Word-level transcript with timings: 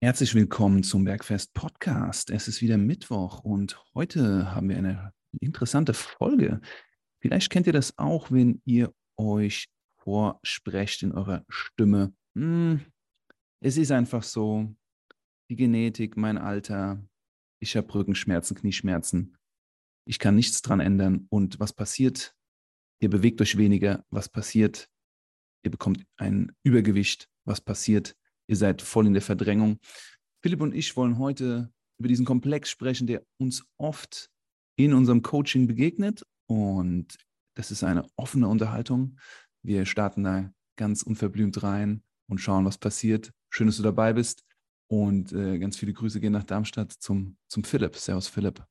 Herzlich 0.00 0.32
willkommen 0.36 0.84
zum 0.84 1.02
Bergfest 1.02 1.54
Podcast. 1.54 2.30
Es 2.30 2.46
ist 2.46 2.62
wieder 2.62 2.78
Mittwoch 2.78 3.40
und 3.40 3.82
heute 3.94 4.54
haben 4.54 4.68
wir 4.68 4.76
eine 4.76 5.12
interessante 5.40 5.92
Folge. 5.92 6.60
Vielleicht 7.20 7.50
kennt 7.50 7.66
ihr 7.66 7.72
das 7.72 7.98
auch, 7.98 8.30
wenn 8.30 8.62
ihr 8.64 8.94
euch 9.16 9.66
vorsprecht 9.96 11.02
in 11.02 11.10
eurer 11.10 11.44
Stimme. 11.48 12.14
Hm, 12.36 12.80
es 13.60 13.76
ist 13.76 13.90
einfach 13.90 14.22
so, 14.22 14.72
die 15.50 15.56
Genetik, 15.56 16.16
mein 16.16 16.38
Alter, 16.38 17.04
ich 17.60 17.76
habe 17.76 17.92
Rückenschmerzen, 17.92 18.56
Knieschmerzen. 18.56 19.36
Ich 20.06 20.20
kann 20.20 20.36
nichts 20.36 20.62
dran 20.62 20.78
ändern. 20.78 21.26
Und 21.28 21.58
was 21.58 21.72
passiert? 21.72 22.36
Ihr 23.00 23.10
bewegt 23.10 23.40
euch 23.40 23.58
weniger. 23.58 24.04
Was 24.10 24.28
passiert? 24.28 24.88
Ihr 25.64 25.72
bekommt 25.72 26.06
ein 26.18 26.52
Übergewicht. 26.62 27.28
Was 27.44 27.60
passiert? 27.60 28.16
Ihr 28.48 28.56
seid 28.56 28.82
voll 28.82 29.06
in 29.06 29.12
der 29.12 29.22
Verdrängung. 29.22 29.78
Philipp 30.42 30.60
und 30.60 30.74
ich 30.74 30.96
wollen 30.96 31.18
heute 31.18 31.70
über 31.98 32.08
diesen 32.08 32.24
Komplex 32.24 32.70
sprechen, 32.70 33.06
der 33.06 33.22
uns 33.38 33.64
oft 33.76 34.30
in 34.76 34.94
unserem 34.94 35.22
Coaching 35.22 35.66
begegnet. 35.66 36.24
Und 36.46 37.16
das 37.54 37.70
ist 37.70 37.84
eine 37.84 38.08
offene 38.16 38.48
Unterhaltung. 38.48 39.18
Wir 39.62 39.84
starten 39.84 40.24
da 40.24 40.50
ganz 40.76 41.02
unverblümt 41.02 41.62
rein 41.62 42.02
und 42.28 42.38
schauen, 42.38 42.64
was 42.64 42.78
passiert. 42.78 43.32
Schön, 43.50 43.66
dass 43.66 43.76
du 43.76 43.82
dabei 43.82 44.12
bist. 44.12 44.44
Und 44.90 45.32
äh, 45.32 45.58
ganz 45.58 45.76
viele 45.76 45.92
Grüße 45.92 46.20
gehen 46.20 46.32
nach 46.32 46.44
Darmstadt 46.44 46.92
zum, 46.92 47.36
zum 47.48 47.64
Philipp. 47.64 47.96
Servus, 47.96 48.28
Philipp. 48.28 48.64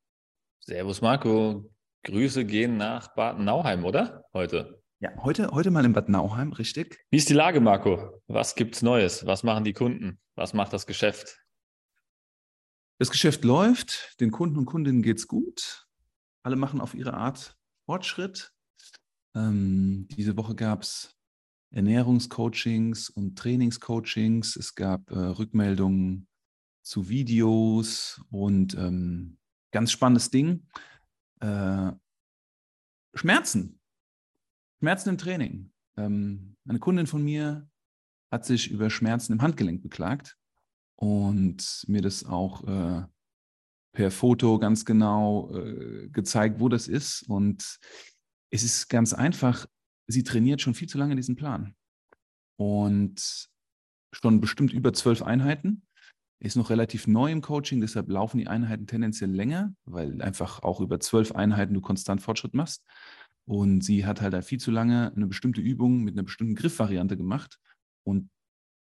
Servus, 0.64 1.02
Marco. 1.02 1.70
Grüße 2.04 2.46
gehen 2.46 2.78
nach 2.78 3.14
Bad 3.14 3.40
Nauheim, 3.40 3.84
oder? 3.84 4.24
Heute. 4.34 4.82
Ja, 5.00 5.12
heute, 5.18 5.52
heute 5.52 5.70
mal 5.70 5.86
in 5.86 5.94
Bad 5.94 6.10
Nauheim, 6.10 6.54
richtig? 6.54 7.06
Wie 7.12 7.18
ist 7.18 7.30
die 7.30 7.36
Lage, 7.36 7.62
Marco? 7.62 8.20
Was 8.26 8.56
gibt's 8.56 8.82
Neues? 8.82 9.28
Was 9.28 9.44
machen 9.44 9.64
die 9.64 9.74
Kunden? 9.74 10.20
Was 10.34 10.56
macht 10.56 10.74
das 10.74 10.88
Geschäft? 10.88 11.38
Das 12.98 13.12
Geschäft 13.12 13.44
läuft, 13.44 14.20
den 14.20 14.32
Kunden 14.32 14.58
und 14.58 14.66
Kundinnen 14.66 15.04
geht's 15.04 15.28
gut. 15.28 15.88
Alle 16.42 16.56
machen 16.56 16.82
auf 16.82 16.96
ihre 16.96 17.14
Art 17.14 17.56
Fortschritt. 17.86 18.52
Ähm, 19.36 20.08
diese 20.10 20.36
Woche 20.36 20.56
gab 20.56 20.82
es 20.82 21.16
Ernährungscoachings 21.70 23.12
und 23.12 23.38
Trainingscoachings. 23.38 24.56
Es 24.56 24.74
gab 24.74 25.12
äh, 25.12 25.20
Rückmeldungen 25.20 26.28
zu 26.82 27.08
Videos 27.08 28.20
und 28.32 28.74
ähm, 28.74 29.38
ganz 29.70 29.92
spannendes 29.92 30.32
Ding. 30.32 30.68
Äh, 31.40 31.92
Schmerzen 33.14 33.78
Schmerzen 34.80 35.10
im 35.10 35.18
Training. 35.18 35.72
Ähm, 35.98 36.56
eine 36.68 36.80
Kundin 36.80 37.08
von 37.08 37.24
mir 37.24 37.68
hat 38.32 38.46
sich 38.46 38.70
über 38.70 38.90
Schmerzen 38.90 39.34
im 39.34 39.42
Handgelenk 39.42 39.82
beklagt 39.82 40.38
und 40.96 41.84
mir 41.88 42.02
das 42.02 42.26
auch 42.26 42.64
äh, 42.68 43.06
per 43.94 44.12
Foto 44.12 44.60
ganz 44.60 44.86
genau 44.86 45.56
äh, 45.56 46.10
gezeigt, 46.10 46.60
wo 46.60 46.70
das 46.70 46.88
ist. 46.88 47.24
Und 47.24 47.80
es 48.52 48.64
ist 48.64 48.90
ganz 48.90 49.14
einfach, 49.14 49.66
sie 50.08 50.24
trainiert 50.24 50.62
schon 50.62 50.74
viel 50.74 50.88
zu 50.88 50.98
lange 50.98 51.16
diesen 51.16 51.36
Plan. 51.36 51.76
Und 52.58 53.50
schon 54.14 54.42
bestimmt 54.42 54.74
über 54.74 54.94
zwölf 54.94 55.22
Einheiten. 55.22 55.84
Ist 56.40 56.56
noch 56.56 56.70
relativ 56.70 57.08
neu 57.08 57.32
im 57.32 57.42
Coaching, 57.42 57.82
deshalb 57.82 58.10
laufen 58.10 58.38
die 58.38 58.48
Einheiten 58.48 58.86
tendenziell 58.86 59.32
länger, 59.32 59.74
weil 59.86 60.22
einfach 60.22 60.62
auch 60.62 60.82
über 60.82 61.00
zwölf 61.00 61.32
Einheiten 61.32 61.74
du 61.74 61.82
konstant 61.82 62.22
Fortschritt 62.22 62.54
machst. 62.54 62.86
Und 63.48 63.82
sie 63.82 64.06
hat 64.06 64.22
halt 64.22 64.44
viel 64.44 64.60
zu 64.60 64.72
lange 64.72 65.14
eine 65.16 65.26
bestimmte 65.26 65.62
Übung 65.62 66.04
mit 66.04 66.16
einer 66.16 66.24
bestimmten 66.24 66.56
Griffvariante 66.56 67.16
gemacht. 67.16 67.60
Und 68.04 68.30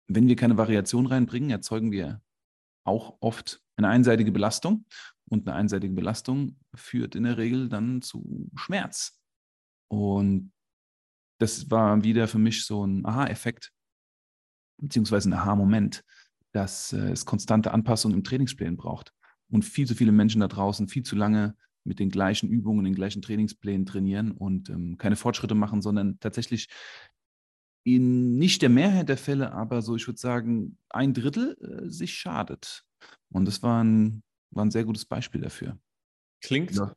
wenn 0.08 0.28
wir 0.28 0.38
keine 0.38 0.58
Variation 0.58 1.06
reinbringen, 1.06 1.50
erzeugen 1.50 1.92
wir 1.92 2.22
auch 2.86 3.17
oft 3.19 3.61
eine 3.75 3.89
einseitige 3.89 4.31
Belastung. 4.31 4.86
Und 5.30 5.47
eine 5.47 5.58
einseitige 5.58 5.94
Belastung 5.94 6.58
führt 6.75 7.16
in 7.16 7.23
der 7.23 7.38
Regel 7.38 7.67
dann 7.67 8.02
zu 8.02 8.50
Schmerz. 8.56 9.19
Und 9.89 10.53
das 11.40 11.69
war 11.69 12.03
wieder 12.03 12.28
für 12.28 12.40
mich 12.40 12.66
so 12.66 12.85
ein 12.85 13.06
Aha-Effekt, 13.06 13.73
beziehungsweise 14.81 15.29
ein 15.29 15.34
Aha-Moment, 15.34 16.03
dass 16.53 16.94
äh, 16.94 17.12
es 17.12 17.25
konstante 17.25 17.72
Anpassungen 17.72 18.18
im 18.18 18.23
Trainingsplan 18.23 18.78
braucht. 18.78 19.12
Und 19.50 19.63
viel 19.63 19.88
zu 19.88 19.96
viele 19.96 20.12
Menschen 20.12 20.41
da 20.41 20.47
draußen 20.47 20.88
viel 20.88 21.03
zu 21.03 21.16
lange 21.16 21.56
mit 21.83 21.99
den 21.99 22.09
gleichen 22.09 22.49
Übungen, 22.49 22.85
den 22.85 22.95
gleichen 22.95 23.21
Trainingsplänen 23.21 23.85
trainieren 23.85 24.31
und 24.31 24.69
ähm, 24.69 24.97
keine 24.97 25.16
Fortschritte 25.16 25.55
machen, 25.55 25.81
sondern 25.81 26.19
tatsächlich 26.19 26.69
in 27.83 28.38
nicht 28.38 28.61
der 28.61 28.69
Mehrheit 28.69 29.09
der 29.09 29.17
Fälle, 29.17 29.51
aber 29.51 29.81
so, 29.81 29.95
ich 29.95 30.07
würde 30.07 30.19
sagen, 30.19 30.77
ein 30.89 31.13
Drittel 31.13 31.57
äh, 31.61 31.89
sich 31.89 32.13
schadet. 32.13 32.85
Und 33.29 33.45
das 33.45 33.61
war 33.61 33.83
ein, 33.83 34.23
war 34.51 34.63
ein 34.63 34.72
sehr 34.72 34.85
gutes 34.85 35.05
Beispiel 35.05 35.41
dafür. 35.41 35.77
Klingt, 36.41 36.75
ja. 36.75 36.93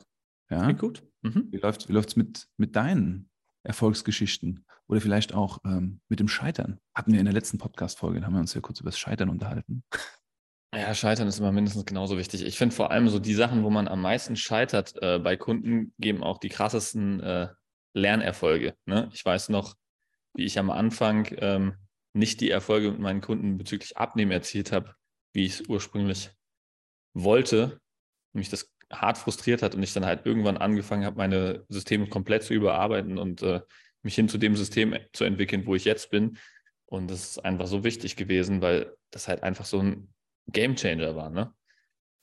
klingt 0.65 0.79
gut. 0.79 1.03
Mhm. 1.23 1.49
Wie 1.51 1.59
läuft 1.59 1.91
es 2.11 2.17
mit, 2.17 2.49
mit 2.57 2.77
deinen 2.77 3.29
Erfolgsgeschichten 3.65 4.65
oder 4.87 5.01
vielleicht 5.01 5.35
auch 5.35 5.59
ähm, 5.65 6.01
mit 6.09 6.21
dem 6.21 6.29
Scheitern? 6.29 6.79
Hatten 6.95 7.13
wir 7.13 7.19
in 7.19 7.27
der 7.27 7.35
letzten 7.35 7.59
Podcast-Folge, 7.59 8.21
da 8.21 8.27
haben 8.27 8.35
wir 8.35 8.41
uns 8.41 8.55
ja 8.55 8.61
kurz 8.61 8.81
über 8.81 8.91
das 8.91 8.99
Scheitern 8.99 9.29
unterhalten. 9.29 9.83
Ja, 10.75 10.95
Scheitern 10.95 11.29
ist 11.29 11.39
immer 11.39 11.53
mindestens 11.53 11.87
genauso 11.87 12.19
wichtig. 12.19 12.45
Ich 12.45 12.59
finde 12.59 12.75
vor 12.75 12.91
allem 12.91 13.09
so 13.09 13.19
die 13.19 13.35
Sachen, 13.35 13.63
wo 13.63 13.71
man 13.71 13.89
am 13.89 14.03
meisten 14.03 14.37
scheitert 14.37 14.95
äh, 15.01 15.19
bei 15.19 15.37
Kunden, 15.37 15.95
geben 15.99 16.23
auch 16.23 16.39
die 16.39 16.49
krassesten 16.49 17.21
äh, 17.21 17.49
Lernerfolge. 17.95 18.75
Ne? 18.85 19.09
Ich 19.13 19.25
weiß 19.25 19.49
noch, 19.49 19.75
wie 20.35 20.45
ich 20.45 20.59
am 20.59 20.71
Anfang 20.71 21.29
ähm, 21.39 21.77
nicht 22.13 22.41
die 22.41 22.51
Erfolge 22.51 22.91
mit 22.91 23.01
meinen 23.01 23.21
Kunden 23.21 23.59
bezüglich 23.59 23.97
Abnehmen 23.97 24.33
erzielt 24.33 24.73
habe, 24.73 24.95
wie 25.33 25.47
ich 25.47 25.61
es 25.61 25.69
ursprünglich 25.69 26.31
wollte, 27.15 27.81
mich 28.33 28.51
das 28.51 28.71
hart 28.93 29.19
frustriert 29.19 29.63
hat 29.63 29.75
und 29.75 29.83
ich 29.83 29.93
dann 29.93 30.07
halt 30.07 30.27
irgendwann 30.27 30.57
angefangen 30.57 31.05
habe, 31.05 31.17
meine 31.17 31.65
Systeme 31.69 32.07
komplett 32.09 32.43
zu 32.43 32.55
überarbeiten 32.55 33.19
und 33.19 33.43
äh, 33.43 33.61
mich 34.03 34.15
hin 34.15 34.29
zu 34.29 34.39
dem 34.39 34.57
System 34.57 34.97
zu 35.13 35.25
entwickeln, 35.25 35.67
wo 35.67 35.75
ich 35.75 35.85
jetzt 35.85 36.11
bin. 36.11 36.39
Und 36.85 37.11
das 37.11 37.31
ist 37.31 37.45
einfach 37.45 37.67
so 37.67 37.83
wichtig 37.83 38.17
gewesen, 38.17 38.63
weil 38.63 38.95
das 39.11 39.27
halt 39.27 39.43
einfach 39.43 39.65
so 39.65 39.81
ein 39.81 40.15
Game 40.49 40.77
Changer 40.77 41.17
war. 41.17 41.31
Ne? 41.31 41.53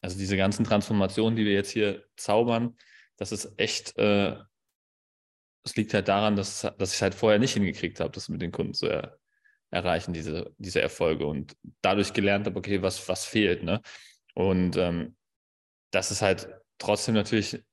Also 0.02 0.18
diese 0.18 0.38
ganzen 0.38 0.66
Transformationen, 0.66 1.36
die 1.36 1.46
wir 1.46 1.54
jetzt 1.54 1.72
hier 1.72 2.04
zaubern, 2.16 2.78
das 3.18 3.32
ist 3.32 3.54
echt, 3.58 3.98
äh, 3.98 4.36
es 5.66 5.76
liegt 5.76 5.94
halt 5.94 6.08
daran, 6.08 6.36
dass, 6.36 6.62
dass 6.78 6.94
ich 6.94 7.02
halt 7.02 7.16
vorher 7.16 7.40
nicht 7.40 7.54
hingekriegt 7.54 8.00
habe, 8.00 8.12
das 8.12 8.30
mit 8.30 8.42
den 8.42 8.52
Kunden 8.52 8.74
zu 8.74 8.88
er, 8.88 9.18
erreichen, 9.72 10.14
diese, 10.14 10.54
diese 10.58 10.82
Erfolge 10.82 11.26
und 11.26 11.56
dadurch 11.82 12.14
gelernt 12.14 12.46
habe, 12.46 12.60
okay, 12.60 12.82
was, 12.82 13.08
was 13.08 13.26
fehlt. 13.26 13.64
Ne? 13.64 13.82
Und 14.36 14.78
ähm, 14.78 15.16
das 15.92 16.12
ist 16.12 16.22
halt 16.22 16.50
trotzdem 16.78 17.16
natürlich 17.16 17.64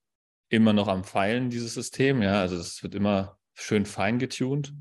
immer 0.48 0.72
noch 0.72 0.88
am 0.88 1.04
Feilen, 1.04 1.50
dieses 1.50 1.74
System. 1.74 2.22
Ja, 2.22 2.40
also 2.40 2.56
es 2.56 2.82
wird 2.82 2.94
immer 2.94 3.38
schön 3.54 3.86
fein 3.86 4.18
getuned. 4.18 4.74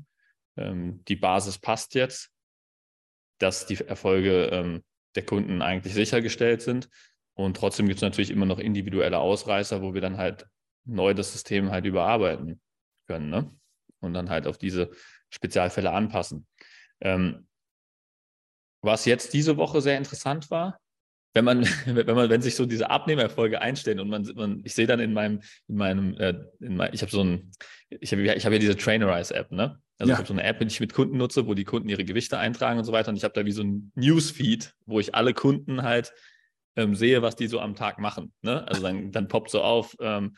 Ähm, 0.56 1.04
die 1.06 1.16
Basis 1.16 1.58
passt 1.58 1.94
jetzt, 1.94 2.30
dass 3.38 3.66
die 3.66 3.76
Erfolge 3.76 4.46
ähm, 4.46 4.84
der 5.14 5.24
Kunden 5.24 5.62
eigentlich 5.62 5.94
sichergestellt 5.94 6.62
sind. 6.62 6.88
Und 7.34 7.56
trotzdem 7.56 7.86
gibt 7.86 7.98
es 7.98 8.02
natürlich 8.02 8.30
immer 8.30 8.46
noch 8.46 8.58
individuelle 8.58 9.18
Ausreißer, 9.18 9.82
wo 9.82 9.94
wir 9.94 10.00
dann 10.00 10.18
halt 10.18 10.46
neu 10.84 11.14
das 11.14 11.32
System 11.32 11.70
halt 11.70 11.84
überarbeiten 11.84 12.60
können 13.06 13.30
ne? 13.30 13.50
und 14.00 14.14
dann 14.14 14.30
halt 14.30 14.46
auf 14.46 14.58
diese 14.58 14.90
Spezialfälle 15.30 15.90
anpassen. 15.90 16.46
Ähm, 17.00 17.46
was 18.82 19.04
jetzt 19.04 19.32
diese 19.34 19.56
Woche 19.56 19.80
sehr 19.80 19.98
interessant 19.98 20.50
war, 20.50 20.80
wenn 21.34 21.44
man, 21.44 21.64
wenn 21.86 22.14
man, 22.14 22.30
wenn 22.30 22.42
sich 22.42 22.56
so 22.56 22.66
diese 22.66 22.90
Abnehmerfolge 22.90 23.60
einstellen 23.60 24.00
und 24.00 24.08
man, 24.08 24.30
man 24.34 24.62
ich 24.64 24.74
sehe 24.74 24.86
dann 24.86 25.00
in 25.00 25.12
meinem, 25.12 25.40
in 25.68 25.76
meinem, 25.76 26.14
äh, 26.18 26.34
in 26.60 26.76
mein, 26.76 26.92
ich 26.92 27.02
habe 27.02 27.10
so 27.10 27.22
ein, 27.22 27.52
ich 27.88 28.12
habe 28.12 28.22
ich 28.22 28.44
hab 28.44 28.52
ja 28.52 28.58
diese 28.58 28.76
Trainerize-App, 28.76 29.50
ne? 29.52 29.80
Also 30.00 30.10
ja. 30.10 30.14
ich 30.14 30.18
habe 30.18 30.28
so 30.28 30.32
eine 30.32 30.44
App, 30.44 30.58
die 30.58 30.66
ich 30.66 30.80
mit 30.80 30.94
Kunden 30.94 31.18
nutze, 31.18 31.46
wo 31.46 31.52
die 31.52 31.64
Kunden 31.64 31.90
ihre 31.90 32.06
Gewichte 32.06 32.38
eintragen 32.38 32.78
und 32.78 32.86
so 32.86 32.92
weiter. 32.92 33.10
Und 33.10 33.16
ich 33.16 33.24
habe 33.24 33.34
da 33.34 33.44
wie 33.44 33.52
so 33.52 33.62
ein 33.62 33.92
Newsfeed, 33.96 34.74
wo 34.86 34.98
ich 34.98 35.14
alle 35.14 35.34
Kunden 35.34 35.82
halt 35.82 36.14
ähm, 36.74 36.94
sehe, 36.94 37.20
was 37.20 37.36
die 37.36 37.48
so 37.48 37.60
am 37.60 37.74
Tag 37.74 37.98
machen. 37.98 38.32
Ne? 38.40 38.66
Also 38.66 38.82
dann, 38.82 39.12
dann 39.12 39.28
poppt 39.28 39.50
so 39.50 39.60
auf, 39.60 39.94
ähm, 40.00 40.36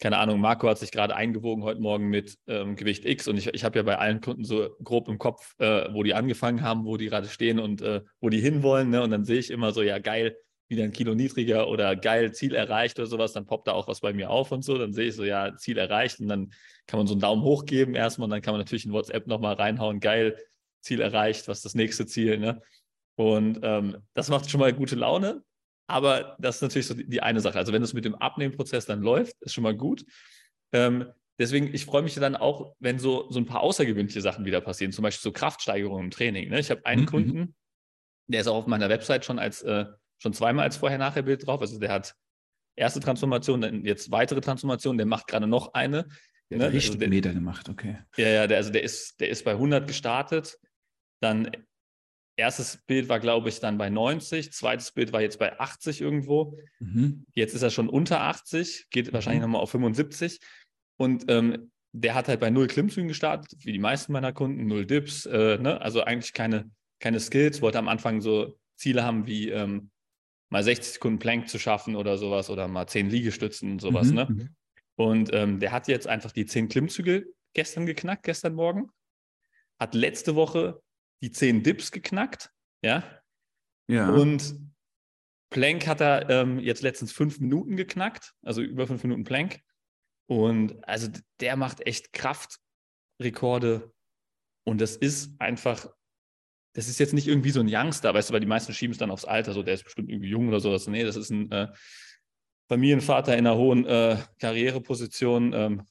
keine 0.00 0.18
Ahnung, 0.18 0.40
Marco 0.40 0.68
hat 0.68 0.78
sich 0.78 0.92
gerade 0.92 1.16
eingewogen 1.16 1.64
heute 1.64 1.80
Morgen 1.80 2.10
mit 2.10 2.38
ähm, 2.46 2.76
Gewicht 2.76 3.04
X 3.04 3.26
und 3.26 3.36
ich, 3.38 3.48
ich 3.48 3.64
habe 3.64 3.76
ja 3.78 3.82
bei 3.82 3.98
allen 3.98 4.20
Kunden 4.20 4.44
so 4.44 4.70
grob 4.84 5.08
im 5.08 5.18
Kopf, 5.18 5.54
äh, 5.58 5.92
wo 5.92 6.04
die 6.04 6.14
angefangen 6.14 6.62
haben, 6.62 6.84
wo 6.84 6.96
die 6.96 7.06
gerade 7.06 7.28
stehen 7.28 7.58
und 7.58 7.82
äh, 7.82 8.02
wo 8.20 8.28
die 8.28 8.40
hinwollen. 8.40 8.90
Ne? 8.90 9.02
Und 9.02 9.10
dann 9.10 9.24
sehe 9.24 9.40
ich 9.40 9.50
immer 9.50 9.72
so, 9.72 9.82
ja 9.82 9.98
geil, 9.98 10.36
wieder 10.68 10.84
ein 10.84 10.92
Kilo 10.92 11.16
niedriger 11.16 11.66
oder 11.66 11.96
geil, 11.96 12.32
Ziel 12.32 12.54
erreicht 12.54 13.00
oder 13.00 13.06
sowas, 13.08 13.32
dann 13.32 13.46
poppt 13.46 13.66
da 13.66 13.72
auch 13.72 13.88
was 13.88 14.00
bei 14.00 14.12
mir 14.12 14.30
auf 14.30 14.52
und 14.52 14.64
so. 14.64 14.78
Dann 14.78 14.92
sehe 14.92 15.08
ich 15.08 15.16
so, 15.16 15.24
ja, 15.24 15.56
Ziel 15.56 15.76
erreicht 15.76 16.20
und 16.20 16.28
dann 16.28 16.52
kann 16.86 16.98
man 16.98 17.06
so 17.06 17.14
einen 17.14 17.20
Daumen 17.20 17.42
hoch 17.42 17.64
geben 17.64 17.94
erstmal 17.94 18.24
und 18.24 18.30
dann 18.30 18.42
kann 18.42 18.52
man 18.52 18.60
natürlich 18.60 18.84
in 18.84 18.92
WhatsApp 18.92 19.26
nochmal 19.26 19.54
reinhauen, 19.54 20.00
geil, 20.00 20.36
Ziel 20.80 21.00
erreicht, 21.00 21.48
was 21.48 21.58
ist 21.58 21.64
das 21.64 21.74
nächste 21.74 22.06
Ziel, 22.06 22.38
ne? 22.38 22.60
Und 23.16 23.60
ähm, 23.62 23.98
das 24.14 24.30
macht 24.30 24.50
schon 24.50 24.60
mal 24.60 24.72
gute 24.72 24.96
Laune, 24.96 25.44
aber 25.86 26.36
das 26.40 26.56
ist 26.56 26.62
natürlich 26.62 26.86
so 26.86 26.94
die, 26.94 27.08
die 27.08 27.22
eine 27.22 27.40
Sache. 27.40 27.58
Also 27.58 27.72
wenn 27.72 27.82
es 27.82 27.92
mit 27.92 28.04
dem 28.04 28.14
Abnehmprozess 28.14 28.86
dann 28.86 29.02
läuft, 29.02 29.40
ist 29.42 29.52
schon 29.52 29.64
mal 29.64 29.76
gut. 29.76 30.04
Ähm, 30.72 31.06
deswegen, 31.38 31.72
ich 31.74 31.84
freue 31.84 32.02
mich 32.02 32.14
dann 32.14 32.36
auch, 32.36 32.74
wenn 32.80 32.98
so, 32.98 33.30
so 33.30 33.38
ein 33.38 33.46
paar 33.46 33.60
außergewöhnliche 33.60 34.22
Sachen 34.22 34.44
wieder 34.44 34.60
passieren, 34.60 34.92
zum 34.92 35.02
Beispiel 35.02 35.22
so 35.22 35.32
Kraftsteigerungen 35.32 36.06
im 36.06 36.10
Training. 36.10 36.48
Ne? 36.48 36.58
Ich 36.58 36.70
habe 36.70 36.86
einen 36.86 37.02
mhm. 37.02 37.06
Kunden, 37.06 37.54
Der 38.28 38.40
ist 38.40 38.46
auch 38.46 38.56
auf 38.56 38.66
meiner 38.66 38.88
Website 38.88 39.24
schon 39.24 39.38
als 39.38 39.62
äh, 39.62 39.84
schon 40.18 40.32
zweimal 40.32 40.64
als 40.64 40.76
Vorher-Nachher-Bild 40.76 41.46
drauf. 41.46 41.60
Also 41.60 41.78
der 41.78 41.92
hat 41.92 42.14
erste 42.76 43.00
Transformation, 43.00 43.60
dann 43.60 43.84
jetzt 43.84 44.10
weitere 44.10 44.40
Transformation, 44.40 44.96
der 44.96 45.06
macht 45.06 45.26
gerade 45.26 45.46
noch 45.46 45.74
eine. 45.74 46.08
Der 46.52 46.58
ne? 46.58 46.64
hat 46.66 46.72
richtig 46.72 46.90
also 46.90 47.00
der, 47.00 47.08
Meter 47.08 47.32
gemacht, 47.32 47.68
okay. 47.68 47.96
Ja, 48.16 48.28
ja, 48.28 48.46
der, 48.46 48.58
also 48.58 48.70
der 48.70 48.82
ist, 48.82 49.20
der 49.20 49.30
ist 49.30 49.44
bei 49.44 49.52
100 49.52 49.86
gestartet, 49.86 50.58
dann 51.20 51.50
erstes 52.36 52.78
Bild 52.86 53.08
war, 53.08 53.20
glaube 53.20 53.48
ich, 53.48 53.60
dann 53.60 53.78
bei 53.78 53.88
90, 53.88 54.52
zweites 54.52 54.92
Bild 54.92 55.12
war 55.12 55.22
jetzt 55.22 55.38
bei 55.38 55.58
80 55.58 56.00
irgendwo. 56.00 56.58
Mhm. 56.78 57.24
Jetzt 57.34 57.54
ist 57.54 57.62
er 57.62 57.70
schon 57.70 57.88
unter 57.88 58.20
80, 58.22 58.88
geht 58.90 59.08
mhm. 59.08 59.12
wahrscheinlich 59.14 59.42
nochmal 59.42 59.62
auf 59.62 59.70
75. 59.70 60.40
Und 60.98 61.24
ähm, 61.28 61.70
der 61.92 62.14
hat 62.14 62.28
halt 62.28 62.40
bei 62.40 62.50
null 62.50 62.66
Klimmzügen 62.66 63.08
gestartet, 63.08 63.64
wie 63.64 63.72
die 63.72 63.78
meisten 63.78 64.12
meiner 64.12 64.32
Kunden, 64.32 64.66
null 64.66 64.86
Dips, 64.86 65.26
äh, 65.26 65.58
ne? 65.58 65.80
also 65.80 66.02
eigentlich 66.02 66.32
keine, 66.32 66.70
keine 67.00 67.20
Skills, 67.20 67.60
wollte 67.60 67.78
am 67.78 67.88
Anfang 67.88 68.20
so 68.20 68.58
Ziele 68.76 69.04
haben 69.04 69.26
wie 69.26 69.50
ähm, 69.50 69.90
mal 70.50 70.62
60 70.62 70.94
Sekunden 70.94 71.18
Plank 71.18 71.48
zu 71.48 71.58
schaffen 71.58 71.96
oder 71.96 72.18
sowas 72.18 72.50
oder 72.50 72.68
mal 72.68 72.86
10 72.86 73.10
Liegestützen 73.10 73.72
und 73.72 73.80
sowas. 73.80 74.08
Mhm. 74.08 74.14
Ne? 74.14 74.48
Und 75.02 75.30
ähm, 75.32 75.58
der 75.58 75.72
hat 75.72 75.88
jetzt 75.88 76.06
einfach 76.06 76.30
die 76.30 76.46
10 76.46 76.68
Klimmzüge 76.68 77.26
gestern 77.54 77.86
geknackt, 77.86 78.22
gestern 78.22 78.54
Morgen. 78.54 78.88
Hat 79.80 79.96
letzte 79.96 80.36
Woche 80.36 80.80
die 81.22 81.32
10 81.32 81.64
Dips 81.64 81.90
geknackt. 81.90 82.50
Ja. 82.82 83.02
Ja. 83.88 84.10
Und 84.10 84.54
Plank 85.50 85.88
hat 85.88 86.00
er 86.00 86.30
ähm, 86.30 86.60
jetzt 86.60 86.82
letztens 86.82 87.10
fünf 87.10 87.40
Minuten 87.40 87.76
geknackt, 87.76 88.32
also 88.44 88.62
über 88.62 88.86
fünf 88.86 89.02
Minuten 89.02 89.24
Plank. 89.24 89.60
Und 90.26 90.86
also 90.88 91.08
der 91.40 91.56
macht 91.56 91.84
echt 91.84 92.12
Kraftrekorde. 92.12 93.92
Und 94.64 94.80
das 94.80 94.94
ist 94.94 95.32
einfach, 95.40 95.88
das 96.74 96.88
ist 96.88 97.00
jetzt 97.00 97.12
nicht 97.12 97.26
irgendwie 97.26 97.50
so 97.50 97.58
ein 97.58 97.68
Youngster, 97.68 98.14
weißt 98.14 98.30
du, 98.30 98.34
weil 98.34 98.40
die 98.40 98.46
meisten 98.46 98.72
schieben 98.72 98.92
es 98.92 98.98
dann 98.98 99.10
aufs 99.10 99.24
Alter, 99.24 99.52
so 99.52 99.64
der 99.64 99.74
ist 99.74 99.82
bestimmt 99.82 100.10
irgendwie 100.10 100.30
jung 100.30 100.46
oder 100.46 100.60
sowas. 100.60 100.86
Nee, 100.86 101.02
das 101.02 101.16
ist 101.16 101.30
ein 101.30 101.50
äh, 101.50 101.72
Familienvater 102.72 103.36
in 103.36 103.46
einer 103.46 103.58
hohen 103.58 103.84
äh, 103.84 104.16
Karriereposition 104.38 105.52
ähm, 105.52 105.82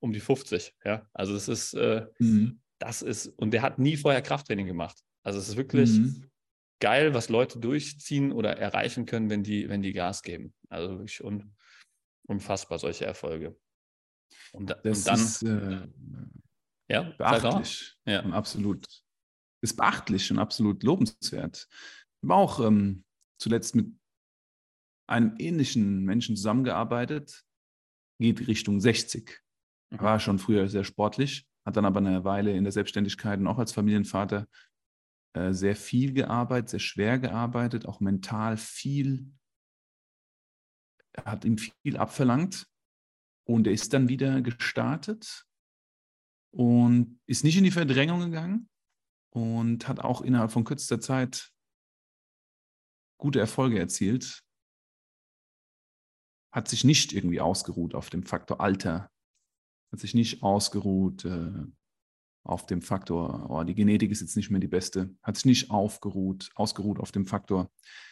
um 0.00 0.12
die 0.12 0.18
50. 0.18 0.74
Ja, 0.84 1.08
also 1.12 1.32
das 1.32 1.46
ist, 1.46 1.74
äh, 1.74 2.06
mhm. 2.18 2.60
das 2.80 3.02
ist, 3.02 3.28
und 3.28 3.52
der 3.52 3.62
hat 3.62 3.78
nie 3.78 3.96
vorher 3.96 4.20
Krafttraining 4.20 4.66
gemacht. 4.66 5.00
Also 5.22 5.38
es 5.38 5.48
ist 5.48 5.56
wirklich 5.56 5.90
mhm. 5.90 6.28
geil, 6.80 7.14
was 7.14 7.28
Leute 7.28 7.60
durchziehen 7.60 8.32
oder 8.32 8.58
erreichen 8.58 9.06
können, 9.06 9.30
wenn 9.30 9.44
die, 9.44 9.68
wenn 9.68 9.80
die 9.80 9.92
Gas 9.92 10.22
geben. 10.22 10.52
Also 10.70 10.98
wirklich 10.98 11.22
un, 11.22 11.54
unfassbar 12.26 12.80
solche 12.80 13.06
Erfolge. 13.06 13.56
Und, 14.50 14.70
das 14.82 14.98
und 14.98 15.06
dann. 15.06 15.20
Ist, 15.20 15.42
äh, 15.44 15.86
ja, 16.88 17.02
beachtlich. 17.16 17.96
Ja. 18.06 18.24
absolut. 18.24 18.84
Ist 19.62 19.76
beachtlich 19.76 20.32
und 20.32 20.40
absolut 20.40 20.82
lobenswert. 20.82 21.68
Ich 21.70 22.28
habe 22.28 22.34
auch 22.34 22.58
ähm, 22.58 23.04
zuletzt 23.38 23.76
mit 23.76 23.86
einem 25.06 25.34
ähnlichen 25.38 26.04
Menschen 26.04 26.36
zusammengearbeitet, 26.36 27.44
geht 28.20 28.46
Richtung 28.46 28.80
60. 28.80 29.40
Mhm. 29.90 30.00
War 30.00 30.20
schon 30.20 30.38
früher 30.38 30.68
sehr 30.68 30.84
sportlich, 30.84 31.46
hat 31.66 31.76
dann 31.76 31.84
aber 31.84 31.98
eine 31.98 32.24
Weile 32.24 32.56
in 32.56 32.64
der 32.64 32.72
Selbstständigkeit 32.72 33.38
und 33.38 33.46
auch 33.46 33.58
als 33.58 33.72
Familienvater 33.72 34.46
äh, 35.34 35.52
sehr 35.52 35.76
viel 35.76 36.12
gearbeitet, 36.12 36.70
sehr 36.70 36.80
schwer 36.80 37.18
gearbeitet, 37.18 37.86
auch 37.86 38.00
mental 38.00 38.56
viel, 38.56 39.32
hat 41.24 41.44
ihm 41.44 41.58
viel 41.58 41.96
abverlangt 41.96 42.66
und 43.46 43.66
er 43.66 43.72
ist 43.72 43.92
dann 43.92 44.08
wieder 44.08 44.40
gestartet 44.40 45.46
und 46.52 47.20
ist 47.26 47.44
nicht 47.44 47.56
in 47.56 47.64
die 47.64 47.70
Verdrängung 47.70 48.20
gegangen 48.20 48.68
und 49.30 49.88
hat 49.88 50.00
auch 50.00 50.22
innerhalb 50.22 50.52
von 50.52 50.64
kürzester 50.64 51.00
Zeit 51.00 51.52
gute 53.18 53.40
Erfolge 53.40 53.78
erzielt. 53.78 54.43
Hat 56.54 56.68
sich 56.68 56.84
nicht 56.84 57.12
irgendwie 57.12 57.40
ausgeruht 57.40 57.94
auf 57.94 58.10
dem 58.10 58.22
Faktor 58.22 58.60
Alter, 58.60 59.10
hat 59.92 60.00
sich 60.00 60.14
nicht 60.14 60.42
ausgeruht 60.42 61.24
äh, 61.24 61.66
auf 62.44 62.66
dem 62.66 62.82
Faktor, 62.82 63.50
oh, 63.50 63.64
die 63.64 63.74
Genetik 63.74 64.10
ist 64.10 64.20
jetzt 64.20 64.36
nicht 64.36 64.50
mehr 64.50 64.60
die 64.60 64.68
beste, 64.68 65.14
hat 65.22 65.36
sich 65.36 65.46
nicht 65.46 65.70
aufgeruht, 65.70 66.50
ausgeruht 66.54 67.00
auf 67.00 67.10
dem 67.10 67.26
Faktor, 67.26 67.70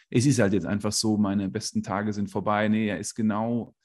es 0.09 0.25
ist 0.25 0.39
halt 0.39 0.53
jetzt 0.53 0.65
einfach 0.65 0.91
so, 0.91 1.17
meine 1.17 1.49
besten 1.49 1.81
Tage 1.81 2.13
sind 2.13 2.29
vorbei. 2.29 2.67
Nee, 2.67 2.87
er 2.87 2.99
ist 2.99 3.15
genau 3.15 3.75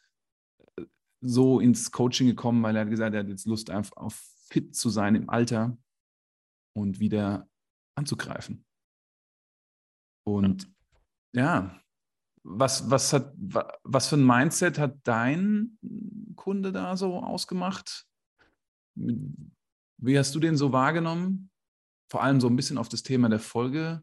so 1.21 1.59
ins 1.59 1.91
Coaching 1.91 2.27
gekommen, 2.27 2.63
weil 2.63 2.77
er 2.77 2.83
hat 2.83 2.91
gesagt, 2.91 3.15
er 3.15 3.21
hat 3.21 3.29
jetzt 3.29 3.47
Lust 3.47 3.71
einfach 3.71 3.97
auf 3.97 4.15
fit 4.51 4.75
zu 4.75 4.91
sein 4.91 5.15
im 5.15 5.31
Alter 5.31 5.77
und 6.75 7.01
wieder 7.01 7.49
anzugreifen. 7.95 8.65
Und 10.27 10.71
ja, 11.35 11.81
was, 12.51 12.91
was, 12.91 13.13
hat, 13.13 13.33
was 13.85 14.09
für 14.09 14.17
ein 14.17 14.27
Mindset 14.27 14.79
hat 14.79 14.97
dein 15.05 15.79
Kunde 16.35 16.73
da 16.73 16.97
so 16.97 17.19
ausgemacht? 17.19 18.07
Wie 18.95 20.19
hast 20.19 20.35
du 20.35 20.41
den 20.41 20.57
so 20.57 20.73
wahrgenommen? 20.73 21.51
Vor 22.11 22.23
allem 22.23 22.41
so 22.41 22.49
ein 22.49 22.57
bisschen 22.57 22.79
auf 22.79 22.89
das 22.89 23.03
Thema 23.03 23.29
der 23.29 23.39
Folge 23.39 24.01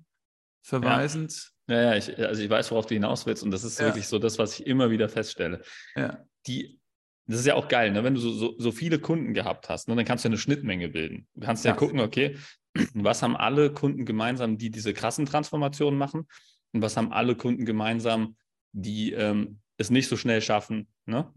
verweisend. 0.64 1.54
Ja, 1.68 1.82
ja, 1.82 1.96
ich, 1.96 2.18
also 2.20 2.42
ich 2.44 2.50
weiß, 2.50 2.70
worauf 2.70 2.86
du 2.86 2.94
hinaus 2.94 3.26
willst 3.26 3.44
und 3.44 3.50
das 3.50 3.64
ist 3.64 3.80
ja. 3.80 3.88
wirklich 3.88 4.08
so 4.08 4.20
das, 4.20 4.38
was 4.38 4.60
ich 4.60 4.68
immer 4.68 4.92
wieder 4.92 5.10
feststelle. 5.10 5.64
Ja. 5.96 6.24
Die 6.46 6.80
das 7.28 7.40
ist 7.40 7.48
ja 7.48 7.56
auch 7.56 7.68
geil, 7.68 7.92
ne? 7.92 8.04
wenn 8.04 8.14
du 8.14 8.20
so, 8.20 8.32
so, 8.32 8.54
so 8.60 8.72
viele 8.72 9.00
Kunden 9.00 9.34
gehabt 9.34 9.68
hast, 9.68 9.88
ne? 9.88 9.96
dann 9.96 10.06
kannst 10.06 10.24
du 10.24 10.28
ja 10.28 10.30
eine 10.30 10.38
Schnittmenge 10.38 10.90
bilden. 10.90 11.28
Du 11.34 11.42
kannst 11.42 11.66
ja, 11.66 11.72
ja 11.72 11.76
gucken, 11.76 12.00
okay, 12.00 12.38
was 12.94 13.24
haben 13.24 13.36
alle 13.36 13.74
Kunden 13.74 14.06
gemeinsam, 14.06 14.60
die 14.60 14.70
diese 14.70 14.94
krassen 14.94 15.26
Transformationen 15.26 15.98
machen 15.98 16.28
und 16.76 16.82
was 16.82 16.98
haben 16.98 17.14
alle 17.14 17.36
Kunden 17.36 17.66
gemeinsam, 17.66 18.36
die 18.74 19.14
ähm, 19.14 19.60
es 19.78 19.90
nicht 19.90 20.10
so 20.10 20.18
schnell 20.18 20.42
schaffen. 20.42 20.88
Ne? 21.06 21.34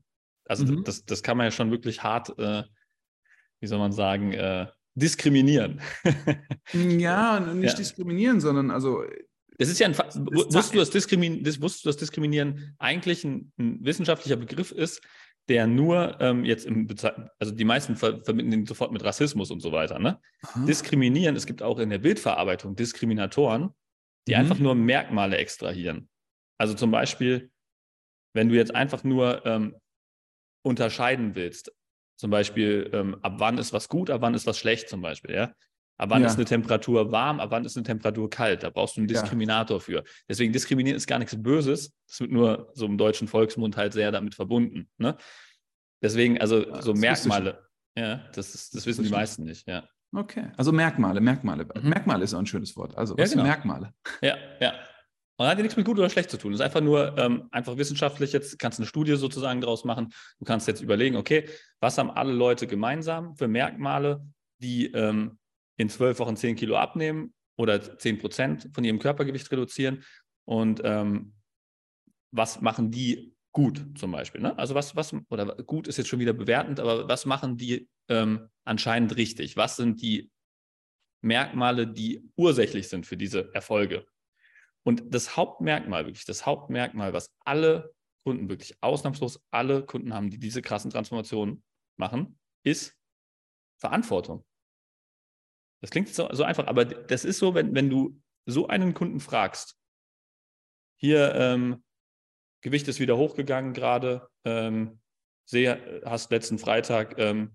Also 0.47 0.65
mhm. 0.65 0.83
das, 0.83 1.05
das 1.05 1.23
kann 1.23 1.37
man 1.37 1.47
ja 1.47 1.51
schon 1.53 1.71
wirklich 1.71 2.03
hart, 2.03 2.37
äh, 2.39 2.65
wie 3.61 3.67
soll 3.69 3.79
man 3.79 3.93
sagen, 3.93 4.33
äh, 4.33 4.67
diskriminieren. 4.95 5.81
ja, 6.73 7.39
nicht 7.39 7.71
ja. 7.71 7.77
diskriminieren, 7.77 8.41
sondern 8.41 8.73
also 8.73 9.05
das 9.59 9.69
ist 9.69 9.79
ja 9.79 9.87
ein, 9.87 9.97
wusstest 9.97 10.75
du, 10.75 10.79
dass 10.79 10.91
Diskriminieren, 10.91 11.45
wusstest 11.63 11.85
du, 11.85 11.89
dass 11.89 11.97
Diskriminieren 11.97 12.75
eigentlich 12.79 13.25
ein, 13.25 13.53
ein, 13.59 13.85
wissenschaftlicher 13.85 14.37
Begriff 14.37 14.73
ist, 14.73 15.03
der 15.49 15.67
nur 15.67 16.21
ähm, 16.21 16.45
jetzt 16.45 16.67
im, 16.67 16.87
Beze 16.87 17.31
also 17.39 17.53
die 17.53 17.65
meisten 17.65 17.97
ver 17.97 18.23
verbinden 18.25 18.53
ihn 18.53 18.67
sofort 18.67 18.93
mit 18.93 19.05
Rassismus 19.05 19.51
und 19.53 19.61
so 19.61 19.71
weiter. 19.71 19.99
Ne? 19.99 20.21
Diskriminieren, 20.67 21.37
es 21.37 21.47
gibt 21.47 21.63
auch 21.63 21.79
in 21.79 21.91
der 21.91 21.99
Bildverarbeitung 21.99 22.77
Diskriminatoren, 22.77 23.71
die 24.27 24.35
mhm. 24.35 24.41
einfach 24.41 24.59
nur 24.59 24.75
Merkmale 24.75 25.37
extrahieren. 25.37 26.09
Also 26.59 26.75
zum 26.75 26.91
Beispiel, 26.91 27.51
wenn 28.35 28.49
du 28.49 28.57
jetzt 28.57 28.75
einfach 28.75 29.05
nur 29.05 29.45
ähm, 29.47 29.77
unterscheiden 30.63 31.35
willst, 31.35 31.73
zum 32.17 32.31
Beispiel, 32.31 32.91
ähm, 32.93 33.17
ab 33.23 33.35
wann 33.39 33.59
ist 33.59 33.73
was 33.73 33.89
gut, 33.89 34.11
ab 34.11 34.23
wann 34.23 34.35
ist 34.35 34.47
was 34.47 34.59
schlecht 34.59 34.89
zum 34.89 35.01
Beispiel, 35.01 35.35
ja. 35.35 35.55
Ab 36.01 36.11
wann 36.11 36.23
ja. 36.23 36.29
ist 36.29 36.37
eine 36.37 36.45
Temperatur 36.45 37.11
warm, 37.11 37.41
ab 37.41 37.51
wann 37.51 37.65
ist 37.65 37.77
eine 37.77 37.85
Temperatur 37.85 38.31
kalt? 38.31 38.63
Da 38.63 38.71
brauchst 38.71 38.97
du 38.97 39.01
einen 39.01 39.09
Diskriminator 39.09 39.79
ja. 39.79 39.81
für. 39.81 40.05
Deswegen 40.29 40.53
diskriminieren 40.53 40.97
ist 40.97 41.09
gar 41.09 41.19
nichts 41.19 41.41
Böses. 41.41 41.93
Das 42.07 42.21
wird 42.21 42.31
nur 42.31 42.71
so 42.75 42.87
im 42.87 42.99
deutschen 42.99 43.27
Volksmund 43.27 43.77
halt 43.77 43.93
sehr 43.93 44.13
damit 44.13 44.37
verbunden. 44.37 44.89
Ne? 44.97 45.17
Deswegen, 46.01 46.41
also 46.41 46.69
ja, 46.69 46.83
so 46.83 46.95
Merkmale, 46.95 47.67
ja, 47.97 48.29
das, 48.33 48.55
ist, 48.55 48.55
das, 48.55 48.71
das 48.71 48.87
wissen 48.87 49.05
die 49.05 49.11
meisten 49.11 49.43
nicht, 49.43 49.67
ja. 49.67 49.89
Okay, 50.15 50.51
also 50.57 50.73
Merkmale, 50.73 51.21
Merkmale. 51.21 51.65
Mhm. 51.65 51.89
Merkmale 51.89 52.25
ist 52.25 52.35
auch 52.35 52.39
ein 52.39 52.47
schönes 52.47 52.77
Wort. 52.77 52.97
Also, 52.97 53.17
was 53.17 53.31
genau. 53.31 53.43
sind 53.43 53.51
Merkmale? 53.51 53.93
Ja, 54.23 54.37
ja. 54.61 54.75
Und 55.37 55.47
hat 55.47 55.57
ja 55.57 55.63
nichts 55.63 55.77
mit 55.77 55.87
gut 55.87 55.99
oder 55.99 56.11
schlecht 56.11 56.31
zu 56.31 56.37
tun. 56.37 56.53
Es 56.53 56.59
ist 56.59 56.65
einfach 56.65 56.81
nur 56.81 57.17
ähm, 57.17 57.49
einfach 57.53 57.77
wissenschaftlich. 57.77 58.33
Jetzt 58.33 58.59
kannst 58.59 58.79
du 58.79 58.83
eine 58.83 58.89
Studie 58.89 59.15
sozusagen 59.15 59.61
daraus 59.61 59.85
machen. 59.85 60.13
Du 60.41 60.45
kannst 60.45 60.67
jetzt 60.67 60.81
überlegen, 60.81 61.15
okay, 61.15 61.49
was 61.81 61.97
haben 61.97 62.11
alle 62.11 62.33
Leute 62.33 62.67
gemeinsam 62.67 63.37
für 63.37 63.47
Merkmale, 63.47 64.27
die 64.59 64.87
ähm, 64.87 65.39
in 65.77 65.89
zwölf 65.89 66.19
Wochen 66.19 66.37
zehn 66.37 66.57
Kilo 66.57 66.77
abnehmen 66.77 67.33
oder 67.57 67.99
zehn 67.99 68.19
Prozent 68.19 68.69
von 68.73 68.83
ihrem 68.83 68.99
Körpergewicht 68.99 69.51
reduzieren 69.53 70.03
und 70.45 70.81
ähm, 70.85 71.35
was 72.33 72.61
machen 72.61 72.91
die 72.91 73.37
gut 73.59 73.85
zum 73.99 74.13
Beispiel. 74.13 74.41
Ne? 74.41 74.57
Also 74.57 74.77
was, 74.77 74.95
was, 74.95 75.13
oder 75.31 75.57
gut 75.65 75.89
ist 75.89 75.97
jetzt 75.97 76.07
schon 76.07 76.21
wieder 76.21 76.33
bewertend, 76.33 76.79
aber 76.79 77.09
was 77.09 77.27
machen 77.27 77.57
die 77.57 77.91
ähm, 78.09 78.49
anscheinend 78.65 79.17
richtig? 79.17 79.57
Was 79.57 79.75
sind 79.75 80.01
die 80.01 80.31
Merkmale, 81.23 81.89
die 81.89 82.23
ursächlich 82.37 82.89
sind 82.89 83.05
für 83.05 83.17
diese 83.17 83.53
Erfolge? 83.55 84.07
Und 84.85 85.13
das 85.13 85.37
Hauptmerkmal, 85.37 86.07
wirklich, 86.07 86.25
das 86.25 86.47
Hauptmerkmal, 86.47 87.13
was 87.13 87.35
alle 87.45 87.93
Kunden, 88.23 88.49
wirklich 88.49 88.81
ausnahmslos 88.81 89.45
alle 89.51 89.85
Kunden 89.85 90.15
haben, 90.15 90.31
die 90.31 90.39
diese 90.39 90.63
krassen 90.63 90.93
Transformationen 90.93 91.65
machen, 91.97 92.39
ist 92.63 92.97
Verantwortung. 93.81 94.47
Das 95.81 95.91
klingt 95.91 96.11
so, 96.11 96.29
so 96.33 96.45
einfach, 96.45 96.69
aber 96.69 96.85
das 96.85 97.25
ist 97.25 97.41
so, 97.41 97.57
wenn, 97.57 97.75
wenn 97.75 97.91
du 97.91 98.23
so 98.47 98.69
einen 98.69 98.95
Kunden 98.95 99.19
fragst, 99.19 99.77
hier, 101.01 101.35
ähm, 101.35 101.83
Gewicht 102.69 102.87
ist 102.89 103.01
wieder 103.01 103.17
hochgegangen 103.17 103.73
gerade, 103.73 104.29
ähm, 104.45 105.01
sehe, 105.47 106.03
hast 106.05 106.31
letzten 106.31 106.59
Freitag 106.59 107.19
ähm, 107.19 107.53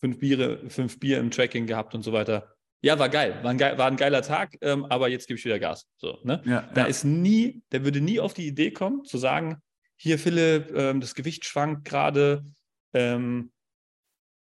fünf, 0.00 0.20
Biere, 0.20 0.70
fünf 0.70 1.00
Bier 1.00 1.18
im 1.18 1.32
Tracking 1.32 1.66
gehabt 1.66 1.94
und 1.94 2.02
so 2.02 2.12
weiter. 2.12 2.54
ja, 2.82 2.98
war 2.98 3.08
geil, 3.08 3.40
war 3.42 3.50
ein, 3.50 3.58
geil, 3.58 3.78
war 3.78 3.86
ein 3.86 3.96
geiler 3.96 4.22
Tag, 4.22 4.56
ähm, 4.60 4.84
aber 4.84 5.08
jetzt 5.08 5.26
gebe 5.26 5.38
ich 5.38 5.44
wieder 5.44 5.58
Gas. 5.58 5.88
So, 5.96 6.18
ne? 6.22 6.40
Ja, 6.44 6.70
da 6.74 6.82
ja. 6.82 6.86
ist 6.86 7.04
nie, 7.04 7.62
der 7.72 7.84
würde 7.84 8.00
nie 8.00 8.20
auf 8.20 8.32
die 8.32 8.46
Idee 8.46 8.70
kommen, 8.70 9.04
zu 9.04 9.18
sagen, 9.18 9.60
hier 9.96 10.18
Philipp, 10.18 10.72
ähm, 10.76 11.00
das 11.00 11.14
Gewicht 11.14 11.44
schwankt 11.44 11.84
gerade, 11.84 12.44
ähm, 12.92 13.50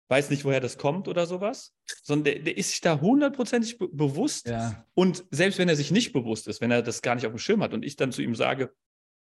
weiß 0.09 0.29
nicht, 0.29 0.45
woher 0.45 0.59
das 0.59 0.77
kommt 0.77 1.07
oder 1.07 1.25
sowas, 1.25 1.73
sondern 2.03 2.25
der, 2.25 2.43
der 2.43 2.57
ist 2.57 2.69
sich 2.69 2.81
da 2.81 3.01
hundertprozentig 3.01 3.77
be 3.77 3.87
bewusst. 3.87 4.47
Ja. 4.47 4.85
Und 4.93 5.25
selbst 5.31 5.57
wenn 5.57 5.69
er 5.69 5.75
sich 5.75 5.89
nicht 5.89 6.13
bewusst 6.13 6.47
ist, 6.47 6.61
wenn 6.61 6.71
er 6.71 6.81
das 6.81 7.01
gar 7.01 7.15
nicht 7.15 7.25
auf 7.25 7.33
dem 7.33 7.39
Schirm 7.39 7.63
hat 7.63 7.73
und 7.73 7.83
ich 7.83 7.95
dann 7.95 8.11
zu 8.11 8.21
ihm 8.21 8.35
sage, 8.35 8.73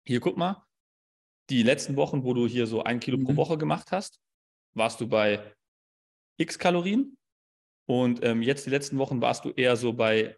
hier 0.05 0.19
guck 0.19 0.37
mal, 0.37 0.65
die 1.49 1.63
letzten 1.63 1.95
Wochen, 1.95 2.23
wo 2.23 2.33
du 2.33 2.47
hier 2.47 2.67
so 2.67 2.83
ein 2.83 2.99
Kilo 2.99 3.17
pro 3.17 3.33
Mhm. 3.33 3.37
Woche 3.37 3.57
gemacht 3.57 3.91
hast, 3.91 4.19
warst 4.73 4.99
du 5.01 5.07
bei 5.07 5.55
x 6.37 6.57
Kalorien 6.59 7.17
und 7.87 8.23
ähm, 8.23 8.41
jetzt 8.41 8.65
die 8.65 8.69
letzten 8.71 8.97
Wochen 8.97 9.21
warst 9.21 9.45
du 9.45 9.51
eher 9.51 9.75
so 9.75 9.93
bei 9.93 10.37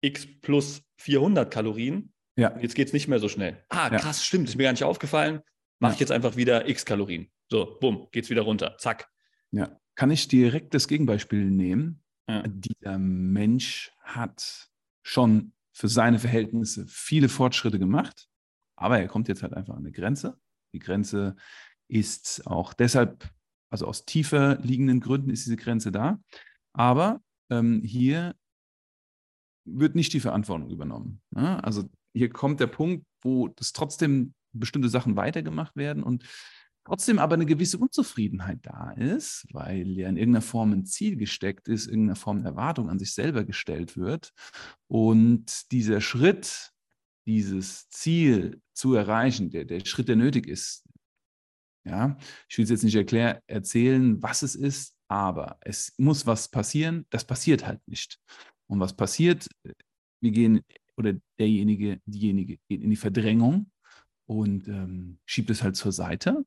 x 0.00 0.26
plus 0.42 0.82
400 0.98 1.50
Kalorien. 1.52 2.12
Ja. 2.36 2.48
Und 2.54 2.62
jetzt 2.62 2.74
geht 2.74 2.88
es 2.88 2.92
nicht 2.92 3.08
mehr 3.08 3.18
so 3.18 3.28
schnell. 3.28 3.64
Ah, 3.68 3.90
Ja. 3.90 3.98
krass, 3.98 4.24
stimmt, 4.24 4.48
ist 4.48 4.56
mir 4.56 4.64
gar 4.64 4.72
nicht 4.72 4.84
aufgefallen. 4.84 5.40
Mache 5.80 5.92
Ja. 5.92 5.94
ich 5.94 6.00
jetzt 6.00 6.12
einfach 6.12 6.36
wieder 6.36 6.68
x 6.68 6.84
Kalorien. 6.84 7.30
So, 7.50 7.76
bumm, 7.80 8.08
geht's 8.12 8.30
wieder 8.30 8.42
runter. 8.42 8.76
Zack. 8.78 9.08
Ja. 9.50 9.78
Kann 9.96 10.10
ich 10.10 10.26
direkt 10.28 10.74
das 10.74 10.88
Gegenbeispiel 10.88 11.44
nehmen? 11.50 12.02
Ja. 12.28 12.42
Dieser 12.46 12.98
Mensch 12.98 13.92
hat 14.02 14.70
schon 15.02 15.52
für 15.72 15.88
seine 15.88 16.18
Verhältnisse 16.18 16.86
viele 16.88 17.28
Fortschritte 17.28 17.78
gemacht, 17.78 18.28
aber 18.76 19.00
er 19.00 19.08
kommt 19.08 19.28
jetzt 19.28 19.42
halt 19.42 19.54
einfach 19.54 19.74
an 19.74 19.80
eine 19.80 19.92
Grenze. 19.92 20.38
Die 20.74 20.78
Grenze 20.78 21.36
ist 21.88 22.46
auch 22.46 22.74
deshalb, 22.74 23.28
also 23.70 23.86
aus 23.86 24.04
tiefer 24.04 24.58
liegenden 24.60 25.00
Gründen 25.00 25.30
ist 25.30 25.46
diese 25.46 25.56
Grenze 25.56 25.92
da. 25.92 26.20
Aber 26.72 27.20
ähm, 27.50 27.82
hier 27.84 28.34
wird 29.64 29.94
nicht 29.94 30.12
die 30.12 30.20
Verantwortung 30.20 30.70
übernommen. 30.70 31.22
Ne? 31.30 31.62
Also 31.62 31.88
hier 32.12 32.30
kommt 32.30 32.60
der 32.60 32.66
Punkt, 32.66 33.06
wo 33.22 33.48
das 33.48 33.72
trotzdem 33.72 34.34
bestimmte 34.52 34.88
Sachen 34.88 35.16
weitergemacht 35.16 35.76
werden 35.76 36.02
und 36.02 36.24
trotzdem 36.84 37.18
aber 37.18 37.34
eine 37.34 37.46
gewisse 37.46 37.78
Unzufriedenheit 37.78 38.58
da 38.62 38.92
ist, 38.92 39.46
weil 39.52 39.88
ja 39.88 40.08
in 40.08 40.16
irgendeiner 40.16 40.42
Form 40.42 40.72
ein 40.72 40.84
Ziel 40.84 41.16
gesteckt 41.16 41.66
ist, 41.68 41.86
irgendeiner 41.86 42.16
Form 42.16 42.38
eine 42.38 42.48
Erwartung 42.48 42.90
an 42.90 42.98
sich 42.98 43.14
selber 43.14 43.44
gestellt 43.44 43.96
wird. 43.96 44.32
Und 44.86 45.72
dieser 45.72 46.00
Schritt, 46.00 46.73
dieses 47.26 47.88
Ziel 47.88 48.60
zu 48.72 48.94
erreichen, 48.94 49.50
der, 49.50 49.64
der 49.64 49.84
Schritt, 49.84 50.08
der 50.08 50.16
nötig 50.16 50.46
ist, 50.46 50.84
ja, 51.84 52.16
ich 52.48 52.56
will 52.56 52.64
es 52.64 52.70
jetzt 52.70 52.84
nicht 52.84 52.94
erklär, 52.94 53.42
erzählen, 53.46 54.22
was 54.22 54.42
es 54.42 54.54
ist, 54.54 54.96
aber 55.08 55.58
es 55.60 55.92
muss 55.98 56.26
was 56.26 56.48
passieren, 56.48 57.06
das 57.10 57.26
passiert 57.26 57.66
halt 57.66 57.86
nicht. 57.86 58.18
Und 58.66 58.80
was 58.80 58.96
passiert, 58.96 59.46
wir 60.20 60.30
gehen, 60.30 60.62
oder 60.96 61.14
derjenige, 61.38 62.00
diejenige 62.06 62.58
geht 62.68 62.82
in 62.82 62.90
die 62.90 62.96
Verdrängung 62.96 63.70
und 64.26 64.68
ähm, 64.68 65.18
schiebt 65.26 65.50
es 65.50 65.62
halt 65.62 65.76
zur 65.76 65.92
Seite. 65.92 66.44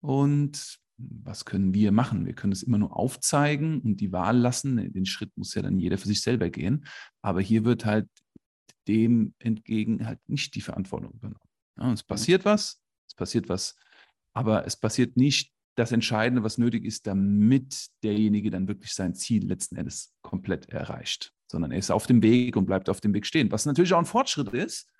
Und 0.00 0.78
was 0.98 1.44
können 1.44 1.74
wir 1.74 1.92
machen? 1.92 2.26
Wir 2.26 2.34
können 2.34 2.52
es 2.52 2.62
immer 2.62 2.78
nur 2.78 2.96
aufzeigen 2.96 3.80
und 3.80 4.00
die 4.00 4.12
Wahl 4.12 4.36
lassen. 4.36 4.92
Den 4.92 5.06
Schritt 5.06 5.30
muss 5.36 5.54
ja 5.54 5.62
dann 5.62 5.78
jeder 5.78 5.98
für 5.98 6.08
sich 6.08 6.20
selber 6.20 6.50
gehen. 6.50 6.86
Aber 7.22 7.40
hier 7.40 7.64
wird 7.64 7.84
halt 7.84 8.08
dem 8.88 9.34
entgegen 9.38 10.06
halt 10.06 10.20
nicht 10.28 10.54
die 10.54 10.60
Verantwortung 10.60 11.12
übernommen. 11.12 11.40
Ja, 11.78 11.92
es 11.92 12.02
passiert 12.02 12.44
was, 12.44 12.82
es 13.08 13.14
passiert 13.14 13.48
was, 13.48 13.76
aber 14.32 14.66
es 14.66 14.76
passiert 14.76 15.16
nicht 15.16 15.52
das 15.76 15.92
Entscheidende, 15.92 16.42
was 16.42 16.58
nötig 16.58 16.84
ist, 16.84 17.06
damit 17.06 17.88
derjenige 18.02 18.50
dann 18.50 18.66
wirklich 18.66 18.94
sein 18.94 19.14
Ziel 19.14 19.46
letzten 19.46 19.76
Endes 19.76 20.14
komplett 20.22 20.70
erreicht, 20.70 21.34
sondern 21.50 21.70
er 21.70 21.78
ist 21.78 21.90
auf 21.90 22.06
dem 22.06 22.22
Weg 22.22 22.56
und 22.56 22.66
bleibt 22.66 22.88
auf 22.88 23.00
dem 23.00 23.12
Weg 23.12 23.26
stehen, 23.26 23.50
was 23.52 23.66
natürlich 23.66 23.92
auch 23.92 23.98
ein 23.98 24.06
Fortschritt 24.06 24.48
ist, 24.48 24.90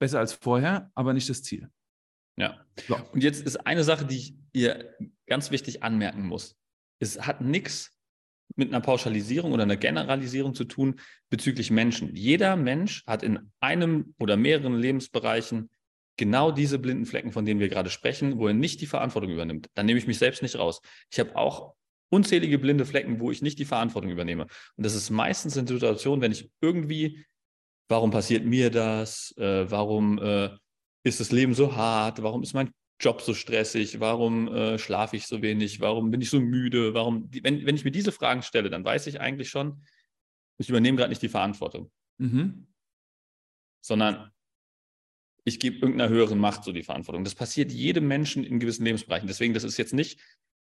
besser 0.00 0.18
als 0.18 0.32
vorher, 0.32 0.90
aber 0.94 1.14
nicht 1.14 1.28
das 1.28 1.42
Ziel. 1.42 1.70
Ja. 2.36 2.66
So. 2.88 2.96
Und 3.12 3.22
jetzt 3.22 3.46
ist 3.46 3.64
eine 3.64 3.84
Sache, 3.84 4.04
die 4.04 4.16
ich 4.16 4.36
hier 4.52 4.92
ganz 5.26 5.52
wichtig 5.52 5.84
anmerken 5.84 6.26
muss. 6.26 6.56
Es 6.98 7.20
hat 7.26 7.40
nichts 7.40 7.93
mit 8.56 8.68
einer 8.68 8.80
Pauschalisierung 8.80 9.52
oder 9.52 9.64
einer 9.64 9.76
Generalisierung 9.76 10.54
zu 10.54 10.64
tun 10.64 11.00
bezüglich 11.30 11.70
Menschen. 11.70 12.14
Jeder 12.14 12.56
Mensch 12.56 13.04
hat 13.06 13.22
in 13.22 13.50
einem 13.60 14.14
oder 14.18 14.36
mehreren 14.36 14.78
Lebensbereichen 14.78 15.70
genau 16.16 16.52
diese 16.52 16.78
blinden 16.78 17.06
Flecken, 17.06 17.32
von 17.32 17.44
denen 17.44 17.60
wir 17.60 17.68
gerade 17.68 17.90
sprechen, 17.90 18.38
wo 18.38 18.48
er 18.48 18.54
nicht 18.54 18.80
die 18.80 18.86
Verantwortung 18.86 19.30
übernimmt. 19.30 19.68
Dann 19.74 19.86
nehme 19.86 19.98
ich 19.98 20.06
mich 20.06 20.18
selbst 20.18 20.42
nicht 20.42 20.58
raus. 20.58 20.80
Ich 21.10 21.18
habe 21.18 21.36
auch 21.36 21.74
unzählige 22.10 22.58
blinde 22.58 22.86
Flecken, 22.86 23.18
wo 23.18 23.30
ich 23.30 23.42
nicht 23.42 23.58
die 23.58 23.64
Verantwortung 23.64 24.10
übernehme. 24.10 24.44
Und 24.76 24.86
das 24.86 24.94
ist 24.94 25.10
meistens 25.10 25.56
in 25.56 25.66
Situationen, 25.66 26.20
wenn 26.20 26.32
ich 26.32 26.50
irgendwie, 26.60 27.24
warum 27.88 28.10
passiert 28.10 28.44
mir 28.44 28.70
das? 28.70 29.34
Äh, 29.36 29.70
warum 29.70 30.18
äh, 30.18 30.50
ist 31.02 31.20
das 31.20 31.32
Leben 31.32 31.54
so 31.54 31.74
hart? 31.74 32.22
Warum 32.22 32.42
ist 32.42 32.54
mein 32.54 32.70
Job 33.00 33.20
so 33.20 33.34
stressig? 33.34 34.00
Warum 34.00 34.48
äh, 34.48 34.78
schlafe 34.78 35.16
ich 35.16 35.26
so 35.26 35.42
wenig? 35.42 35.80
Warum 35.80 36.10
bin 36.10 36.20
ich 36.20 36.30
so 36.30 36.40
müde? 36.40 36.94
Warum, 36.94 37.28
wenn, 37.42 37.66
wenn 37.66 37.76
ich 37.76 37.84
mir 37.84 37.90
diese 37.90 38.12
Fragen 38.12 38.42
stelle, 38.42 38.70
dann 38.70 38.84
weiß 38.84 39.06
ich 39.06 39.20
eigentlich 39.20 39.50
schon, 39.50 39.82
ich 40.58 40.68
übernehme 40.68 40.96
gerade 40.96 41.10
nicht 41.10 41.22
die 41.22 41.28
Verantwortung, 41.28 41.90
Mhm. 42.18 42.68
sondern 43.80 44.30
ich 45.44 45.58
gebe 45.60 45.76
irgendeiner 45.76 46.08
höheren 46.10 46.38
Macht 46.38 46.64
so 46.64 46.72
die 46.72 46.84
Verantwortung. 46.84 47.24
Das 47.24 47.34
passiert 47.34 47.70
jedem 47.72 48.08
Menschen 48.08 48.44
in 48.44 48.60
gewissen 48.60 48.84
Lebensbereichen. 48.84 49.26
Deswegen, 49.26 49.52
das 49.52 49.64
ist 49.64 49.76
jetzt 49.76 49.92
nicht, 49.92 50.20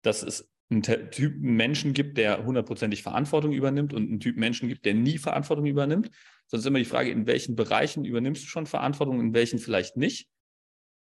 dass 0.03 0.21
es 0.21 0.51
einen 0.69 0.83
Typ 0.83 1.35
Menschen 1.37 1.93
gibt, 1.93 2.17
der 2.17 2.43
hundertprozentig 2.45 3.01
Verantwortung 3.01 3.53
übernimmt 3.53 3.93
und 3.93 4.07
einen 4.07 4.19
Typ 4.19 4.37
Menschen 4.37 4.67
gibt, 4.67 4.85
der 4.85 4.93
nie 4.93 5.17
Verantwortung 5.17 5.65
übernimmt. 5.65 6.11
Sondern 6.47 6.59
es 6.59 6.65
ist 6.65 6.67
immer 6.67 6.79
die 6.79 6.85
Frage, 6.85 7.09
in 7.09 7.25
welchen 7.25 7.55
Bereichen 7.55 8.05
übernimmst 8.05 8.43
du 8.43 8.47
schon 8.47 8.67
Verantwortung, 8.67 9.19
in 9.19 9.33
welchen 9.33 9.59
vielleicht 9.59 9.97
nicht. 9.97 10.29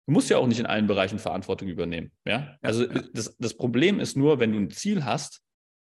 Du 0.05 0.11
musst 0.11 0.29
ja 0.29 0.37
auch 0.37 0.47
nicht 0.47 0.59
in 0.59 0.65
allen 0.65 0.87
Bereichen 0.87 1.19
Verantwortung 1.19 1.67
übernehmen. 1.69 2.11
Ja? 2.25 2.57
Also. 2.61 2.85
Das, 2.85 3.35
das 3.37 3.53
Problem 3.55 3.99
ist 3.99 4.17
nur, 4.17 4.39
wenn 4.39 4.51
du 4.51 4.59
ein 4.59 4.69
Ziel 4.69 5.05
hast, 5.05 5.41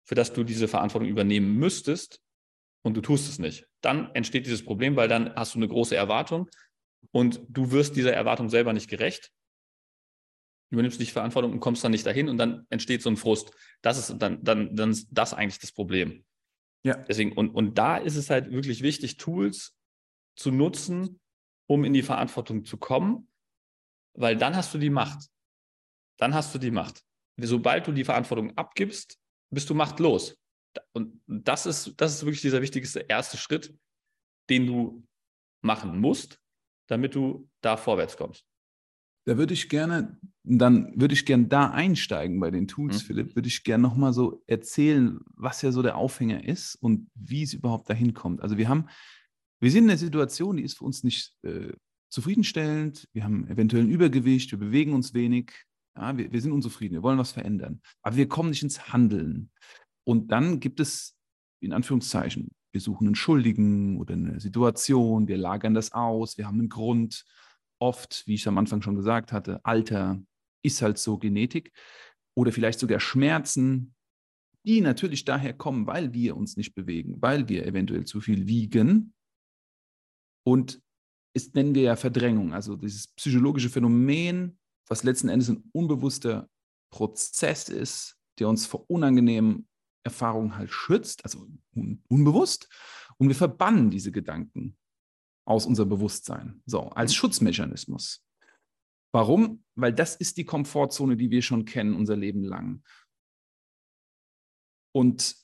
für 0.05 0.15
das 0.15 0.34
du 0.34 0.43
diese 0.43 0.67
Verantwortung 0.67 1.10
übernehmen 1.10 1.55
müsstest 1.55 2.22
und 2.84 2.96
du 2.96 3.01
tust 3.01 3.29
es 3.29 3.39
nicht, 3.39 3.67
dann 3.82 4.12
entsteht 4.13 4.46
dieses 4.46 4.63
Problem, 4.63 4.96
weil 4.96 5.08
dann 5.08 5.34
hast 5.36 5.55
du 5.55 5.60
eine 5.60 5.67
große 5.67 5.96
Erwartung 5.96 6.50
und 7.12 7.41
du 7.48 7.72
wirst 7.72 7.96
dieser 7.96 8.13
Erwartung 8.13 8.50
selber 8.50 8.74
nicht 8.74 8.89
gerecht, 8.89 9.32
übernimmst 10.70 11.00
nicht 11.00 11.13
Verantwortung 11.13 11.53
und 11.53 11.60
kommst 11.60 11.84
dann 11.84 11.91
nicht 11.91 12.05
dahin 12.05 12.29
und 12.29 12.38
dann 12.38 12.65
entsteht 12.70 13.01
so 13.01 13.10
ein 13.10 13.17
Frust. 13.17 13.51
Das 13.82 13.98
ist 13.98 14.17
dann, 14.22 14.43
dann, 14.43 14.75
dann 14.75 14.91
ist 14.91 15.08
das 15.12 15.34
eigentlich 15.34 15.60
das 15.60 15.72
Problem. 15.72 16.25
Ja. 16.84 16.98
Deswegen, 16.98 17.32
und, 17.32 17.51
und 17.51 17.77
da 17.77 17.98
ist 17.98 18.17
es 18.17 18.29
halt 18.29 18.51
wirklich 18.51 18.82
wichtig, 18.82 19.17
Tools 19.17 19.75
zu 20.36 20.51
nutzen, 20.51 21.20
um 21.67 21.86
in 21.86 21.93
die 21.93 22.01
Verantwortung 22.01 22.65
zu 22.65 22.77
kommen, 22.77 23.29
weil 24.13 24.38
dann 24.38 24.55
hast 24.55 24.74
du 24.74 24.77
die 24.77 24.89
Macht. 24.89 25.29
Dann 26.17 26.34
hast 26.34 26.53
du 26.53 26.60
die 26.60 26.72
Macht. 26.72 27.03
Sobald 27.38 27.88
du 27.88 27.91
die 27.91 28.03
Verantwortung 28.03 28.55
abgibst, 28.58 29.17
bist 29.50 29.70
du 29.70 29.74
machtlos. 29.75 30.38
Und 30.93 31.22
das 31.27 31.65
ist, 31.65 31.93
das 31.98 32.15
ist 32.15 32.24
wirklich 32.24 32.41
dieser 32.41 32.62
wichtigste 32.62 33.00
erste 33.01 33.38
Schritt, 33.38 33.75
den 34.50 34.65
du 34.67 35.08
machen 35.62 36.00
musst, 36.00 36.39
damit 36.89 37.15
du 37.15 37.50
da 37.62 37.77
vorwärts 37.77 38.17
kommst. 38.17 38.46
Da 39.25 39.38
würde 39.38 39.53
ich 39.53 39.70
gerne, 39.70 40.20
dann 40.43 41.00
würde 41.00 41.13
ich 41.13 41.25
gerne 41.25 41.48
da 41.48 41.70
einsteigen 41.70 42.39
bei 42.39 42.51
den 42.51 42.67
Tools, 42.67 43.03
Mhm. 43.03 43.08
Philipp, 43.08 43.36
würde 43.36 43.48
ich 43.48 43.63
gerne 43.63 43.82
nochmal 43.82 44.12
so 44.13 44.43
erzählen, 44.48 45.20
was 45.36 45.62
ja 45.62 45.72
so 45.72 45.82
der 45.82 45.96
Aufhänger 45.96 46.43
ist 46.43 46.75
und 46.75 47.10
wie 47.15 47.43
es 47.43 47.53
überhaupt 47.53 47.89
dahin 47.89 48.13
kommt. 48.13 48.41
Also 48.41 48.58
wir 48.58 48.67
haben, 48.67 48.89
wir 49.62 49.72
sind 49.72 49.86
in 49.86 49.91
einer 49.91 49.98
Situation, 49.98 50.58
die 50.58 50.63
ist 50.63 50.77
für 50.77 50.86
uns 50.86 51.03
nicht 51.03 51.34
äh, 51.43 51.72
zufriedenstellend, 52.13 53.10
wir 53.12 53.24
haben 53.24 53.48
eventuell 53.48 53.84
ein 53.84 53.89
Übergewicht, 53.89 54.51
wir 54.51 54.60
bewegen 54.60 54.93
uns 54.93 55.15
wenig, 55.15 55.51
ja, 55.98 56.15
wir, 56.15 56.32
wir 56.32 56.41
sind 56.41 56.51
unzufrieden, 56.51 56.93
wir 56.93 57.01
wollen 57.01 57.17
was 57.17 57.32
verändern, 57.32 57.82
aber 58.03 58.15
wir 58.15 58.27
kommen 58.27 58.50
nicht 58.50 58.62
ins 58.62 58.93
Handeln. 58.93 59.50
Und 60.05 60.32
dann 60.32 60.60
gibt 60.60 60.79
es, 60.79 61.17
in 61.60 61.74
Anführungszeichen, 61.74 62.51
wir 62.72 62.82
suchen 62.82 63.08
einen 63.08 63.15
Schuldigen 63.15 63.98
oder 64.00 64.13
eine 64.13 64.39
Situation, 64.39 65.27
wir 65.27 65.38
lagern 65.38 65.74
das 65.74 65.91
aus, 65.91 66.38
wir 66.38 66.46
haben 66.46 66.60
einen 66.60 66.70
Grund. 66.70 67.25
Oft, 67.79 68.24
wie 68.27 68.36
ich 68.36 68.48
am 68.48 68.58
Anfang 68.58 68.82
schon 68.82 68.96
gesagt 68.96 69.32
hatte, 69.32 69.60
Alter 69.65 70.22
ist 70.63 70.82
halt 70.82 70.98
so 70.98 71.17
Genetik 71.17 71.74
oder 72.36 72.51
vielleicht 72.51 72.79
sogar 72.79 73.00
Schmerzen, 73.00 73.93
die 74.65 74.82
natürlich 74.82 75.25
daher 75.25 75.53
kommen, 75.53 75.88
weil 75.88 76.13
wir 76.13 76.38
uns 76.38 76.58
nicht 76.58 76.75
bewegen, 76.75 77.22
weil 77.22 77.50
wir 77.50 77.65
eventuell 77.65 78.05
zu 78.05 78.22
viel 78.22 78.48
wiegen. 78.48 79.13
Und 80.46 80.82
ist, 81.34 81.56
nennen 81.56 81.75
wir 81.75 81.84
ja 81.84 81.96
Verdrängung, 81.96 82.54
also 82.54 82.75
dieses 82.75 83.08
psychologische 83.08 83.70
Phänomen, 83.70 84.60
was 84.88 85.04
letzten 85.04 85.30
Endes 85.30 85.50
ein 85.50 85.63
unbewusster 85.72 86.50
Prozess 86.92 87.70
ist, 87.70 88.18
der 88.40 88.50
uns 88.50 88.66
vor 88.66 88.90
unangenehmen 88.90 89.68
Erfahrungen 90.04 90.58
halt 90.58 90.72
schützt, 90.72 91.24
also 91.24 91.48
un 91.75 92.04
unbewusst. 92.08 92.70
Und 93.18 93.30
wir 93.30 93.36
verbannen 93.36 93.90
diese 93.90 94.12
Gedanken 94.12 94.78
aus 95.46 95.66
unserem 95.66 95.90
Bewusstsein, 95.90 96.62
so 96.66 96.90
als 96.90 97.13
Schutzmechanismus. 97.13 98.25
Warum? 99.13 99.63
Weil 99.75 99.94
das 99.94 100.16
ist 100.16 100.38
die 100.38 100.46
Komfortzone, 100.46 101.16
die 101.16 101.30
wir 101.30 101.42
schon 101.42 101.66
kennen 101.66 101.96
unser 101.96 102.16
Leben 102.16 102.44
lang. 102.44 102.84
Und 104.92 105.36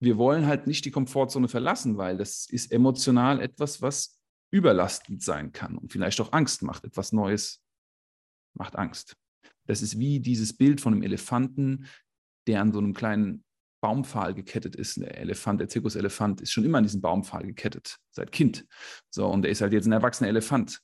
wir 0.00 0.18
wollen 0.18 0.46
halt 0.46 0.66
nicht 0.66 0.84
die 0.84 0.90
Komfortzone 0.90 1.48
verlassen, 1.48 1.96
weil 1.96 2.16
das 2.16 2.46
ist 2.46 2.72
emotional 2.72 3.40
etwas, 3.40 3.80
was 3.80 4.20
überlastend 4.54 5.20
sein 5.20 5.50
kann 5.50 5.76
und 5.76 5.90
vielleicht 5.90 6.20
auch 6.20 6.32
Angst 6.32 6.62
macht. 6.62 6.84
Etwas 6.84 7.12
Neues 7.12 7.60
macht 8.54 8.76
Angst. 8.76 9.16
Das 9.66 9.82
ist 9.82 9.98
wie 9.98 10.20
dieses 10.20 10.56
Bild 10.56 10.80
von 10.80 10.92
einem 10.92 11.02
Elefanten, 11.02 11.86
der 12.46 12.60
an 12.60 12.72
so 12.72 12.78
einem 12.78 12.94
kleinen 12.94 13.44
Baumpfahl 13.80 14.32
gekettet 14.32 14.76
ist. 14.76 14.96
Der 14.98 15.18
Elefant, 15.18 15.60
der 15.60 15.68
Zirkuselefant 15.68 16.40
ist 16.40 16.52
schon 16.52 16.64
immer 16.64 16.78
an 16.78 16.84
diesen 16.84 17.00
Baumpfahl 17.00 17.44
gekettet, 17.44 17.98
seit 18.12 18.30
Kind. 18.30 18.64
So, 19.10 19.26
und 19.26 19.42
der 19.42 19.50
ist 19.50 19.60
halt 19.60 19.72
jetzt 19.72 19.86
ein 19.86 19.92
erwachsener 19.92 20.28
Elefant. 20.28 20.80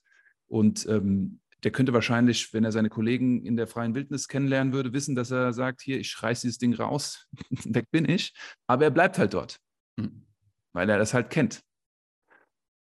Und 0.49 0.85
ähm, 0.87 1.41
der 1.63 1.71
könnte 1.71 1.93
wahrscheinlich, 1.93 2.53
wenn 2.53 2.65
er 2.65 2.73
seine 2.73 2.89
Kollegen 2.89 3.45
in 3.45 3.57
der 3.57 3.69
freien 3.69 3.95
Wildnis 3.95 4.27
kennenlernen 4.27 4.73
würde, 4.73 4.93
wissen, 4.93 5.15
dass 5.15 5.31
er 5.31 5.53
sagt, 5.53 5.81
hier, 5.83 6.01
ich 6.01 6.21
reiß 6.21 6.41
dieses 6.41 6.59
Ding 6.59 6.75
raus, 6.75 7.29
weg 7.65 7.87
bin 7.93 8.09
ich. 8.09 8.35
Aber 8.67 8.85
er 8.85 8.91
bleibt 8.91 9.17
halt 9.17 9.35
dort, 9.35 9.59
mhm. 9.97 10.27
weil 10.73 10.91
er 10.91 10.99
das 10.99 11.15
halt 11.15 11.31
kennt. 11.31 11.63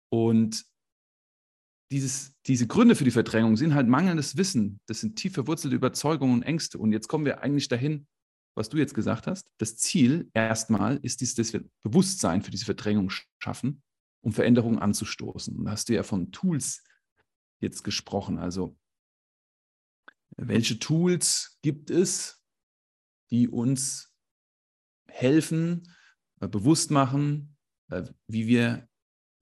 Und 0.08 0.64
dieses, 1.90 2.34
diese 2.46 2.66
Gründe 2.66 2.94
für 2.94 3.04
die 3.04 3.10
Verdrängung 3.10 3.56
sind 3.56 3.74
halt 3.74 3.88
mangelndes 3.88 4.36
Wissen. 4.36 4.80
Das 4.86 5.00
sind 5.00 5.16
tief 5.16 5.34
verwurzelte 5.34 5.74
Überzeugungen 5.74 6.34
und 6.34 6.42
Ängste. 6.42 6.78
Und 6.78 6.92
jetzt 6.92 7.08
kommen 7.08 7.24
wir 7.24 7.42
eigentlich 7.42 7.68
dahin, 7.68 8.06
was 8.54 8.68
du 8.68 8.78
jetzt 8.78 8.94
gesagt 8.94 9.26
hast. 9.26 9.50
Das 9.58 9.76
Ziel 9.76 10.30
erstmal 10.32 10.98
ist, 10.98 11.20
dies, 11.20 11.34
dass 11.34 11.52
wir 11.52 11.64
Bewusstsein 11.82 12.42
für 12.42 12.50
diese 12.50 12.64
Verdrängung 12.64 13.10
schaffen, 13.42 13.82
um 14.22 14.32
Veränderungen 14.32 14.78
anzustoßen. 14.78 15.56
Und 15.56 15.64
da 15.64 15.72
hast 15.72 15.88
du 15.88 15.94
ja 15.94 16.02
von 16.02 16.30
Tools 16.30 16.84
jetzt 17.60 17.82
gesprochen. 17.82 18.38
Also, 18.38 18.76
welche 20.36 20.78
Tools 20.78 21.58
gibt 21.62 21.90
es, 21.90 22.42
die 23.30 23.48
uns 23.48 24.14
helfen, 25.08 25.92
äh, 26.40 26.48
bewusst 26.48 26.90
machen, 26.90 27.56
äh, 27.88 28.04
wie 28.28 28.46
wir 28.46 28.88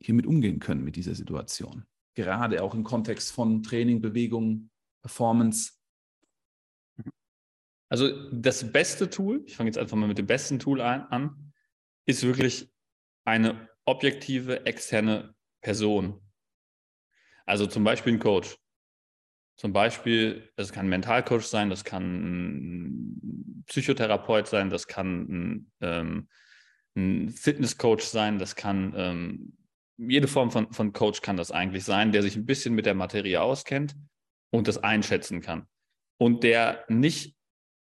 hiermit 0.00 0.26
umgehen 0.26 0.60
können 0.60 0.82
mit 0.82 0.96
dieser 0.96 1.14
Situation? 1.14 1.84
Gerade 2.18 2.64
auch 2.64 2.74
im 2.74 2.82
Kontext 2.82 3.30
von 3.30 3.62
Training, 3.62 4.00
Bewegung, 4.00 4.70
Performance. 5.02 5.74
Also 7.88 8.28
das 8.32 8.72
beste 8.72 9.08
Tool, 9.08 9.44
ich 9.46 9.54
fange 9.54 9.68
jetzt 9.68 9.78
einfach 9.78 9.96
mal 9.96 10.08
mit 10.08 10.18
dem 10.18 10.26
besten 10.26 10.58
Tool 10.58 10.80
an, 10.80 11.52
ist 12.06 12.24
wirklich 12.24 12.74
eine 13.24 13.68
objektive 13.84 14.66
externe 14.66 15.32
Person. 15.60 16.20
Also 17.46 17.68
zum 17.68 17.84
Beispiel 17.84 18.14
ein 18.14 18.18
Coach. 18.18 18.58
Zum 19.54 19.72
Beispiel, 19.72 20.50
es 20.56 20.72
kann 20.72 20.86
ein 20.86 20.90
Mentalcoach 20.90 21.44
sein, 21.44 21.70
das 21.70 21.84
kann 21.84 22.02
ein 23.62 23.62
Psychotherapeut 23.66 24.48
sein, 24.48 24.70
das 24.70 24.88
kann 24.88 25.20
ein, 25.20 25.72
ähm, 25.82 26.28
ein 26.96 27.28
Fitnesscoach 27.28 28.02
sein, 28.02 28.40
das 28.40 28.56
kann 28.56 28.92
ähm, 28.96 29.57
jede 29.98 30.28
Form 30.28 30.50
von, 30.50 30.72
von 30.72 30.92
Coach 30.92 31.20
kann 31.20 31.36
das 31.36 31.50
eigentlich 31.50 31.84
sein, 31.84 32.12
der 32.12 32.22
sich 32.22 32.36
ein 32.36 32.46
bisschen 32.46 32.74
mit 32.74 32.86
der 32.86 32.94
Materie 32.94 33.42
auskennt 33.42 33.96
und 34.50 34.68
das 34.68 34.78
einschätzen 34.78 35.40
kann. 35.40 35.66
Und 36.18 36.44
der 36.44 36.84
nicht 36.88 37.36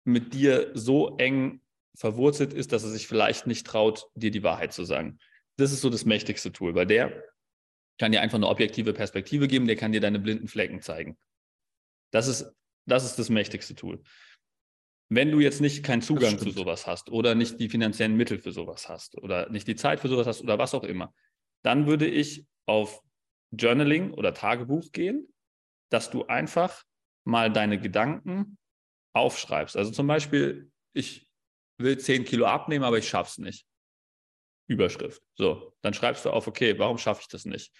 mit 0.05 0.33
dir 0.33 0.71
so 0.75 1.17
eng 1.19 1.61
verwurzelt 1.97 2.53
ist, 2.53 2.73
dass 2.73 2.85
er 2.85 2.91
sich 2.91 3.07
vielleicht 3.07 3.47
nicht 3.47 3.67
traut, 3.67 4.07
dir 4.15 4.31
die 4.31 4.43
Wahrheit 4.43 4.73
zu 4.73 4.85
sagen. 4.85 5.19
Das 5.57 5.73
ist 5.73 5.81
so 5.81 5.91
das 5.91 6.05
mächtigste 6.05 6.53
Tool, 6.53 6.75
weil 6.75 6.87
der 6.87 7.23
kann 7.99 8.13
dir 8.13 8.21
einfach 8.21 8.37
eine 8.37 8.49
objektive 8.49 8.93
Perspektive 8.93 9.47
geben, 9.47 9.67
der 9.67 9.77
kann 9.77 9.93
dir 9.93 10.01
deine 10.01 10.19
blinden 10.19 10.49
Flecken 10.49 10.81
zeigen. 10.81 11.17
Das 12.11 12.27
ist 12.27 12.53
das, 12.87 13.05
ist 13.05 13.19
das 13.19 13.31
mächtigste 13.31 13.75
Tool. 13.75 14.03
Wenn 15.09 15.31
du 15.31 15.41
jetzt 15.41 15.61
nicht 15.61 15.85
keinen 15.85 16.03
Zugang 16.03 16.39
zu 16.39 16.51
sowas 16.51 16.87
hast 16.87 17.11
oder 17.11 17.35
nicht 17.35 17.61
die 17.61 17.69
finanziellen 17.69 18.17
Mittel 18.17 18.39
für 18.39 18.53
sowas 18.53 18.89
hast 18.89 19.17
oder 19.19 19.49
nicht 19.51 19.69
die 19.69 19.77
Zeit 19.77 20.01
für 20.01 20.09
sowas 20.09 20.27
hast 20.27 20.43
oder 20.43 20.59
was 20.59 20.75
auch 20.75 20.85
immer, 20.85 21.15
dann 21.65 21.87
würde 21.87 22.07
ich 22.07 22.47
auf 22.67 23.03
Journaling 23.51 24.13
oder 24.13 24.35
Tagebuch 24.35 24.93
gehen, 24.93 25.29
dass 25.91 26.11
du 26.11 26.27
einfach 26.27 26.85
mal 27.25 27.53
deine 27.53 27.81
Gedanken 27.81 28.59
aufschreibst. 29.15 29.77
Also 29.77 29.91
zum 29.91 30.07
Beispiel, 30.07 30.71
ich 30.93 31.29
will 31.79 31.99
10 31.99 32.25
Kilo 32.25 32.47
abnehmen, 32.47 32.85
aber 32.85 32.99
ich 32.99 33.09
schaffe 33.09 33.31
es 33.31 33.39
nicht. 33.39 33.67
Überschrift. 34.67 35.23
So, 35.35 35.75
dann 35.83 35.95
schreibst 35.95 36.25
du 36.25 36.31
auf, 36.31 36.47
okay, 36.47 36.79
warum 36.79 36.99
schaffe 36.99 37.23
ich 37.23 37.29
das 37.29 37.45
nicht? 37.45 37.73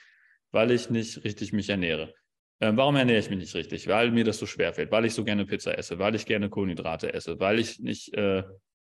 Weil 0.53 0.71
ich 0.71 0.91
nicht 0.91 1.25
richtig 1.25 1.53
mich 1.53 1.69
ernähre. 1.69 2.15
Ähm, 2.61 2.77
warum 2.77 2.97
ernähre 2.97 3.19
ich 3.19 3.31
mich 3.31 3.39
nicht 3.39 3.55
richtig? 3.55 3.89
Weil 3.89 4.11
mir 4.11 4.25
das 4.25 4.39
so 4.39 4.47
schwer 4.47 4.73
fällt, 4.75 4.91
weil 4.91 5.05
ich 5.05 5.15
so 5.15 5.25
gerne 5.25 5.45
Pizza 5.45 5.77
esse, 5.77 5.99
weil 5.99 6.15
ich 6.15 6.27
gerne 6.27 6.51
Kohlenhydrate 6.51 7.13
esse, 7.13 7.41
weil 7.41 7.59
ich 7.59 7.81
nicht 7.81 8.15
äh, 8.15 8.45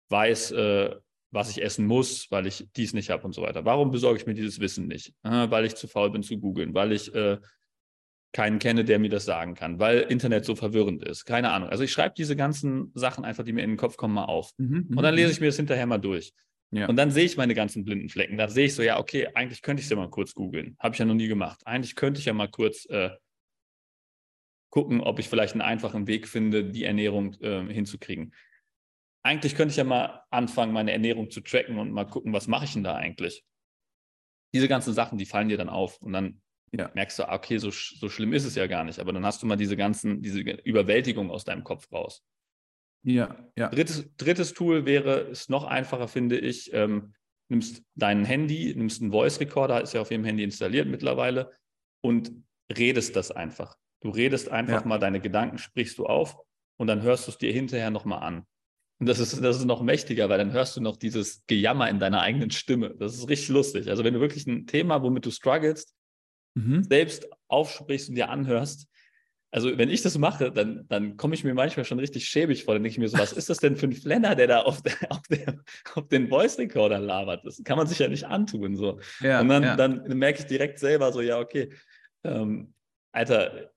weiß, 0.09 0.51
äh, 0.51 0.95
was 1.35 1.49
ich 1.49 1.61
essen 1.61 1.85
muss, 1.85 2.31
weil 2.31 2.47
ich 2.47 2.67
dies 2.75 2.93
nicht 2.93 3.11
habe 3.11 3.23
und 3.23 3.33
so 3.33 3.43
weiter. 3.43 3.65
Warum 3.65 3.91
besorge 3.91 4.19
ich 4.19 4.25
mir 4.25 4.33
dieses 4.33 4.59
Wissen 4.59 4.87
nicht? 4.87 5.13
Äh, 5.23 5.51
weil 5.51 5.65
ich 5.65 5.75
zu 5.75 5.87
faul 5.87 6.09
bin 6.09 6.23
zu 6.23 6.39
googeln, 6.39 6.73
weil 6.73 6.93
ich 6.93 7.13
äh, 7.13 7.37
keinen 8.31 8.57
kenne, 8.59 8.83
der 8.83 8.99
mir 8.99 9.09
das 9.09 9.25
sagen 9.25 9.53
kann, 9.53 9.79
weil 9.79 9.99
Internet 9.99 10.45
so 10.45 10.55
verwirrend 10.55 11.03
ist. 11.03 11.25
Keine 11.25 11.51
Ahnung. 11.51 11.69
Also 11.69 11.83
ich 11.83 11.91
schreibe 11.91 12.15
diese 12.17 12.35
ganzen 12.35 12.91
Sachen 12.95 13.23
einfach, 13.23 13.43
die 13.43 13.53
mir 13.53 13.63
in 13.63 13.71
den 13.71 13.77
Kopf 13.77 13.97
kommen, 13.97 14.13
mal 14.13 14.25
auf. 14.25 14.51
Mhm, 14.57 14.87
und 14.89 15.03
dann 15.03 15.13
mhm, 15.13 15.17
lese 15.17 15.27
mhm. 15.27 15.31
ich 15.33 15.39
mir 15.41 15.45
das 15.47 15.55
hinterher 15.57 15.85
mal 15.85 15.99
durch. 15.99 16.33
Ja. 16.71 16.87
Und 16.87 16.97
dann 16.97 17.11
sehe 17.11 17.25
ich 17.25 17.37
meine 17.37 17.53
ganzen 17.53 17.85
blinden 17.85 18.09
Flecken. 18.09 18.37
Da 18.37 18.49
sehe 18.49 18.65
ich 18.65 18.73
so, 18.73 18.81
ja, 18.81 18.99
okay, 18.99 19.27
eigentlich 19.35 19.61
könnte 19.61 19.79
ich 19.79 19.85
es 19.85 19.89
ja 19.91 19.95
mal 19.95 20.09
kurz 20.09 20.33
googeln. 20.33 20.75
Habe 20.79 20.95
ich 20.95 20.99
ja 20.99 21.05
noch 21.05 21.13
nie 21.13 21.27
gemacht. 21.27 21.61
Eigentlich 21.65 21.95
könnte 21.95 22.19
ich 22.19 22.25
ja 22.25 22.33
mal 22.33 22.49
kurz 22.49 22.85
äh, 22.87 23.11
gucken, 24.69 24.99
ob 24.99 25.19
ich 25.19 25.29
vielleicht 25.29 25.53
einen 25.53 25.61
einfachen 25.61 26.07
Weg 26.07 26.27
finde, 26.27 26.65
die 26.65 26.83
Ernährung 26.83 27.35
äh, 27.41 27.65
hinzukriegen. 27.71 28.33
Eigentlich 29.25 29.55
könnte 29.55 29.71
ich 29.71 29.77
ja 29.77 29.83
mal 29.83 30.21
anfangen, 30.29 30.71
meine 30.71 30.91
Ernährung 30.91 31.31
zu 31.31 31.41
tracken 31.41 31.79
und 31.79 31.91
mal 31.91 32.05
gucken, 32.05 32.31
was 32.31 32.47
mache 32.47 32.65
ich 32.65 32.73
denn 32.73 32.83
da 32.83 32.93
eigentlich? 32.93 33.43
Diese 34.53 34.67
ganzen 34.67 34.93
Sachen, 34.93 35.17
die 35.17 35.25
fallen 35.25 35.49
dir 35.49 35.57
dann 35.57 35.67
auf. 35.67 35.99
Und 35.99 36.13
dann 36.13 36.43
ja. 36.71 36.91
merkst 36.93 37.17
du, 37.17 37.27
ah, 37.27 37.33
okay, 37.33 37.57
so, 37.57 37.71
so 37.71 38.07
schlimm 38.07 38.33
ist 38.33 38.45
es 38.45 38.53
ja 38.53 38.67
gar 38.67 38.83
nicht. 38.83 38.99
Aber 38.99 39.13
dann 39.13 39.25
hast 39.25 39.41
du 39.41 39.47
mal 39.47 39.55
diese 39.55 39.75
ganzen, 39.75 40.21
diese 40.21 40.41
Überwältigung 40.41 41.31
aus 41.31 41.43
deinem 41.43 41.63
Kopf 41.63 41.91
raus. 41.91 42.23
Ja, 43.03 43.35
ja. 43.57 43.69
Drittes, 43.69 44.15
drittes 44.17 44.53
Tool 44.53 44.85
wäre, 44.85 45.21
ist 45.21 45.49
noch 45.49 45.63
einfacher, 45.63 46.07
finde 46.07 46.37
ich. 46.37 46.71
Ähm, 46.71 47.15
nimmst 47.49 47.83
dein 47.95 48.25
Handy, 48.25 48.75
nimmst 48.75 49.01
einen 49.01 49.11
Voice 49.11 49.39
Recorder, 49.39 49.81
ist 49.81 49.93
ja 49.93 50.01
auf 50.01 50.11
jedem 50.11 50.25
Handy 50.25 50.43
installiert 50.43 50.87
mittlerweile, 50.87 51.51
und 52.03 52.31
redest 52.77 53.15
das 53.15 53.31
einfach. 53.31 53.75
Du 54.01 54.11
redest 54.11 54.49
einfach 54.49 54.81
ja. 54.81 54.87
mal 54.87 54.99
deine 54.99 55.19
Gedanken, 55.19 55.57
sprichst 55.57 55.97
du 55.97 56.05
auf 56.05 56.37
und 56.77 56.85
dann 56.85 57.01
hörst 57.01 57.25
du 57.25 57.31
es 57.31 57.39
dir 57.39 57.51
hinterher 57.51 57.89
nochmal 57.89 58.21
an. 58.21 58.45
Und 58.99 59.07
das 59.07 59.19
ist, 59.19 59.43
das 59.43 59.57
ist 59.57 59.65
noch 59.65 59.81
mächtiger, 59.81 60.29
weil 60.29 60.37
dann 60.37 60.53
hörst 60.53 60.77
du 60.77 60.81
noch 60.81 60.95
dieses 60.95 61.45
Gejammer 61.47 61.89
in 61.89 61.99
deiner 61.99 62.21
eigenen 62.21 62.51
Stimme. 62.51 62.95
Das 62.97 63.13
ist 63.13 63.27
richtig 63.27 63.49
lustig. 63.49 63.89
Also 63.89 64.03
wenn 64.03 64.13
du 64.13 64.21
wirklich 64.21 64.47
ein 64.47 64.67
Thema, 64.67 65.03
womit 65.03 65.25
du 65.25 65.31
strugglest, 65.31 65.93
mhm. 66.53 66.83
selbst 66.83 67.27
aufsprichst 67.47 68.09
und 68.09 68.15
dir 68.15 68.29
anhörst, 68.29 68.87
also 69.51 69.77
wenn 69.77 69.89
ich 69.89 70.01
das 70.01 70.17
mache, 70.17 70.51
dann, 70.51 70.85
dann 70.89 71.15
komme 71.15 71.33
ich 71.33 71.45
mir 71.45 71.53
manchmal 71.53 71.85
schon 71.85 71.99
richtig 71.99 72.27
schäbig 72.27 72.65
vor. 72.65 72.73
Dann 72.73 72.83
denke 72.83 72.93
ich 72.93 72.99
mir 72.99 73.07
so, 73.07 73.17
was 73.17 73.31
ist 73.31 73.49
das 73.49 73.59
denn 73.59 73.77
für 73.77 73.87
ein 73.87 73.93
Flenner, 73.93 74.35
der 74.35 74.47
da 74.47 74.61
auf, 74.63 74.81
der, 74.81 74.93
auf, 75.09 75.21
der, 75.29 75.63
auf 75.93 76.07
den 76.09 76.27
Voice 76.27 76.57
Recorder 76.57 76.99
labert? 76.99 77.45
Das 77.45 77.63
kann 77.63 77.77
man 77.77 77.87
sich 77.87 77.99
ja 77.99 78.09
nicht 78.09 78.25
antun. 78.25 78.75
So. 78.75 78.99
Ja, 79.21 79.39
und 79.39 79.47
dann, 79.47 79.63
ja. 79.63 79.75
dann 79.77 80.03
merke 80.17 80.39
ich 80.39 80.45
direkt 80.45 80.79
selber 80.79 81.13
so, 81.13 81.21
ja, 81.21 81.39
okay, 81.39 81.69
ähm, 82.25 82.73
Alter, 83.13 83.71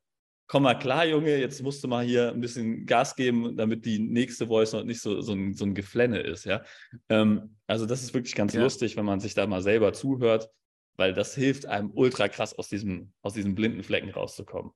komm 0.49 0.63
mal 0.63 0.75
klar, 0.75 1.07
Junge, 1.07 1.39
jetzt 1.39 1.63
musst 1.63 1.85
du 1.85 1.89
mal 1.89 2.05
hier 2.05 2.33
ein 2.33 2.41
bisschen 2.41 2.87
Gas 2.87 3.15
geben, 3.15 3.57
damit 3.57 3.85
die 3.85 3.99
nächste 3.99 4.47
Voice 4.47 4.73
noch 4.73 4.83
nicht 4.83 5.01
so, 5.01 5.21
so, 5.21 5.33
ein, 5.33 5.55
so 5.55 5.65
ein 5.65 5.75
Geflenne 5.75 6.21
ist, 6.21 6.47
ja. 6.47 6.65
Ähm, 7.11 7.57
also 7.67 7.85
das 7.87 8.03
ist 8.03 8.15
wirklich 8.15 8.35
ganz 8.35 8.55
ja. 8.55 8.63
lustig, 8.63 8.97
wenn 8.97 9.05
man 9.05 9.21
sich 9.21 9.35
da 9.35 9.47
mal 9.47 9.63
selber 9.63 9.93
zuhört, 9.93 10.51
weil 10.97 11.13
das 11.13 11.35
hilft 11.35 11.67
einem 11.67 11.91
ultra 11.95 12.29
krass 12.29 12.55
aus 12.55 12.69
diesem, 12.69 13.13
aus 13.23 13.35
diesem 13.35 13.55
blinden 13.55 13.83
Flecken 13.83 14.11
rauszukommen. 14.11 14.73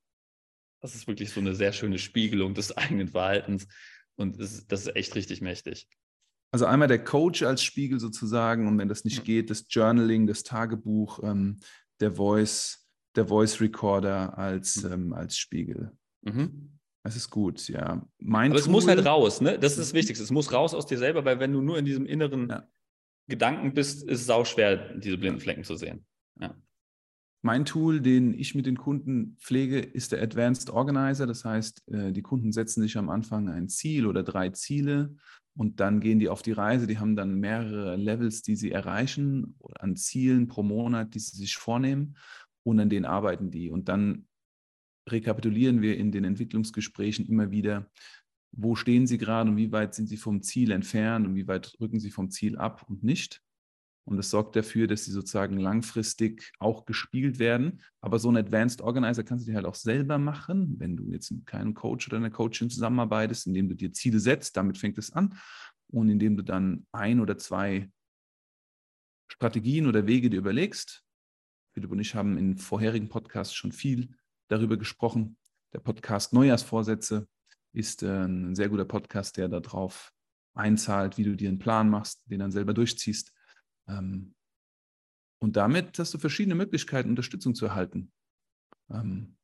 Das 0.82 0.94
ist 0.94 1.08
wirklich 1.08 1.30
so 1.30 1.40
eine 1.40 1.54
sehr 1.54 1.72
schöne 1.72 1.98
Spiegelung 1.98 2.54
des 2.54 2.70
eigenen 2.76 3.08
Verhaltens 3.08 3.66
und 4.16 4.38
das, 4.38 4.66
das 4.66 4.82
ist 4.82 4.94
echt 4.94 5.14
richtig 5.14 5.40
mächtig. 5.40 5.88
Also 6.54 6.66
einmal 6.66 6.88
der 6.88 7.02
Coach 7.02 7.42
als 7.44 7.62
Spiegel 7.64 7.98
sozusagen 7.98 8.68
und 8.68 8.76
wenn 8.76 8.88
das 8.88 9.04
nicht 9.04 9.24
geht, 9.24 9.48
das 9.48 9.64
Journaling, 9.70 10.26
das 10.26 10.42
Tagebuch, 10.42 11.20
ähm, 11.22 11.60
der 12.00 12.16
Voice, 12.16 12.81
der 13.16 13.26
Voice 13.26 13.60
Recorder 13.60 14.36
als, 14.38 14.82
mhm. 14.82 14.92
ähm, 14.92 15.12
als 15.12 15.36
Spiegel. 15.36 15.92
Mhm. 16.22 16.78
Das 17.04 17.16
ist 17.16 17.30
gut, 17.30 17.68
ja. 17.68 18.06
Mein 18.18 18.52
Aber 18.52 18.60
Tool, 18.60 18.68
es 18.68 18.68
muss 18.68 18.86
halt 18.86 19.04
raus, 19.04 19.40
ne? 19.40 19.58
Das 19.58 19.72
ist 19.72 19.80
das 19.80 19.94
Wichtigste. 19.94 20.22
Es 20.22 20.30
muss 20.30 20.52
raus 20.52 20.72
aus 20.72 20.86
dir 20.86 20.98
selber, 20.98 21.24
weil 21.24 21.40
wenn 21.40 21.52
du 21.52 21.60
nur 21.60 21.76
in 21.78 21.84
diesem 21.84 22.06
inneren 22.06 22.48
ja. 22.48 22.68
Gedanken 23.28 23.74
bist, 23.74 24.08
ist 24.08 24.20
es 24.20 24.30
auch 24.30 24.46
schwer, 24.46 24.94
diese 24.98 25.18
blinden 25.18 25.40
Flecken 25.40 25.64
zu 25.64 25.76
sehen. 25.76 26.06
Ja. 26.40 26.54
Mein 27.44 27.64
Tool, 27.64 28.00
den 28.00 28.38
ich 28.38 28.54
mit 28.54 28.66
den 28.66 28.76
Kunden 28.76 29.36
pflege, 29.40 29.80
ist 29.80 30.12
der 30.12 30.22
Advanced 30.22 30.70
Organizer. 30.70 31.26
Das 31.26 31.44
heißt, 31.44 31.88
äh, 31.88 32.12
die 32.12 32.22
Kunden 32.22 32.52
setzen 32.52 32.82
sich 32.82 32.96
am 32.96 33.08
Anfang 33.08 33.48
ein 33.48 33.68
Ziel 33.68 34.06
oder 34.06 34.22
drei 34.22 34.50
Ziele 34.50 35.16
und 35.56 35.80
dann 35.80 36.00
gehen 36.00 36.20
die 36.20 36.28
auf 36.28 36.42
die 36.42 36.52
Reise. 36.52 36.86
Die 36.86 37.00
haben 37.00 37.16
dann 37.16 37.34
mehrere 37.34 37.96
Levels, 37.96 38.42
die 38.42 38.54
sie 38.54 38.70
erreichen 38.70 39.56
an 39.74 39.96
Zielen 39.96 40.46
pro 40.46 40.62
Monat, 40.62 41.14
die 41.14 41.18
sie 41.18 41.36
sich 41.36 41.56
vornehmen 41.56 42.16
und 42.64 42.80
an 42.80 42.90
denen 42.90 43.04
arbeiten 43.04 43.50
die. 43.50 43.70
Und 43.70 43.88
dann 43.88 44.26
rekapitulieren 45.08 45.82
wir 45.82 45.96
in 45.96 46.12
den 46.12 46.24
Entwicklungsgesprächen 46.24 47.26
immer 47.26 47.50
wieder, 47.50 47.90
wo 48.52 48.76
stehen 48.76 49.06
sie 49.06 49.18
gerade 49.18 49.50
und 49.50 49.56
wie 49.56 49.72
weit 49.72 49.94
sind 49.94 50.08
sie 50.08 50.16
vom 50.16 50.42
Ziel 50.42 50.70
entfernt 50.70 51.26
und 51.26 51.34
wie 51.34 51.48
weit 51.48 51.74
rücken 51.80 52.00
sie 52.00 52.10
vom 52.10 52.30
Ziel 52.30 52.56
ab 52.56 52.84
und 52.88 53.02
nicht. 53.02 53.42
Und 54.04 54.16
das 54.16 54.30
sorgt 54.30 54.56
dafür, 54.56 54.88
dass 54.88 55.04
sie 55.04 55.12
sozusagen 55.12 55.58
langfristig 55.58 56.52
auch 56.58 56.86
gespielt 56.86 57.38
werden. 57.38 57.82
Aber 58.00 58.18
so 58.18 58.30
ein 58.30 58.36
Advanced 58.36 58.82
Organizer 58.82 59.22
kannst 59.22 59.46
du 59.46 59.50
dir 59.50 59.56
halt 59.56 59.66
auch 59.66 59.76
selber 59.76 60.18
machen, 60.18 60.74
wenn 60.78 60.96
du 60.96 61.08
jetzt 61.10 61.30
mit 61.30 61.46
keinem 61.46 61.72
Coach 61.74 62.08
oder 62.08 62.16
einer 62.16 62.30
Coachin 62.30 62.68
zusammenarbeitest, 62.68 63.46
indem 63.46 63.68
du 63.68 63.76
dir 63.76 63.92
Ziele 63.92 64.18
setzt, 64.18 64.56
damit 64.56 64.76
fängt 64.76 64.98
es 64.98 65.12
an. 65.12 65.38
Und 65.88 66.08
indem 66.08 66.36
du 66.36 66.42
dann 66.42 66.86
ein 66.90 67.20
oder 67.20 67.38
zwei 67.38 67.90
Strategien 69.30 69.86
oder 69.86 70.06
Wege 70.06 70.30
dir 70.30 70.38
überlegst. 70.38 71.04
Philipp 71.72 71.90
und 71.90 72.00
ich 72.00 72.14
haben 72.14 72.36
in 72.36 72.58
vorherigen 72.58 73.08
Podcasts 73.08 73.54
schon 73.54 73.72
viel 73.72 74.14
darüber 74.48 74.76
gesprochen. 74.76 75.36
Der 75.72 75.78
Podcast 75.78 76.32
Neujahrsvorsätze 76.34 77.26
ist 77.72 78.02
äh, 78.02 78.24
ein 78.24 78.54
sehr 78.54 78.68
guter 78.68 78.84
Podcast, 78.84 79.38
der 79.38 79.48
darauf 79.48 80.12
einzahlt, 80.54 81.16
wie 81.16 81.24
du 81.24 81.34
dir 81.34 81.48
einen 81.48 81.58
Plan 81.58 81.88
machst, 81.88 82.30
den 82.30 82.40
dann 82.40 82.52
selber 82.52 82.74
durchziehst. 82.74 83.32
Ähm, 83.88 84.34
und 85.40 85.56
damit 85.56 85.98
hast 85.98 86.12
du 86.12 86.18
verschiedene 86.18 86.54
Möglichkeiten, 86.54 87.08
Unterstützung 87.08 87.54
zu 87.54 87.64
erhalten. 87.66 88.12
Ähm, 88.90 89.36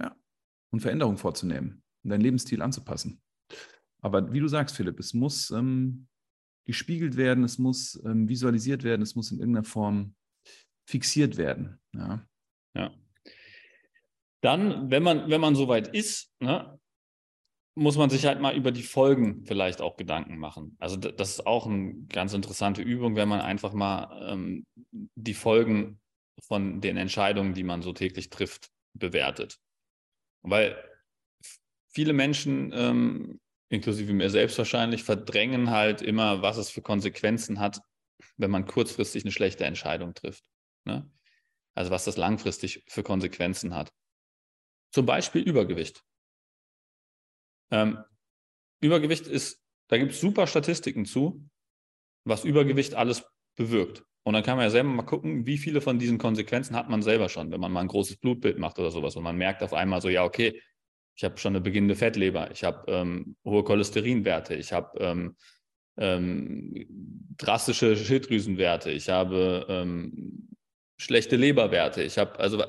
ja, 0.00 0.16
und 0.70 0.80
Veränderungen 0.80 1.18
vorzunehmen 1.18 1.82
und 2.04 2.10
deinen 2.10 2.22
Lebensstil 2.22 2.62
anzupassen. 2.62 3.20
Aber 4.00 4.32
wie 4.32 4.40
du 4.40 4.48
sagst, 4.48 4.76
Philipp, 4.76 4.98
es 4.98 5.12
muss 5.12 5.50
ähm, 5.50 6.08
gespiegelt 6.64 7.16
werden, 7.16 7.44
es 7.44 7.58
muss 7.58 7.98
visualisiert 8.04 8.82
werden, 8.82 9.00
es 9.00 9.14
muss 9.14 9.30
in 9.30 9.38
irgendeiner 9.38 9.64
Form 9.64 10.14
fixiert 10.88 11.36
werden. 11.36 11.78
Ja. 11.94 12.26
ja. 12.74 12.94
Dann, 14.40 14.90
wenn 14.90 15.02
man, 15.02 15.28
wenn 15.28 15.40
man 15.40 15.54
soweit 15.54 15.88
ist, 15.88 16.32
ne, 16.40 16.78
muss 17.74 17.98
man 17.98 18.10
sich 18.10 18.24
halt 18.24 18.40
mal 18.40 18.56
über 18.56 18.72
die 18.72 18.82
Folgen 18.82 19.44
vielleicht 19.44 19.82
auch 19.82 19.96
Gedanken 19.96 20.38
machen. 20.38 20.76
Also 20.80 20.96
das 20.96 21.30
ist 21.30 21.46
auch 21.46 21.66
eine 21.66 21.94
ganz 22.08 22.32
interessante 22.32 22.82
Übung, 22.82 23.16
wenn 23.16 23.28
man 23.28 23.40
einfach 23.40 23.72
mal 23.72 24.32
ähm, 24.32 24.64
die 25.14 25.34
Folgen 25.34 26.00
von 26.42 26.80
den 26.80 26.96
Entscheidungen, 26.96 27.52
die 27.52 27.64
man 27.64 27.82
so 27.82 27.92
täglich 27.92 28.30
trifft, 28.30 28.70
bewertet. 28.94 29.58
Weil 30.42 30.82
viele 31.92 32.14
Menschen, 32.14 32.72
ähm, 32.74 33.40
inklusive 33.68 34.12
mir 34.12 34.30
selbst 34.30 34.56
wahrscheinlich, 34.56 35.04
verdrängen 35.04 35.70
halt 35.70 36.00
immer, 36.00 36.40
was 36.40 36.56
es 36.56 36.70
für 36.70 36.80
Konsequenzen 36.80 37.60
hat, 37.60 37.80
wenn 38.38 38.50
man 38.50 38.66
kurzfristig 38.66 39.24
eine 39.24 39.32
schlechte 39.32 39.66
Entscheidung 39.66 40.14
trifft. 40.14 40.42
Ne? 40.88 41.10
Also 41.74 41.90
was 41.90 42.04
das 42.04 42.16
langfristig 42.16 42.82
für 42.88 43.02
Konsequenzen 43.02 43.74
hat. 43.74 43.92
Zum 44.90 45.06
Beispiel 45.06 45.42
Übergewicht. 45.42 46.02
Ähm, 47.70 47.98
Übergewicht 48.80 49.26
ist, 49.26 49.62
da 49.88 49.98
gibt 49.98 50.12
es 50.12 50.20
super 50.20 50.46
Statistiken 50.46 51.04
zu, 51.04 51.48
was 52.24 52.44
Übergewicht 52.44 52.94
alles 52.94 53.24
bewirkt. 53.54 54.04
Und 54.24 54.34
dann 54.34 54.42
kann 54.42 54.56
man 54.56 54.64
ja 54.64 54.70
selber 54.70 54.88
mal 54.88 55.02
gucken, 55.04 55.46
wie 55.46 55.58
viele 55.58 55.80
von 55.80 55.98
diesen 55.98 56.18
Konsequenzen 56.18 56.74
hat 56.74 56.88
man 56.88 57.02
selber 57.02 57.28
schon, 57.28 57.50
wenn 57.50 57.60
man 57.60 57.72
mal 57.72 57.80
ein 57.80 57.88
großes 57.88 58.16
Blutbild 58.16 58.58
macht 58.58 58.78
oder 58.78 58.90
sowas. 58.90 59.16
Und 59.16 59.22
man 59.22 59.36
merkt 59.36 59.62
auf 59.62 59.72
einmal 59.72 60.00
so, 60.00 60.08
ja, 60.08 60.24
okay, 60.24 60.60
ich 61.14 61.24
habe 61.24 61.38
schon 61.38 61.52
eine 61.52 61.60
beginnende 61.60 61.96
Fettleber, 61.96 62.50
ich 62.50 62.64
habe 62.64 62.90
ähm, 62.90 63.36
hohe 63.44 63.64
Cholesterinwerte, 63.64 64.54
ich 64.54 64.72
habe 64.72 64.98
ähm, 65.00 65.36
ähm, 65.96 66.86
drastische 67.36 67.96
Schilddrüsenwerte, 67.96 68.90
ich 68.90 69.08
habe 69.08 69.66
ähm, 69.68 70.47
schlechte 71.00 71.36
Leberwerte, 71.36 72.02
ich 72.02 72.18
habe, 72.18 72.38
also, 72.38 72.60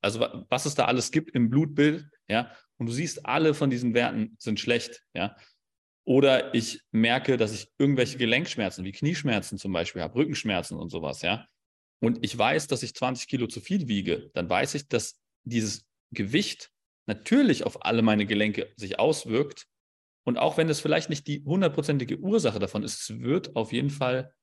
also 0.00 0.20
was 0.48 0.66
es 0.66 0.74
da 0.74 0.84
alles 0.84 1.10
gibt 1.10 1.30
im 1.34 1.50
Blutbild, 1.50 2.06
ja, 2.28 2.54
und 2.76 2.86
du 2.86 2.92
siehst, 2.92 3.26
alle 3.26 3.54
von 3.54 3.70
diesen 3.70 3.94
Werten 3.94 4.36
sind 4.38 4.60
schlecht, 4.60 5.02
ja. 5.14 5.36
Oder 6.04 6.54
ich 6.54 6.80
merke, 6.92 7.36
dass 7.36 7.52
ich 7.52 7.68
irgendwelche 7.78 8.18
Gelenkschmerzen, 8.18 8.84
wie 8.84 8.92
Knieschmerzen 8.92 9.58
zum 9.58 9.72
Beispiel 9.72 10.02
habe, 10.02 10.14
Rückenschmerzen 10.16 10.78
und 10.78 10.90
sowas, 10.90 11.22
ja. 11.22 11.46
Und 12.02 12.24
ich 12.24 12.36
weiß, 12.36 12.66
dass 12.66 12.82
ich 12.82 12.94
20 12.94 13.28
Kilo 13.28 13.46
zu 13.46 13.60
viel 13.60 13.88
wiege, 13.88 14.30
dann 14.34 14.48
weiß 14.48 14.74
ich, 14.74 14.88
dass 14.88 15.20
dieses 15.44 15.84
Gewicht 16.12 16.70
natürlich 17.06 17.64
auf 17.64 17.84
alle 17.84 18.02
meine 18.02 18.26
Gelenke 18.26 18.72
sich 18.76 18.98
auswirkt. 18.98 19.66
Und 20.24 20.38
auch 20.38 20.56
wenn 20.56 20.68
es 20.68 20.80
vielleicht 20.80 21.10
nicht 21.10 21.26
die 21.26 21.42
hundertprozentige 21.44 22.18
Ursache 22.18 22.58
davon 22.58 22.82
ist, 22.82 23.10
es 23.10 23.20
wird 23.20 23.56
auf 23.56 23.72
jeden 23.72 23.90
Fall 23.90 24.34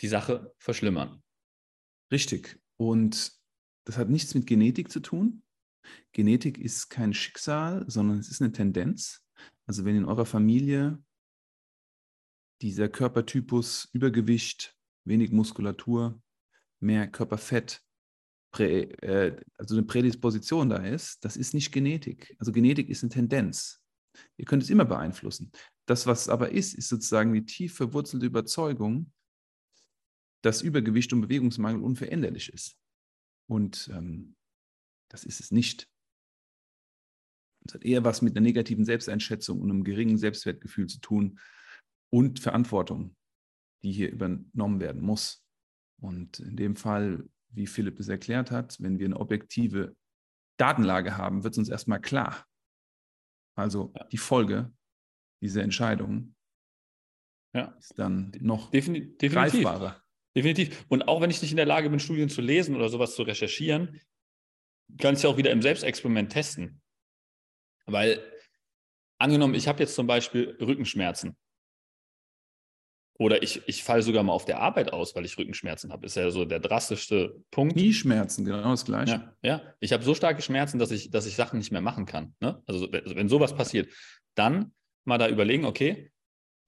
die 0.00 0.08
Sache 0.08 0.52
verschlimmern. 0.58 1.22
Richtig. 2.10 2.58
Und 2.76 3.32
das 3.84 3.96
hat 3.96 4.10
nichts 4.10 4.34
mit 4.34 4.46
Genetik 4.46 4.90
zu 4.90 5.00
tun. 5.00 5.42
Genetik 6.12 6.58
ist 6.58 6.88
kein 6.88 7.14
Schicksal, 7.14 7.84
sondern 7.88 8.18
es 8.18 8.28
ist 8.28 8.42
eine 8.42 8.52
Tendenz. 8.52 9.24
Also 9.66 9.84
wenn 9.84 9.96
in 9.96 10.04
eurer 10.04 10.26
Familie 10.26 11.02
dieser 12.62 12.88
Körpertypus 12.88 13.88
Übergewicht, 13.92 14.76
wenig 15.04 15.30
Muskulatur, 15.30 16.20
mehr 16.80 17.06
Körperfett, 17.08 17.82
Prä, 18.50 18.82
äh, 19.02 19.36
also 19.58 19.74
eine 19.74 19.84
Prädisposition 19.84 20.68
da 20.68 20.78
ist, 20.78 21.24
das 21.24 21.36
ist 21.36 21.52
nicht 21.52 21.72
Genetik. 21.72 22.34
Also 22.38 22.52
Genetik 22.52 22.88
ist 22.88 23.02
eine 23.02 23.10
Tendenz. 23.10 23.82
Ihr 24.36 24.46
könnt 24.46 24.62
es 24.62 24.70
immer 24.70 24.84
beeinflussen. 24.84 25.52
Das, 25.84 26.06
was 26.06 26.22
es 26.22 26.28
aber 26.28 26.50
ist, 26.52 26.74
ist 26.74 26.88
sozusagen 26.88 27.32
die 27.34 27.44
tief 27.44 27.74
verwurzelte 27.74 28.26
Überzeugung, 28.26 29.12
dass 30.46 30.62
Übergewicht 30.62 31.12
und 31.12 31.22
Bewegungsmangel 31.22 31.82
unveränderlich 31.82 32.52
ist. 32.52 32.78
Und 33.50 33.90
ähm, 33.92 34.36
das 35.10 35.24
ist 35.24 35.40
es 35.40 35.50
nicht. 35.50 35.90
Es 37.66 37.74
hat 37.74 37.84
eher 37.84 38.04
was 38.04 38.22
mit 38.22 38.36
einer 38.36 38.44
negativen 38.44 38.84
Selbsteinschätzung 38.84 39.60
und 39.60 39.70
einem 39.70 39.82
geringen 39.82 40.18
Selbstwertgefühl 40.18 40.86
zu 40.86 41.00
tun 41.00 41.40
und 42.10 42.38
Verantwortung, 42.38 43.16
die 43.82 43.90
hier 43.90 44.12
übernommen 44.12 44.78
werden 44.78 45.02
muss. 45.02 45.44
Und 46.00 46.38
in 46.38 46.56
dem 46.56 46.76
Fall, 46.76 47.28
wie 47.48 47.66
Philipp 47.66 47.98
es 47.98 48.06
erklärt 48.06 48.52
hat, 48.52 48.80
wenn 48.80 49.00
wir 49.00 49.06
eine 49.06 49.18
objektive 49.18 49.96
Datenlage 50.58 51.16
haben, 51.16 51.42
wird 51.42 51.54
es 51.54 51.58
uns 51.58 51.68
erstmal 51.68 52.00
klar. 52.00 52.46
Also 53.56 53.92
die 54.12 54.18
Folge 54.18 54.72
dieser 55.42 55.62
Entscheidung 55.62 56.36
ja. 57.52 57.74
ist 57.78 57.98
dann 57.98 58.30
noch 58.38 58.70
Defin 58.70 59.16
definitiv. 59.18 59.32
greifbarer. 59.32 60.05
Definitiv. 60.36 60.84
Und 60.88 61.08
auch 61.08 61.22
wenn 61.22 61.30
ich 61.30 61.40
nicht 61.40 61.50
in 61.50 61.56
der 61.56 61.66
Lage 61.66 61.88
bin, 61.88 61.98
Studien 61.98 62.28
zu 62.28 62.42
lesen 62.42 62.76
oder 62.76 62.90
sowas 62.90 63.14
zu 63.14 63.22
recherchieren, 63.22 64.00
kann 64.98 65.14
ich 65.14 65.18
es 65.18 65.22
ja 65.22 65.30
auch 65.30 65.38
wieder 65.38 65.50
im 65.50 65.62
Selbstexperiment 65.62 66.30
testen. 66.30 66.82
Weil, 67.86 68.22
angenommen, 69.18 69.54
ich 69.54 69.66
habe 69.66 69.80
jetzt 69.80 69.94
zum 69.94 70.06
Beispiel 70.06 70.56
Rückenschmerzen. 70.60 71.36
Oder 73.18 73.42
ich, 73.42 73.66
ich 73.66 73.82
falle 73.82 74.02
sogar 74.02 74.22
mal 74.22 74.34
auf 74.34 74.44
der 74.44 74.60
Arbeit 74.60 74.92
aus, 74.92 75.14
weil 75.14 75.24
ich 75.24 75.38
Rückenschmerzen 75.38 75.90
habe. 75.90 76.04
Ist 76.04 76.16
ja 76.16 76.30
so 76.30 76.44
der 76.44 76.60
drastischste 76.60 77.42
Punkt. 77.50 77.74
Knieschmerzen, 77.74 78.44
genau 78.44 78.70
das 78.70 78.84
Gleiche. 78.84 79.32
Ja, 79.42 79.56
ja. 79.56 79.74
ich 79.80 79.94
habe 79.94 80.04
so 80.04 80.14
starke 80.14 80.42
Schmerzen, 80.42 80.78
dass 80.78 80.90
ich, 80.90 81.10
dass 81.10 81.24
ich 81.24 81.34
Sachen 81.34 81.58
nicht 81.58 81.72
mehr 81.72 81.80
machen 81.80 82.04
kann. 82.04 82.34
Ne? 82.40 82.62
Also, 82.66 82.92
wenn, 82.92 83.04
also 83.04 83.16
wenn 83.16 83.30
sowas 83.30 83.54
passiert, 83.54 83.90
dann 84.34 84.74
mal 85.06 85.16
da 85.16 85.30
überlegen, 85.30 85.64
okay, 85.64 86.12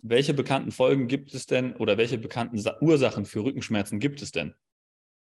welche 0.00 0.34
bekannten 0.34 0.70
Folgen 0.70 1.08
gibt 1.08 1.34
es 1.34 1.46
denn 1.46 1.74
oder 1.76 1.98
welche 1.98 2.18
bekannten 2.18 2.62
Ursachen 2.80 3.24
für 3.24 3.44
Rückenschmerzen 3.44 3.98
gibt 3.98 4.22
es 4.22 4.32
denn? 4.32 4.54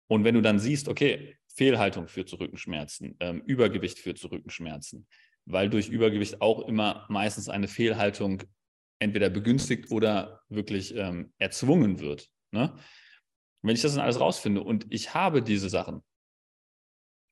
Und 0.09 0.25
wenn 0.25 0.35
du 0.35 0.43
dann 0.43 0.59
siehst, 0.59 0.89
okay, 0.89 1.37
Fehlhaltung 1.49 2.09
führt 2.09 2.29
zu 2.29 2.37
Rückenschmerzen, 2.37 3.17
ähm, 3.21 3.43
Übergewicht 3.47 3.99
führt 3.99 4.19
zu 4.19 4.29
Rückenschmerzen, 4.29 5.07
weil 5.47 5.71
durch 5.71 5.89
Übergewicht 5.89 6.41
auch 6.41 6.67
immer 6.69 7.07
meistens 7.09 7.49
eine 7.49 7.69
Fehlhaltung 7.69 8.43
entweder 8.99 9.31
begünstigt 9.31 9.91
oder 9.91 10.43
wirklich 10.49 10.95
ähm, 10.95 11.33
erzwungen 11.39 12.01
wird. 12.01 12.31
Ne? 12.51 12.75
Wenn 13.62 13.75
ich 13.75 13.83
das 13.83 13.95
dann 13.95 14.03
alles 14.03 14.21
rausfinde 14.21 14.62
und 14.62 14.87
ich 14.91 15.15
habe 15.15 15.43
diese 15.43 15.69
Sachen, 15.69 16.03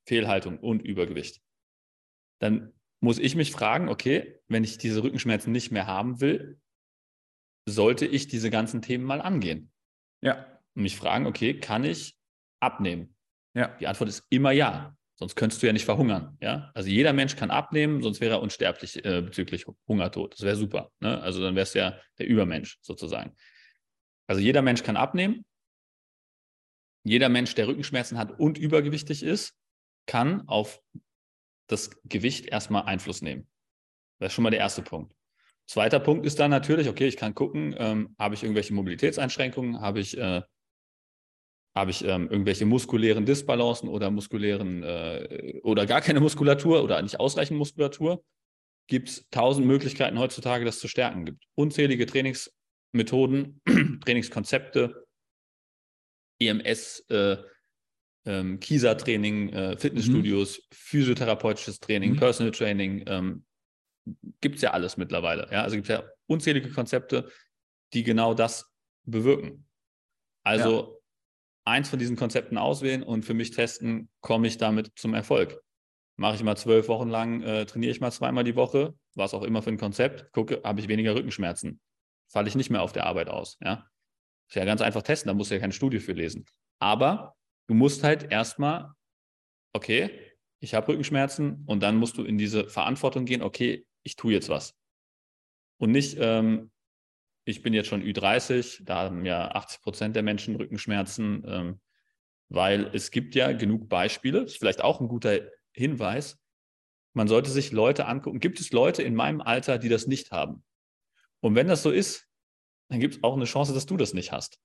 Fehlhaltung 0.07 0.59
und 0.59 0.81
Übergewicht, 0.81 1.41
dann 2.39 2.73
muss 2.99 3.19
ich 3.19 3.35
mich 3.35 3.51
fragen, 3.51 3.89
okay, 3.89 4.39
wenn 4.47 4.63
ich 4.63 4.77
diese 4.77 5.03
Rückenschmerzen 5.03 5.51
nicht 5.51 5.71
mehr 5.71 5.87
haben 5.87 6.21
will, 6.21 6.59
sollte 7.65 8.05
ich 8.05 8.27
diese 8.27 8.49
ganzen 8.49 8.81
Themen 8.81 9.03
mal 9.03 9.21
angehen. 9.21 9.71
Ja. 10.21 10.45
Und 10.75 10.83
mich 10.83 10.95
fragen, 10.95 11.25
okay, 11.25 11.59
kann 11.59 11.83
ich 11.83 12.17
abnehmen? 12.59 13.15
Ja. 13.53 13.75
Die 13.79 13.87
Antwort 13.87 14.09
ist 14.09 14.25
immer 14.29 14.51
ja. 14.51 14.95
Sonst 15.17 15.35
könntest 15.35 15.63
du 15.63 15.67
ja 15.67 15.73
nicht 15.73 15.85
verhungern. 15.85 16.37
Ja? 16.41 16.71
Also 16.73 16.89
jeder 16.89 17.13
Mensch 17.13 17.37
kann 17.37 17.49
abnehmen, 17.49 18.01
sonst 18.01 18.19
wäre 18.19 18.35
er 18.35 18.41
unsterblich 18.41 19.03
äh, 19.05 19.21
bezüglich 19.21 19.65
Hungertod. 19.87 20.33
Das 20.33 20.41
wäre 20.41 20.57
super. 20.57 20.91
Ne? 20.99 21.21
Also 21.21 21.41
dann 21.41 21.55
wärst 21.55 21.73
du 21.73 21.79
ja 21.79 21.99
der 22.19 22.27
Übermensch 22.27 22.77
sozusagen. 22.81 23.33
Also 24.27 24.41
jeder 24.41 24.61
Mensch 24.61 24.83
kann 24.83 24.97
abnehmen. 24.97 25.45
Jeder 27.03 27.29
Mensch, 27.29 27.55
der 27.55 27.67
Rückenschmerzen 27.67 28.17
hat 28.17 28.39
und 28.39 28.57
übergewichtig 28.57 29.23
ist, 29.23 29.55
kann 30.05 30.47
auf 30.47 30.81
das 31.67 31.91
Gewicht 32.03 32.47
erstmal 32.47 32.83
Einfluss 32.83 33.21
nehmen. 33.21 33.47
Das 34.19 34.31
ist 34.31 34.33
schon 34.33 34.43
mal 34.43 34.49
der 34.49 34.59
erste 34.59 34.81
Punkt. 34.81 35.14
Zweiter 35.67 35.99
Punkt 35.99 36.25
ist 36.25 36.39
dann 36.39 36.51
natürlich, 36.51 36.87
okay, 36.89 37.07
ich 37.07 37.17
kann 37.17 37.33
gucken, 37.33 37.75
ähm, 37.77 38.15
habe 38.19 38.35
ich 38.35 38.43
irgendwelche 38.43 38.73
Mobilitätseinschränkungen, 38.73 39.81
habe 39.81 39.99
ich, 39.99 40.17
äh, 40.17 40.41
habe 41.75 41.91
ich 41.91 42.03
ähm, 42.05 42.29
irgendwelche 42.29 42.65
muskulären 42.65 43.25
Disbalancen 43.25 43.89
oder 43.89 44.11
muskulären 44.11 44.83
äh, 44.83 45.59
oder 45.63 45.85
gar 45.85 46.01
keine 46.01 46.19
Muskulatur 46.19 46.83
oder 46.83 47.01
nicht 47.01 47.19
ausreichend 47.19 47.57
Muskulatur. 47.57 48.23
Gibt 48.87 49.09
es 49.09 49.27
tausend 49.31 49.65
Möglichkeiten 49.65 50.19
heutzutage, 50.19 50.63
das 50.63 50.79
zu 50.79 50.87
stärken. 50.87 51.25
Gibt 51.25 51.43
unzählige 51.55 52.05
Trainingsmethoden, 52.05 53.61
Trainingskonzepte, 54.05 55.05
EMS, 56.39 57.05
äh, 57.09 57.37
ähm, 58.25 58.59
Kisa-Training, 58.59 59.49
äh, 59.49 59.77
Fitnessstudios, 59.77 60.59
mhm. 60.59 60.63
physiotherapeutisches 60.71 61.79
Training, 61.79 62.11
mhm. 62.11 62.17
Personal 62.17 62.51
Training, 62.51 63.03
ähm, 63.07 63.45
gibt 64.41 64.55
es 64.55 64.61
ja 64.61 64.71
alles 64.71 64.97
mittlerweile. 64.97 65.47
Ja? 65.51 65.63
Also 65.63 65.75
gibt 65.75 65.89
es 65.89 65.95
ja 65.95 66.03
unzählige 66.27 66.69
Konzepte, 66.69 67.29
die 67.93 68.03
genau 68.03 68.33
das 68.33 68.71
bewirken. 69.03 69.67
Also 70.43 70.69
ja. 70.69 71.71
eins 71.73 71.89
von 71.89 71.99
diesen 71.99 72.15
Konzepten 72.15 72.57
auswählen 72.57 73.03
und 73.03 73.25
für 73.25 73.33
mich 73.33 73.51
testen, 73.51 74.09
komme 74.21 74.47
ich 74.47 74.57
damit 74.57 74.91
zum 74.95 75.13
Erfolg. 75.13 75.59
Mache 76.17 76.35
ich 76.35 76.43
mal 76.43 76.55
zwölf 76.55 76.87
Wochen 76.87 77.09
lang, 77.09 77.41
äh, 77.41 77.65
trainiere 77.65 77.91
ich 77.91 77.99
mal 77.99 78.11
zweimal 78.11 78.43
die 78.43 78.55
Woche, 78.55 78.95
was 79.15 79.33
auch 79.33 79.43
immer 79.43 79.61
für 79.61 79.71
ein 79.71 79.77
Konzept, 79.77 80.31
gucke, 80.31 80.61
habe 80.63 80.79
ich 80.79 80.87
weniger 80.87 81.15
Rückenschmerzen. 81.15 81.81
Falle 82.31 82.47
ich 82.47 82.55
nicht 82.55 82.69
mehr 82.69 82.81
auf 82.81 82.93
der 82.93 83.05
Arbeit 83.05 83.29
aus. 83.29 83.57
Ja? 83.61 83.87
Ist 84.47 84.55
ja 84.55 84.65
ganz 84.65 84.81
einfach 84.81 85.01
testen, 85.01 85.27
da 85.27 85.33
musst 85.33 85.51
du 85.51 85.55
ja 85.55 85.61
keine 85.61 85.73
Studie 85.73 85.99
für 85.99 86.13
lesen. 86.13 86.45
Aber 86.79 87.35
du 87.67 87.73
musst 87.73 88.03
halt 88.03 88.31
erstmal, 88.31 88.91
okay, 89.73 90.35
ich 90.59 90.73
habe 90.73 90.87
Rückenschmerzen 90.87 91.63
und 91.65 91.83
dann 91.83 91.97
musst 91.97 92.17
du 92.17 92.23
in 92.23 92.37
diese 92.37 92.69
Verantwortung 92.69 93.25
gehen, 93.25 93.41
okay, 93.41 93.85
ich 94.05 94.15
tue 94.15 94.33
jetzt 94.33 94.49
was. 94.49 94.75
Und 95.77 95.91
nicht, 95.91 96.17
ähm, 96.19 96.71
ich 97.43 97.61
bin 97.61 97.73
jetzt 97.73 97.87
schon 97.87 98.01
Ü30, 98.01 98.83
da 98.85 99.03
haben 99.03 99.25
ja 99.25 99.51
80 99.51 99.81
Prozent 99.81 100.15
der 100.15 100.23
Menschen 100.23 100.55
Rückenschmerzen, 100.55 101.43
ähm, 101.45 101.81
weil 102.47 102.91
es 102.93 103.11
gibt 103.11 103.35
ja 103.35 103.51
genug 103.51 103.89
Beispiele, 103.89 104.43
ist 104.43 104.57
vielleicht 104.57 104.81
auch 104.81 105.01
ein 105.01 105.07
guter 105.07 105.41
Hinweis, 105.73 106.39
man 107.13 107.27
sollte 107.27 107.49
sich 107.49 107.71
Leute 107.71 108.07
angucken. 108.07 108.39
Gibt 108.39 108.59
es 108.59 108.71
Leute 108.71 109.01
in 109.01 109.15
meinem 109.15 109.41
Alter, 109.41 109.77
die 109.77 109.89
das 109.89 110.05
nicht 110.05 110.31
haben? 110.31 110.63
Und 111.39 111.55
wenn 111.55 111.67
das 111.67 111.81
so 111.81 111.91
ist, 111.91 112.27
dann 112.89 112.99
gibt 112.99 113.15
es 113.15 113.23
auch 113.23 113.35
eine 113.35 113.45
Chance, 113.45 113.73
dass 113.73 113.85
du 113.85 113.97
das 113.97 114.13
nicht 114.13 114.31
hast. 114.31 114.59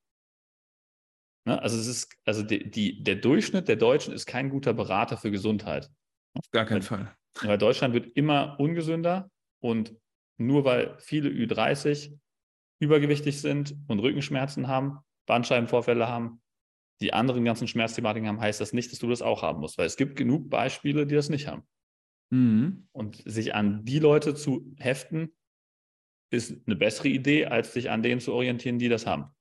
Ne? 1.46 1.60
Also 1.62 1.78
es 1.78 1.86
ist, 1.86 2.16
also 2.24 2.42
die, 2.42 2.68
die, 2.70 3.02
der 3.02 3.16
Durchschnitt 3.16 3.68
der 3.68 3.76
Deutschen 3.76 4.12
ist 4.12 4.26
kein 4.26 4.50
guter 4.50 4.72
Berater 4.72 5.16
für 5.16 5.30
Gesundheit. 5.30 5.90
Auf 6.34 6.50
gar 6.50 6.66
keinen 6.66 6.82
Fall. 6.82 7.16
Weil 7.42 7.58
Deutschland 7.58 7.94
wird 7.94 8.16
immer 8.16 8.58
ungesünder 8.58 9.30
und 9.60 9.96
nur 10.36 10.64
weil 10.64 10.96
viele 11.00 11.28
Ü30 11.28 12.18
übergewichtig 12.80 13.40
sind 13.40 13.76
und 13.88 14.00
Rückenschmerzen 14.00 14.68
haben, 14.68 14.98
Bandscheibenvorfälle 15.26 16.08
haben, 16.08 16.42
die 17.00 17.12
anderen 17.12 17.44
ganzen 17.44 17.68
Schmerzthematiken 17.68 18.28
haben, 18.28 18.40
heißt 18.40 18.60
das 18.60 18.72
nicht, 18.72 18.90
dass 18.92 18.98
du 18.98 19.08
das 19.08 19.22
auch 19.22 19.42
haben 19.42 19.60
musst, 19.60 19.78
weil 19.78 19.86
es 19.86 19.96
gibt 19.96 20.16
genug 20.16 20.50
Beispiele, 20.50 21.06
die 21.06 21.14
das 21.14 21.28
nicht 21.28 21.46
haben. 21.46 21.66
Mhm. 22.30 22.88
Und 22.92 23.22
sich 23.24 23.54
an 23.54 23.84
die 23.84 23.98
Leute 23.98 24.34
zu 24.34 24.74
heften, 24.76 25.34
ist 26.32 26.54
eine 26.66 26.76
bessere 26.76 27.08
Idee, 27.08 27.46
als 27.46 27.72
sich 27.72 27.90
an 27.90 28.02
denen 28.02 28.20
zu 28.20 28.32
orientieren, 28.32 28.78
die 28.78 28.88
das 28.88 29.06
haben. 29.06 29.34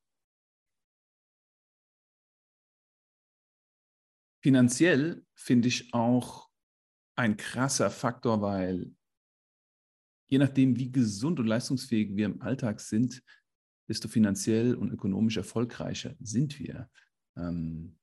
Finanziell 4.42 5.26
finde 5.34 5.68
ich 5.68 5.94
auch 5.94 6.49
ein 7.20 7.36
krasser 7.36 7.92
Faktor, 7.92 8.42
weil 8.42 8.90
je 10.30 10.38
nachdem, 10.38 10.78
wie 10.78 10.90
gesund 10.90 11.38
und 11.42 11.48
leistungsfähig 11.48 12.16
wir 12.16 12.26
im 12.26 12.42
Alltag 12.42 12.80
sind, 12.80 13.22
desto 13.90 14.08
finanziell 14.08 14.74
und 14.74 14.90
ökonomisch 14.92 15.36
erfolgreicher 15.36 16.16
sind 16.22 16.60
wir. 16.60 16.90
Ähm, 17.36 17.98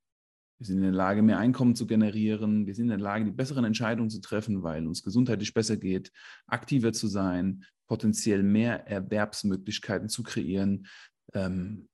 wir 0.58 0.66
sind 0.66 0.78
in 0.78 0.82
der 0.82 0.92
Lage, 0.92 1.22
mehr 1.22 1.38
Einkommen 1.38 1.74
zu 1.74 1.86
generieren. 1.86 2.66
Wir 2.66 2.74
sind 2.74 2.86
in 2.86 2.90
der 2.90 2.98
Lage, 2.98 3.24
die 3.24 3.30
besseren 3.30 3.64
Entscheidungen 3.64 4.10
zu 4.10 4.20
treffen, 4.20 4.62
weil 4.62 4.86
uns 4.86 5.02
gesundheitlich 5.02 5.54
besser 5.54 5.78
geht, 5.78 6.12
aktiver 6.46 6.92
zu 6.92 7.08
sein, 7.08 7.64
potenziell 7.86 8.42
mehr 8.42 8.86
Erwerbsmöglichkeiten 8.86 10.10
zu 10.10 10.24
kreieren, 10.24 10.88
ähm, 11.32 11.88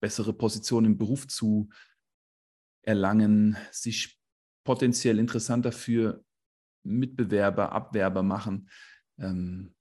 bessere 0.00 0.32
Positionen 0.32 0.92
im 0.92 0.98
Beruf 0.98 1.26
zu 1.26 1.70
erlangen, 2.82 3.56
sich 3.72 4.20
potenziell 4.64 5.18
interessanter 5.18 5.72
für 5.72 6.24
Mitbewerber, 6.84 7.72
Abwerber 7.72 8.22
machen. 8.22 8.70
Ähm, 9.18 9.74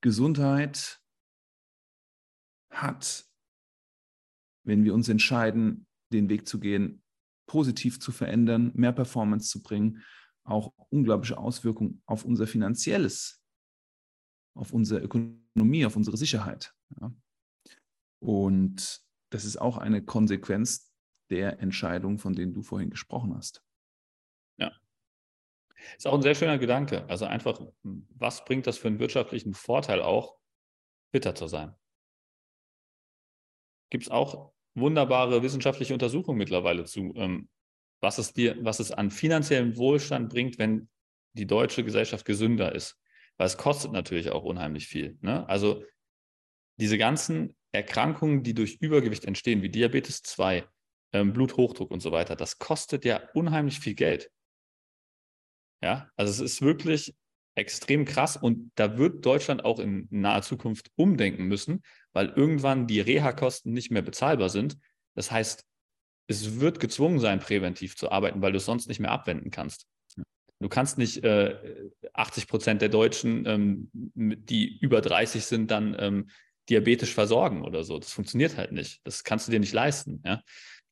Gesundheit 0.00 1.00
hat, 2.70 3.26
wenn 4.64 4.84
wir 4.84 4.94
uns 4.94 5.08
entscheiden, 5.08 5.86
den 6.12 6.28
Weg 6.28 6.46
zu 6.46 6.60
gehen, 6.60 7.02
positiv 7.48 8.00
zu 8.00 8.12
verändern, 8.12 8.72
mehr 8.74 8.92
Performance 8.92 9.48
zu 9.48 9.62
bringen, 9.62 10.02
auch 10.44 10.72
unglaubliche 10.90 11.38
Auswirkungen 11.38 12.02
auf 12.06 12.24
unser 12.24 12.46
finanzielles, 12.46 13.42
auf 14.56 14.72
unsere 14.72 15.00
Ökonomie, 15.00 15.86
auf 15.86 15.96
unsere 15.96 16.16
Sicherheit. 16.16 16.74
Ja. 17.00 17.12
Und 18.20 19.02
das 19.30 19.44
ist 19.44 19.56
auch 19.56 19.78
eine 19.78 20.04
Konsequenz 20.04 20.92
der 21.30 21.60
Entscheidung, 21.60 22.18
von 22.18 22.34
denen 22.34 22.54
du 22.54 22.62
vorhin 22.62 22.90
gesprochen 22.90 23.34
hast. 23.34 23.64
Ist 25.96 26.06
auch 26.06 26.14
ein 26.14 26.22
sehr 26.22 26.34
schöner 26.34 26.58
Gedanke. 26.58 27.08
Also 27.08 27.24
einfach, 27.24 27.60
was 27.82 28.44
bringt 28.44 28.66
das 28.66 28.78
für 28.78 28.88
einen 28.88 28.98
wirtschaftlichen 28.98 29.54
Vorteil 29.54 30.02
auch, 30.02 30.36
fitter 31.12 31.34
zu 31.34 31.46
sein? 31.46 31.74
Gibt 33.90 34.04
es 34.04 34.10
auch 34.10 34.52
wunderbare 34.74 35.42
wissenschaftliche 35.42 35.94
Untersuchungen 35.94 36.38
mittlerweile 36.38 36.84
zu, 36.84 37.12
ähm, 37.16 37.48
was 38.00 38.18
es 38.18 38.32
dir, 38.32 38.56
was 38.60 38.78
es 38.78 38.92
an 38.92 39.10
finanziellem 39.10 39.76
Wohlstand 39.76 40.28
bringt, 40.28 40.58
wenn 40.58 40.88
die 41.32 41.46
deutsche 41.46 41.84
Gesellschaft 41.84 42.24
gesünder 42.24 42.74
ist. 42.74 42.98
Weil 43.36 43.46
es 43.46 43.56
kostet 43.56 43.92
natürlich 43.92 44.30
auch 44.30 44.44
unheimlich 44.44 44.86
viel. 44.86 45.18
Ne? 45.20 45.48
Also 45.48 45.84
diese 46.78 46.98
ganzen 46.98 47.56
Erkrankungen, 47.72 48.42
die 48.42 48.54
durch 48.54 48.78
Übergewicht 48.80 49.24
entstehen, 49.24 49.62
wie 49.62 49.68
Diabetes 49.68 50.22
2, 50.22 50.64
ähm, 51.12 51.32
Bluthochdruck 51.32 51.90
und 51.90 52.00
so 52.00 52.12
weiter, 52.12 52.36
das 52.36 52.58
kostet 52.58 53.04
ja 53.04 53.22
unheimlich 53.34 53.80
viel 53.80 53.94
Geld. 53.94 54.30
Ja, 55.82 56.08
also 56.16 56.30
es 56.30 56.52
ist 56.52 56.62
wirklich 56.62 57.14
extrem 57.54 58.04
krass 58.04 58.36
und 58.36 58.70
da 58.74 58.98
wird 58.98 59.24
Deutschland 59.24 59.64
auch 59.64 59.78
in 59.78 60.08
naher 60.10 60.42
Zukunft 60.42 60.90
umdenken 60.94 61.44
müssen, 61.44 61.82
weil 62.12 62.28
irgendwann 62.28 62.86
die 62.86 63.00
Reha-Kosten 63.00 63.72
nicht 63.72 63.90
mehr 63.90 64.02
bezahlbar 64.02 64.50
sind. 64.50 64.76
Das 65.14 65.30
heißt, 65.30 65.64
es 66.28 66.60
wird 66.60 66.80
gezwungen 66.80 67.18
sein, 67.18 67.38
präventiv 67.40 67.96
zu 67.96 68.10
arbeiten, 68.10 68.42
weil 68.42 68.52
du 68.52 68.58
es 68.58 68.64
sonst 68.64 68.88
nicht 68.88 69.00
mehr 69.00 69.10
abwenden 69.10 69.50
kannst. 69.50 69.86
Du 70.58 70.68
kannst 70.68 70.98
nicht 70.98 71.22
äh, 71.22 71.90
80 72.14 72.48
Prozent 72.48 72.82
der 72.82 72.88
Deutschen, 72.88 73.44
ähm, 73.46 73.90
die 73.92 74.78
über 74.78 75.00
30 75.00 75.44
sind, 75.44 75.70
dann 75.70 75.94
ähm, 75.98 76.30
diabetisch 76.68 77.12
versorgen 77.12 77.62
oder 77.62 77.84
so. 77.84 77.98
Das 77.98 78.12
funktioniert 78.12 78.56
halt 78.56 78.72
nicht. 78.72 79.00
Das 79.04 79.22
kannst 79.22 79.46
du 79.46 79.52
dir 79.52 79.60
nicht 79.60 79.74
leisten. 79.74 80.22
Ja? 80.24 80.42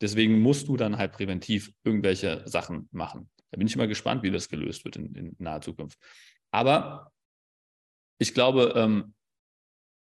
Deswegen 0.01 0.41
musst 0.41 0.69
du 0.69 0.77
dann 0.77 0.99
halt 0.99 1.13
präventiv 1.13 1.73
irgendwelche 1.83 2.43
Sachen 2.47 2.89
machen. 2.93 3.31
Da 3.55 3.59
bin 3.59 3.69
ich 3.69 3.77
mal 3.77 3.87
gespannt, 3.87 4.25
wie 4.25 4.33
das 4.33 4.49
gelöst 4.49 4.85
wird 4.85 4.97
in, 4.97 5.15
in 5.15 5.37
naher 5.39 5.61
Zukunft. 5.61 5.97
Aber 6.51 7.13
ich 8.19 8.35
glaube, 8.35 8.73
ähm, 8.75 9.15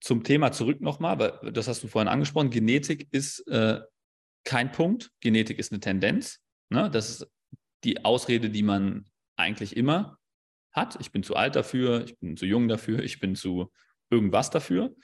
zum 0.01 0.23
Thema 0.23 0.51
zurück 0.51 0.81
nochmal, 0.81 1.19
weil 1.19 1.51
das 1.51 1.67
hast 1.67 1.83
du 1.83 1.87
vorhin 1.87 2.07
angesprochen, 2.07 2.49
Genetik 2.49 3.07
ist 3.11 3.47
äh, 3.47 3.81
kein 4.45 4.71
Punkt, 4.71 5.11
Genetik 5.19 5.59
ist 5.59 5.71
eine 5.71 5.79
Tendenz. 5.79 6.39
Ne? 6.69 6.89
Das 6.89 7.11
ist 7.11 7.31
die 7.83 8.03
Ausrede, 8.03 8.49
die 8.49 8.63
man 8.63 9.05
eigentlich 9.35 9.77
immer 9.77 10.17
hat. 10.71 10.99
Ich 10.99 11.11
bin 11.11 11.21
zu 11.21 11.35
alt 11.35 11.55
dafür, 11.55 12.03
ich 12.03 12.17
bin 12.17 12.37
zu 12.37 12.47
jung 12.47 12.67
dafür, 12.67 13.03
ich 13.03 13.19
bin 13.19 13.35
zu 13.35 13.71
irgendwas 14.09 14.49
dafür. 14.49 14.95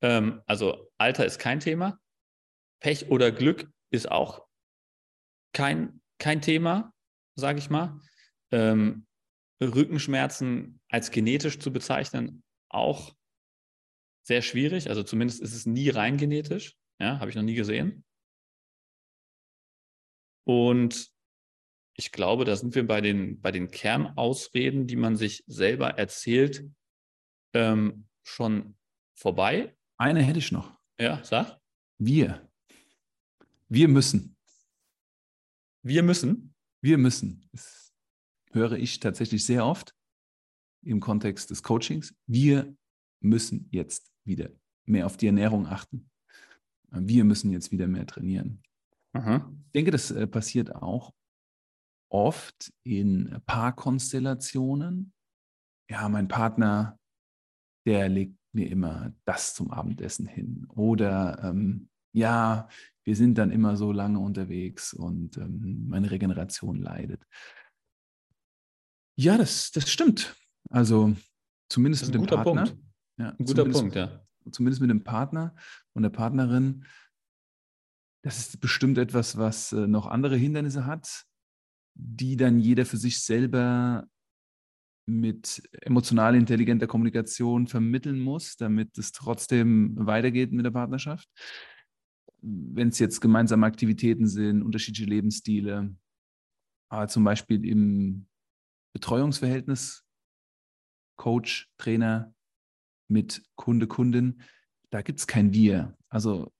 Ähm, 0.00 0.42
also 0.46 0.92
Alter 0.96 1.26
ist 1.26 1.40
kein 1.40 1.58
Thema. 1.58 1.98
Pech 2.78 3.10
oder 3.10 3.32
Glück 3.32 3.68
ist 3.90 4.08
auch 4.08 4.46
kein, 5.52 6.00
kein 6.18 6.40
Thema, 6.40 6.94
sage 7.40 7.58
ich 7.58 7.70
mal. 7.70 8.00
Ähm, 8.52 9.06
Rückenschmerzen 9.62 10.80
als 10.88 11.10
genetisch 11.10 11.58
zu 11.58 11.72
bezeichnen, 11.72 12.42
auch 12.68 13.14
sehr 14.22 14.42
schwierig. 14.42 14.88
Also 14.88 15.02
zumindest 15.02 15.42
ist 15.42 15.54
es 15.54 15.66
nie 15.66 15.90
rein 15.90 16.16
genetisch. 16.16 16.76
Ja, 16.98 17.18
habe 17.18 17.30
ich 17.30 17.36
noch 17.36 17.42
nie 17.42 17.54
gesehen. 17.54 18.04
Und 20.44 21.10
ich 21.96 22.12
glaube, 22.12 22.44
da 22.44 22.56
sind 22.56 22.74
wir 22.74 22.86
bei 22.86 23.00
den, 23.00 23.40
bei 23.40 23.50
den 23.50 23.70
Kernausreden, 23.70 24.86
die 24.86 24.96
man 24.96 25.16
sich 25.16 25.44
selber 25.46 25.90
erzählt, 25.98 26.64
ähm, 27.54 28.06
schon 28.22 28.76
vorbei. 29.14 29.76
Eine 29.96 30.22
hätte 30.22 30.38
ich 30.38 30.52
noch. 30.52 30.78
Ja, 30.98 31.22
sag. 31.24 31.58
Wir. 31.98 32.48
Wir 33.68 33.88
müssen. 33.88 34.36
Wir 35.82 36.02
müssen? 36.02 36.54
Wir 36.80 36.98
müssen. 36.98 37.46
Das 37.52 37.92
höre 38.52 38.72
ich 38.72 39.00
tatsächlich 39.00 39.44
sehr 39.44 39.66
oft 39.66 39.94
im 40.82 41.00
Kontext 41.00 41.50
des 41.50 41.62
Coachings. 41.62 42.14
Wir 42.26 42.74
müssen 43.20 43.68
jetzt 43.70 44.10
wieder 44.24 44.50
mehr 44.86 45.06
auf 45.06 45.16
die 45.16 45.26
Ernährung 45.26 45.66
achten. 45.66 46.10
Wir 46.90 47.24
müssen 47.24 47.50
jetzt 47.50 47.70
wieder 47.70 47.86
mehr 47.86 48.06
trainieren. 48.06 48.62
Aha. 49.12 49.52
Ich 49.66 49.72
denke, 49.72 49.90
das 49.90 50.10
äh, 50.10 50.26
passiert 50.26 50.74
auch 50.74 51.12
oft 52.08 52.72
in 52.82 53.40
Paarkonstellationen. 53.46 55.12
Ja, 55.88 56.08
mein 56.08 56.28
Partner, 56.28 56.98
der 57.86 58.08
legt 58.08 58.36
mir 58.52 58.68
immer 58.70 59.12
das 59.24 59.54
zum 59.54 59.70
Abendessen 59.70 60.26
hin. 60.26 60.66
Oder 60.70 61.42
ähm, 61.44 61.89
ja, 62.12 62.68
wir 63.04 63.16
sind 63.16 63.38
dann 63.38 63.50
immer 63.50 63.76
so 63.76 63.92
lange 63.92 64.18
unterwegs 64.18 64.92
und 64.92 65.36
ähm, 65.36 65.86
meine 65.88 66.10
Regeneration 66.10 66.80
leidet. 66.80 67.22
Ja, 69.16 69.36
das, 69.36 69.70
das 69.70 69.90
stimmt. 69.90 70.34
Also 70.70 71.16
zumindest 71.68 72.06
mit 72.06 72.14
dem 72.14 72.26
Partner. 72.26 72.64
Punkt. 72.64 72.76
Ja, 73.18 73.30
ein 73.38 73.44
guter 73.44 73.64
Punkt, 73.64 73.94
ja. 73.94 74.24
Zumindest 74.50 74.80
mit 74.80 74.90
dem 74.90 75.04
Partner 75.04 75.54
und 75.92 76.02
der 76.02 76.10
Partnerin. 76.10 76.84
Das 78.22 78.38
ist 78.38 78.60
bestimmt 78.60 78.98
etwas, 78.98 79.36
was 79.36 79.72
äh, 79.72 79.86
noch 79.86 80.06
andere 80.06 80.36
Hindernisse 80.36 80.86
hat, 80.86 81.24
die 81.94 82.36
dann 82.36 82.58
jeder 82.58 82.86
für 82.86 82.96
sich 82.96 83.22
selber 83.22 84.06
mit 85.06 85.62
emotional 85.82 86.34
intelligenter 86.34 86.86
Kommunikation 86.86 87.66
vermitteln 87.66 88.20
muss, 88.20 88.56
damit 88.56 88.96
es 88.96 89.12
trotzdem 89.12 89.94
weitergeht 89.98 90.52
mit 90.52 90.64
der 90.64 90.70
Partnerschaft. 90.70 91.28
Wenn 92.42 92.88
es 92.88 92.98
jetzt 92.98 93.20
gemeinsame 93.20 93.66
Aktivitäten 93.66 94.26
sind, 94.26 94.62
unterschiedliche 94.62 95.08
Lebensstile, 95.08 95.94
aber 96.88 97.08
zum 97.08 97.24
Beispiel 97.24 97.64
im 97.66 98.26
Betreuungsverhältnis, 98.92 100.04
Coach, 101.16 101.70
Trainer 101.78 102.34
mit 103.08 103.42
Kunde, 103.56 103.86
Kundin, 103.86 104.40
da 104.90 105.02
gibt 105.02 105.20
es 105.20 105.26
kein 105.26 105.52
Wir. 105.52 105.96
Also 106.08 106.52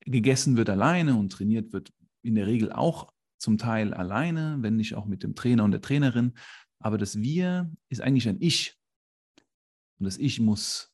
gegessen 0.00 0.56
wird 0.56 0.70
alleine 0.70 1.16
und 1.16 1.30
trainiert 1.30 1.72
wird 1.72 1.92
in 2.22 2.34
der 2.34 2.46
Regel 2.46 2.72
auch 2.72 3.12
zum 3.38 3.58
Teil 3.58 3.94
alleine, 3.94 4.58
wenn 4.60 4.76
nicht 4.76 4.94
auch 4.94 5.06
mit 5.06 5.22
dem 5.22 5.34
Trainer 5.34 5.64
und 5.64 5.70
der 5.70 5.80
Trainerin. 5.80 6.34
Aber 6.80 6.98
das 6.98 7.20
Wir 7.20 7.70
ist 7.88 8.00
eigentlich 8.00 8.28
ein 8.28 8.40
Ich. 8.40 8.78
Und 9.98 10.06
das 10.06 10.18
Ich 10.18 10.40
muss 10.40 10.92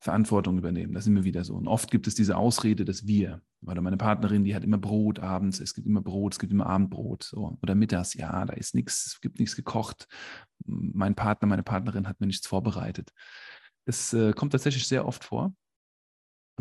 Verantwortung 0.00 0.56
übernehmen. 0.56 0.94
Das 0.94 1.04
ist 1.04 1.08
immer 1.08 1.24
wieder 1.24 1.44
so. 1.44 1.54
Und 1.54 1.68
oft 1.68 1.90
gibt 1.90 2.06
es 2.06 2.14
diese 2.14 2.36
Ausrede, 2.36 2.86
dass 2.86 3.06
wir, 3.06 3.42
weil 3.60 3.78
meine 3.82 3.98
Partnerin, 3.98 4.44
die 4.44 4.54
hat 4.54 4.64
immer 4.64 4.78
Brot 4.78 5.18
abends, 5.18 5.60
es 5.60 5.74
gibt 5.74 5.86
immer 5.86 6.00
Brot, 6.00 6.32
es 6.32 6.38
gibt 6.38 6.52
immer 6.52 6.66
Abendbrot. 6.66 7.24
So. 7.24 7.58
Oder 7.62 7.74
mittags, 7.74 8.14
ja, 8.14 8.44
da 8.46 8.54
ist 8.54 8.74
nichts, 8.74 9.06
es 9.06 9.20
gibt 9.20 9.38
nichts 9.38 9.56
gekocht. 9.56 10.08
Mein 10.64 11.14
Partner, 11.14 11.48
meine 11.48 11.62
Partnerin 11.62 12.08
hat 12.08 12.18
mir 12.18 12.26
nichts 12.26 12.46
vorbereitet. 12.46 13.12
Das 13.84 14.14
äh, 14.14 14.32
kommt 14.32 14.52
tatsächlich 14.52 14.88
sehr 14.88 15.06
oft 15.06 15.22
vor. 15.22 15.54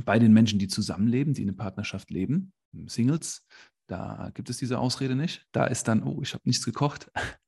Bei 0.04 0.20
den 0.20 0.34
Menschen, 0.34 0.60
die 0.60 0.68
zusammenleben, 0.68 1.34
die 1.34 1.44
in 1.44 1.50
einer 1.50 1.58
Partnerschaft 1.58 2.10
leben, 2.10 2.52
Singles, 2.88 3.46
da 3.88 4.32
gibt 4.34 4.50
es 4.50 4.58
diese 4.58 4.80
Ausrede 4.80 5.16
nicht. 5.16 5.48
Da 5.52 5.66
ist 5.66 5.88
dann, 5.88 6.04
oh, 6.04 6.22
ich 6.22 6.34
habe 6.34 6.44
nichts 6.46 6.66
gekocht. 6.66 7.10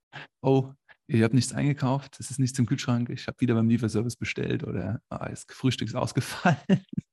oh, 0.41 0.73
ich 1.13 1.23
habe 1.23 1.35
nichts 1.35 1.53
eingekauft, 1.53 2.19
es 2.19 2.31
ist 2.31 2.39
nichts 2.39 2.57
im 2.57 2.65
Kühlschrank, 2.65 3.09
ich 3.09 3.27
habe 3.27 3.39
wieder 3.41 3.53
beim 3.53 3.67
Lieferservice 3.67 4.15
bestellt 4.15 4.63
oder 4.63 5.01
ah, 5.09 5.29
das 5.29 5.45
Frühstück 5.49 5.87
ist 5.87 5.95
ausgefallen. 5.95 6.57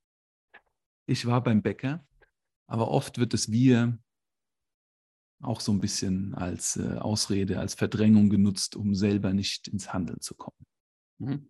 Ich 1.11 1.25
war 1.25 1.43
beim 1.43 1.63
Bäcker, 1.63 2.07
aber 2.67 2.89
oft 2.89 3.17
wird 3.17 3.33
das 3.33 3.51
Wir 3.51 3.99
auch 5.41 5.63
so 5.63 5.73
ein 5.73 5.81
bisschen 5.81 6.35
als 6.35 6.77
äh, 6.77 6.99
Ausrede, 6.99 7.61
als 7.61 7.73
Verdrängung 7.73 8.29
genutzt, 8.29 8.77
um 8.77 8.95
selber 8.95 9.33
nicht 9.33 9.69
ins 9.69 9.95
Handeln 9.95 10.21
zu 10.21 10.35
kommen. 10.35 10.67
Mhm. 11.17 11.49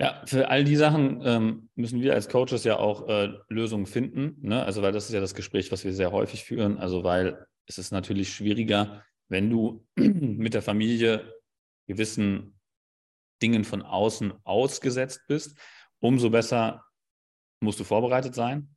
Ja, 0.00 0.22
für 0.26 0.48
all 0.48 0.62
die 0.62 0.76
Sachen 0.76 1.22
ähm, 1.24 1.70
müssen 1.74 2.00
wir 2.00 2.14
als 2.14 2.28
Coaches 2.28 2.62
ja 2.62 2.76
auch 2.76 3.08
äh, 3.08 3.32
Lösungen 3.48 3.86
finden. 3.86 4.36
Ne? 4.42 4.62
Also, 4.62 4.80
weil 4.80 4.92
das 4.92 5.06
ist 5.06 5.12
ja 5.12 5.20
das 5.20 5.34
Gespräch, 5.34 5.72
was 5.72 5.82
wir 5.82 5.92
sehr 5.92 6.12
häufig 6.12 6.44
führen. 6.44 6.78
Also, 6.78 7.02
weil 7.02 7.48
es 7.66 7.78
ist 7.78 7.90
natürlich 7.90 8.32
schwieriger, 8.32 9.02
wenn 9.28 9.50
du 9.50 9.86
mit 9.96 10.54
der 10.54 10.62
Familie 10.62 11.34
gewissen 11.86 12.58
Dingen 13.42 13.64
von 13.64 13.82
außen 13.82 14.32
ausgesetzt 14.44 15.22
bist, 15.28 15.56
umso 16.00 16.30
besser 16.30 16.84
musst 17.60 17.80
du 17.80 17.84
vorbereitet 17.84 18.34
sein. 18.34 18.74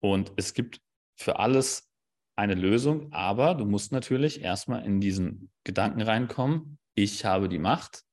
Und 0.00 0.32
es 0.36 0.54
gibt 0.54 0.80
für 1.16 1.38
alles 1.38 1.90
eine 2.36 2.54
Lösung, 2.54 3.12
aber 3.12 3.54
du 3.54 3.64
musst 3.64 3.92
natürlich 3.92 4.40
erstmal 4.40 4.84
in 4.84 5.00
diesen 5.00 5.52
Gedanken 5.64 6.02
reinkommen, 6.02 6.78
ich 6.94 7.24
habe 7.24 7.48
die 7.48 7.58
Macht, 7.58 8.04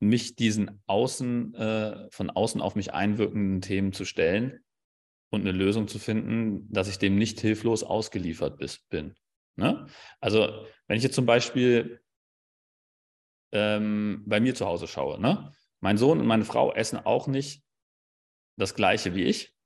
mich 0.00 0.34
diesen 0.34 0.82
außen, 0.86 1.54
äh, 1.54 2.10
von 2.10 2.30
außen 2.30 2.60
auf 2.60 2.74
mich 2.74 2.92
einwirkenden 2.92 3.60
Themen 3.60 3.92
zu 3.92 4.04
stellen 4.04 4.64
und 5.32 5.40
eine 5.40 5.52
Lösung 5.52 5.88
zu 5.88 5.98
finden, 5.98 6.70
dass 6.70 6.88
ich 6.88 6.98
dem 6.98 7.16
nicht 7.16 7.40
hilflos 7.40 7.82
ausgeliefert 7.82 8.60
bin. 8.90 9.14
Ne? 9.56 9.86
Also, 10.20 10.66
wenn 10.86 10.98
ich 10.98 11.02
jetzt 11.02 11.14
zum 11.14 11.24
Beispiel 11.24 12.02
ähm, 13.52 14.22
bei 14.26 14.40
mir 14.40 14.54
zu 14.54 14.66
Hause 14.66 14.86
schaue, 14.86 15.18
ne? 15.18 15.52
mein 15.80 15.96
Sohn 15.96 16.20
und 16.20 16.26
meine 16.26 16.44
Frau 16.44 16.72
essen 16.72 16.98
auch 16.98 17.26
nicht 17.26 17.64
das 18.58 18.74
gleiche 18.74 19.14
wie 19.14 19.24
ich, 19.24 19.56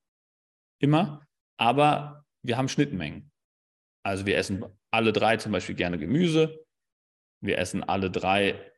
immer, 0.78 1.26
aber 1.58 2.24
wir 2.42 2.56
haben 2.56 2.68
Schnittmengen. 2.68 3.32
Also 4.04 4.24
wir 4.24 4.36
essen 4.36 4.64
alle 4.92 5.12
drei 5.12 5.36
zum 5.36 5.50
Beispiel 5.50 5.74
gerne 5.74 5.98
Gemüse, 5.98 6.64
wir 7.40 7.58
essen 7.58 7.82
alle 7.82 8.10
drei 8.10 8.72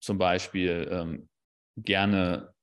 zum 0.00 0.18
Beispiel 0.18 0.88
ähm, 0.90 1.28
gerne 1.76 2.53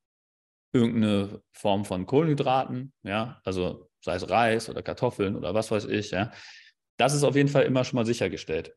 irgendeine 0.74 1.42
Form 1.52 1.86
von 1.86 2.06
Kohlenhydraten, 2.06 2.94
ja, 3.04 3.42
also 3.44 3.90
sei 4.02 4.16
es 4.16 4.30
Reis 4.30 4.70
oder 4.70 4.82
Kartoffeln 4.82 5.36
oder 5.36 5.54
was 5.54 5.72
weiß 5.72 5.86
ich, 5.86 6.12
ja. 6.12 6.32
Das 6.98 7.14
ist 7.14 7.24
auf 7.24 7.36
jeden 7.36 7.50
Fall 7.50 7.64
immer 7.64 7.84
schon 7.84 7.98
mal 7.98 8.06
sichergestellt. 8.06 8.76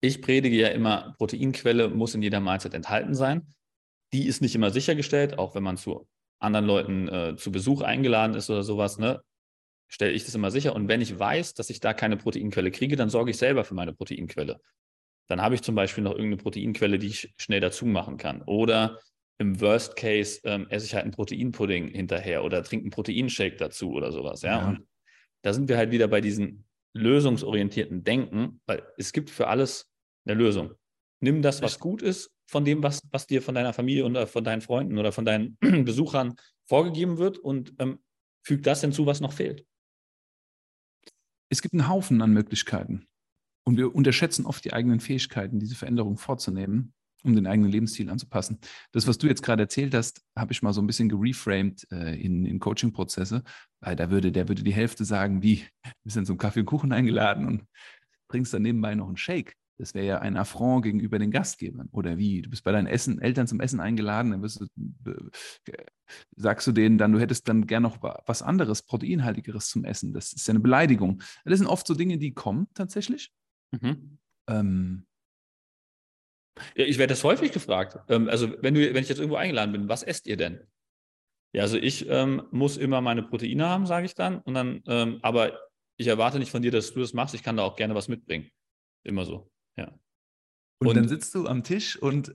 Ich 0.00 0.22
predige 0.22 0.56
ja 0.56 0.68
immer, 0.68 1.14
Proteinquelle 1.18 1.88
muss 1.88 2.14
in 2.14 2.22
jeder 2.22 2.40
Mahlzeit 2.40 2.74
enthalten 2.74 3.14
sein. 3.14 3.54
Die 4.12 4.26
ist 4.26 4.42
nicht 4.42 4.54
immer 4.54 4.70
sichergestellt, 4.70 5.38
auch 5.38 5.54
wenn 5.54 5.62
man 5.62 5.76
zu 5.76 6.06
anderen 6.38 6.66
Leuten 6.66 7.08
äh, 7.08 7.36
zu 7.36 7.50
Besuch 7.50 7.80
eingeladen 7.80 8.36
ist 8.36 8.50
oder 8.50 8.62
sowas, 8.62 8.98
ne, 8.98 9.22
stelle 9.88 10.12
ich 10.12 10.24
das 10.24 10.34
immer 10.34 10.50
sicher. 10.50 10.74
Und 10.74 10.88
wenn 10.88 11.00
ich 11.00 11.18
weiß, 11.18 11.54
dass 11.54 11.70
ich 11.70 11.80
da 11.80 11.94
keine 11.94 12.16
Proteinquelle 12.16 12.70
kriege, 12.70 12.96
dann 12.96 13.10
sorge 13.10 13.30
ich 13.30 13.38
selber 13.38 13.64
für 13.64 13.74
meine 13.74 13.92
Proteinquelle. 13.92 14.60
Dann 15.26 15.40
habe 15.40 15.54
ich 15.54 15.62
zum 15.62 15.74
Beispiel 15.74 16.04
noch 16.04 16.12
irgendeine 16.12 16.36
Proteinquelle, 16.36 16.98
die 16.98 17.06
ich 17.08 17.34
schnell 17.38 17.60
dazu 17.60 17.86
machen 17.86 18.18
kann. 18.18 18.42
Oder 18.42 18.98
im 19.38 19.60
Worst 19.60 19.96
Case 19.96 20.40
ähm, 20.44 20.66
esse 20.70 20.86
ich 20.86 20.94
halt 20.94 21.04
einen 21.04 21.12
Proteinpudding 21.12 21.88
hinterher 21.88 22.44
oder 22.44 22.62
trinke 22.62 22.84
einen 22.84 22.90
Proteinshake 22.90 23.56
dazu 23.56 23.92
oder 23.92 24.12
sowas. 24.12 24.42
Ja? 24.42 24.60
ja. 24.60 24.68
Und 24.68 24.86
da 25.42 25.52
sind 25.52 25.68
wir 25.68 25.76
halt 25.76 25.90
wieder 25.90 26.08
bei 26.08 26.20
diesem 26.20 26.64
lösungsorientierten 26.94 28.04
Denken, 28.04 28.60
weil 28.66 28.86
es 28.96 29.12
gibt 29.12 29.30
für 29.30 29.48
alles 29.48 29.90
eine 30.24 30.34
Lösung. 30.38 30.74
Nimm 31.20 31.42
das, 31.42 31.62
was 31.62 31.78
gut 31.78 32.02
ist, 32.02 32.30
von 32.46 32.64
dem, 32.64 32.82
was, 32.82 33.00
was 33.10 33.26
dir 33.26 33.42
von 33.42 33.54
deiner 33.54 33.72
Familie 33.72 34.04
oder 34.04 34.26
von 34.26 34.44
deinen 34.44 34.60
Freunden 34.60 34.98
oder 34.98 35.10
von 35.10 35.24
deinen 35.24 35.56
Besuchern 35.84 36.36
vorgegeben 36.66 37.18
wird 37.18 37.38
und 37.38 37.74
ähm, 37.78 37.98
füg 38.46 38.62
das 38.62 38.82
hinzu, 38.82 39.06
was 39.06 39.20
noch 39.20 39.32
fehlt. 39.32 39.66
Es 41.50 41.62
gibt 41.62 41.74
einen 41.74 41.88
Haufen 41.88 42.20
an 42.22 42.32
Möglichkeiten. 42.32 43.06
Und 43.66 43.78
wir 43.78 43.94
unterschätzen 43.94 44.44
oft 44.44 44.64
die 44.64 44.74
eigenen 44.74 45.00
Fähigkeiten, 45.00 45.58
diese 45.58 45.74
Veränderung 45.74 46.18
vorzunehmen 46.18 46.92
um 47.24 47.34
den 47.34 47.46
eigenen 47.46 47.70
Lebensstil 47.70 48.10
anzupassen. 48.10 48.58
Das, 48.92 49.06
was 49.06 49.18
du 49.18 49.26
jetzt 49.26 49.42
gerade 49.42 49.62
erzählt 49.62 49.94
hast, 49.94 50.22
habe 50.36 50.52
ich 50.52 50.62
mal 50.62 50.72
so 50.72 50.82
ein 50.82 50.86
bisschen 50.86 51.08
gereframed 51.08 51.86
äh, 51.90 52.20
in, 52.20 52.44
in 52.44 52.60
Coaching-Prozesse, 52.60 53.42
weil 53.80 53.96
da 53.96 54.10
würde, 54.10 54.30
der 54.30 54.48
würde 54.48 54.62
die 54.62 54.74
Hälfte 54.74 55.04
sagen, 55.04 55.42
wie, 55.42 55.64
wir 56.02 56.12
sind 56.12 56.26
zum 56.26 56.38
Kaffee 56.38 56.60
und 56.60 56.66
Kuchen 56.66 56.92
eingeladen 56.92 57.46
und 57.46 57.64
trinkst 58.28 58.52
dann 58.52 58.62
nebenbei 58.62 58.94
noch 58.94 59.08
einen 59.08 59.16
Shake. 59.16 59.56
Das 59.78 59.94
wäre 59.94 60.06
ja 60.06 60.18
ein 60.20 60.36
Affront 60.36 60.84
gegenüber 60.84 61.18
den 61.18 61.32
Gastgebern. 61.32 61.88
Oder 61.90 62.16
wie? 62.16 62.42
Du 62.42 62.50
bist 62.50 62.62
bei 62.62 62.70
deinen 62.70 62.86
Essen, 62.86 63.20
Eltern 63.20 63.48
zum 63.48 63.60
Essen 63.60 63.80
eingeladen, 63.80 64.30
dann 64.30 64.42
du, 64.76 65.30
äh, 65.66 65.84
sagst 66.36 66.66
du 66.66 66.72
denen 66.72 66.96
dann, 66.96 67.12
du 67.12 67.18
hättest 67.18 67.48
dann 67.48 67.66
gern 67.66 67.82
noch 67.82 67.98
was 68.26 68.42
anderes, 68.42 68.82
proteinhaltigeres 68.82 69.68
zum 69.68 69.84
Essen. 69.84 70.12
Das 70.12 70.32
ist 70.32 70.46
ja 70.46 70.52
eine 70.52 70.60
Beleidigung. 70.60 71.22
Das 71.44 71.58
sind 71.58 71.66
oft 71.66 71.86
so 71.86 71.94
Dinge, 71.94 72.18
die 72.18 72.34
kommen 72.34 72.68
tatsächlich. 72.74 73.32
Mhm. 73.72 74.18
Ähm, 74.48 75.06
ich 76.74 76.98
werde 76.98 77.12
das 77.12 77.24
häufig 77.24 77.52
gefragt. 77.52 77.98
Ähm, 78.08 78.28
also, 78.28 78.50
wenn, 78.62 78.74
du, 78.74 78.80
wenn 78.94 79.02
ich 79.02 79.08
jetzt 79.08 79.18
irgendwo 79.18 79.36
eingeladen 79.36 79.72
bin, 79.72 79.88
was 79.88 80.02
esst 80.02 80.26
ihr 80.26 80.36
denn? 80.36 80.60
Ja, 81.54 81.62
also 81.62 81.76
ich 81.76 82.08
ähm, 82.08 82.42
muss 82.50 82.76
immer 82.76 83.00
meine 83.00 83.22
Proteine 83.22 83.68
haben, 83.68 83.86
sage 83.86 84.06
ich 84.06 84.14
dann. 84.14 84.40
Und 84.40 84.54
dann, 84.54 84.82
ähm, 84.86 85.20
aber 85.22 85.56
ich 85.96 86.08
erwarte 86.08 86.40
nicht 86.40 86.50
von 86.50 86.62
dir, 86.62 86.72
dass 86.72 86.92
du 86.92 87.00
das 87.00 87.12
machst. 87.12 87.34
Ich 87.34 87.44
kann 87.44 87.56
da 87.56 87.62
auch 87.62 87.76
gerne 87.76 87.94
was 87.94 88.08
mitbringen. 88.08 88.50
Immer 89.04 89.24
so, 89.24 89.50
ja. 89.76 89.92
Und, 90.80 90.88
und 90.88 90.96
dann 90.96 91.08
sitzt 91.08 91.32
du 91.34 91.46
am 91.46 91.62
Tisch 91.62 91.96
und, 91.96 92.34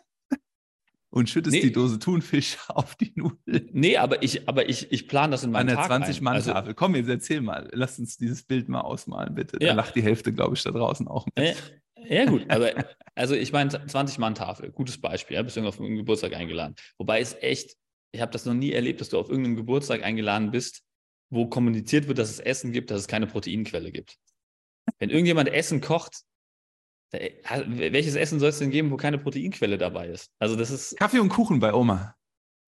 und 1.10 1.28
schüttest 1.28 1.56
nee, 1.56 1.60
die 1.60 1.72
Dose 1.72 1.98
Thunfisch 1.98 2.56
auf 2.68 2.94
die 2.94 3.12
Nudeln. 3.16 3.68
Nee, 3.72 3.98
aber 3.98 4.22
ich, 4.22 4.48
aber 4.48 4.66
ich, 4.66 4.90
ich 4.90 5.08
plane 5.08 5.32
das 5.32 5.44
in 5.44 5.50
meinem 5.50 5.76
An 5.76 5.88
der 5.88 6.06
20-Mann-Tafel. 6.06 6.52
Also, 6.54 6.74
Komm, 6.74 6.94
jetzt 6.94 7.10
erzähl 7.10 7.42
mal. 7.42 7.68
Lass 7.72 7.98
uns 7.98 8.16
dieses 8.16 8.42
Bild 8.44 8.70
mal 8.70 8.80
ausmalen, 8.80 9.34
bitte. 9.34 9.58
Da 9.58 9.66
ja. 9.66 9.74
lacht 9.74 9.94
die 9.94 10.02
Hälfte, 10.02 10.32
glaube 10.32 10.54
ich, 10.54 10.62
da 10.62 10.70
draußen 10.70 11.06
auch 11.06 11.26
mit. 11.26 11.82
Ja, 12.08 12.24
gut, 12.24 12.44
aber 12.48 12.72
also 13.14 13.34
ich 13.34 13.52
meine, 13.52 13.70
20-Mann-Tafel, 13.70 14.70
gutes 14.72 15.00
Beispiel, 15.00 15.36
ja, 15.36 15.42
bist 15.42 15.56
du 15.56 15.60
auf 15.60 15.76
irgendeinen 15.76 15.98
Geburtstag 15.98 16.34
eingeladen. 16.34 16.74
Wobei 16.98 17.20
es 17.20 17.34
echt, 17.40 17.76
ich 18.12 18.20
habe 18.20 18.32
das 18.32 18.44
noch 18.44 18.54
nie 18.54 18.72
erlebt, 18.72 19.00
dass 19.00 19.08
du 19.08 19.18
auf 19.18 19.28
irgendeinem 19.28 19.56
Geburtstag 19.56 20.02
eingeladen 20.02 20.50
bist, 20.50 20.82
wo 21.30 21.46
kommuniziert 21.46 22.08
wird, 22.08 22.18
dass 22.18 22.30
es 22.30 22.40
Essen 22.40 22.72
gibt, 22.72 22.90
dass 22.90 23.00
es 23.00 23.08
keine 23.08 23.26
Proteinquelle 23.26 23.90
gibt. 23.90 24.16
Wenn 24.98 25.10
irgendjemand 25.10 25.48
Essen 25.48 25.80
kocht, 25.80 26.22
da, 27.10 27.18
welches 27.66 28.14
Essen 28.14 28.40
soll 28.40 28.50
es 28.50 28.58
denn 28.58 28.70
geben, 28.70 28.90
wo 28.90 28.96
keine 28.96 29.18
Proteinquelle 29.18 29.78
dabei 29.78 30.08
ist? 30.08 30.30
Also 30.38 30.56
das 30.56 30.70
ist. 30.70 30.96
Kaffee 30.96 31.18
und 31.18 31.28
Kuchen 31.28 31.58
bei 31.58 31.72
Oma. 31.72 32.16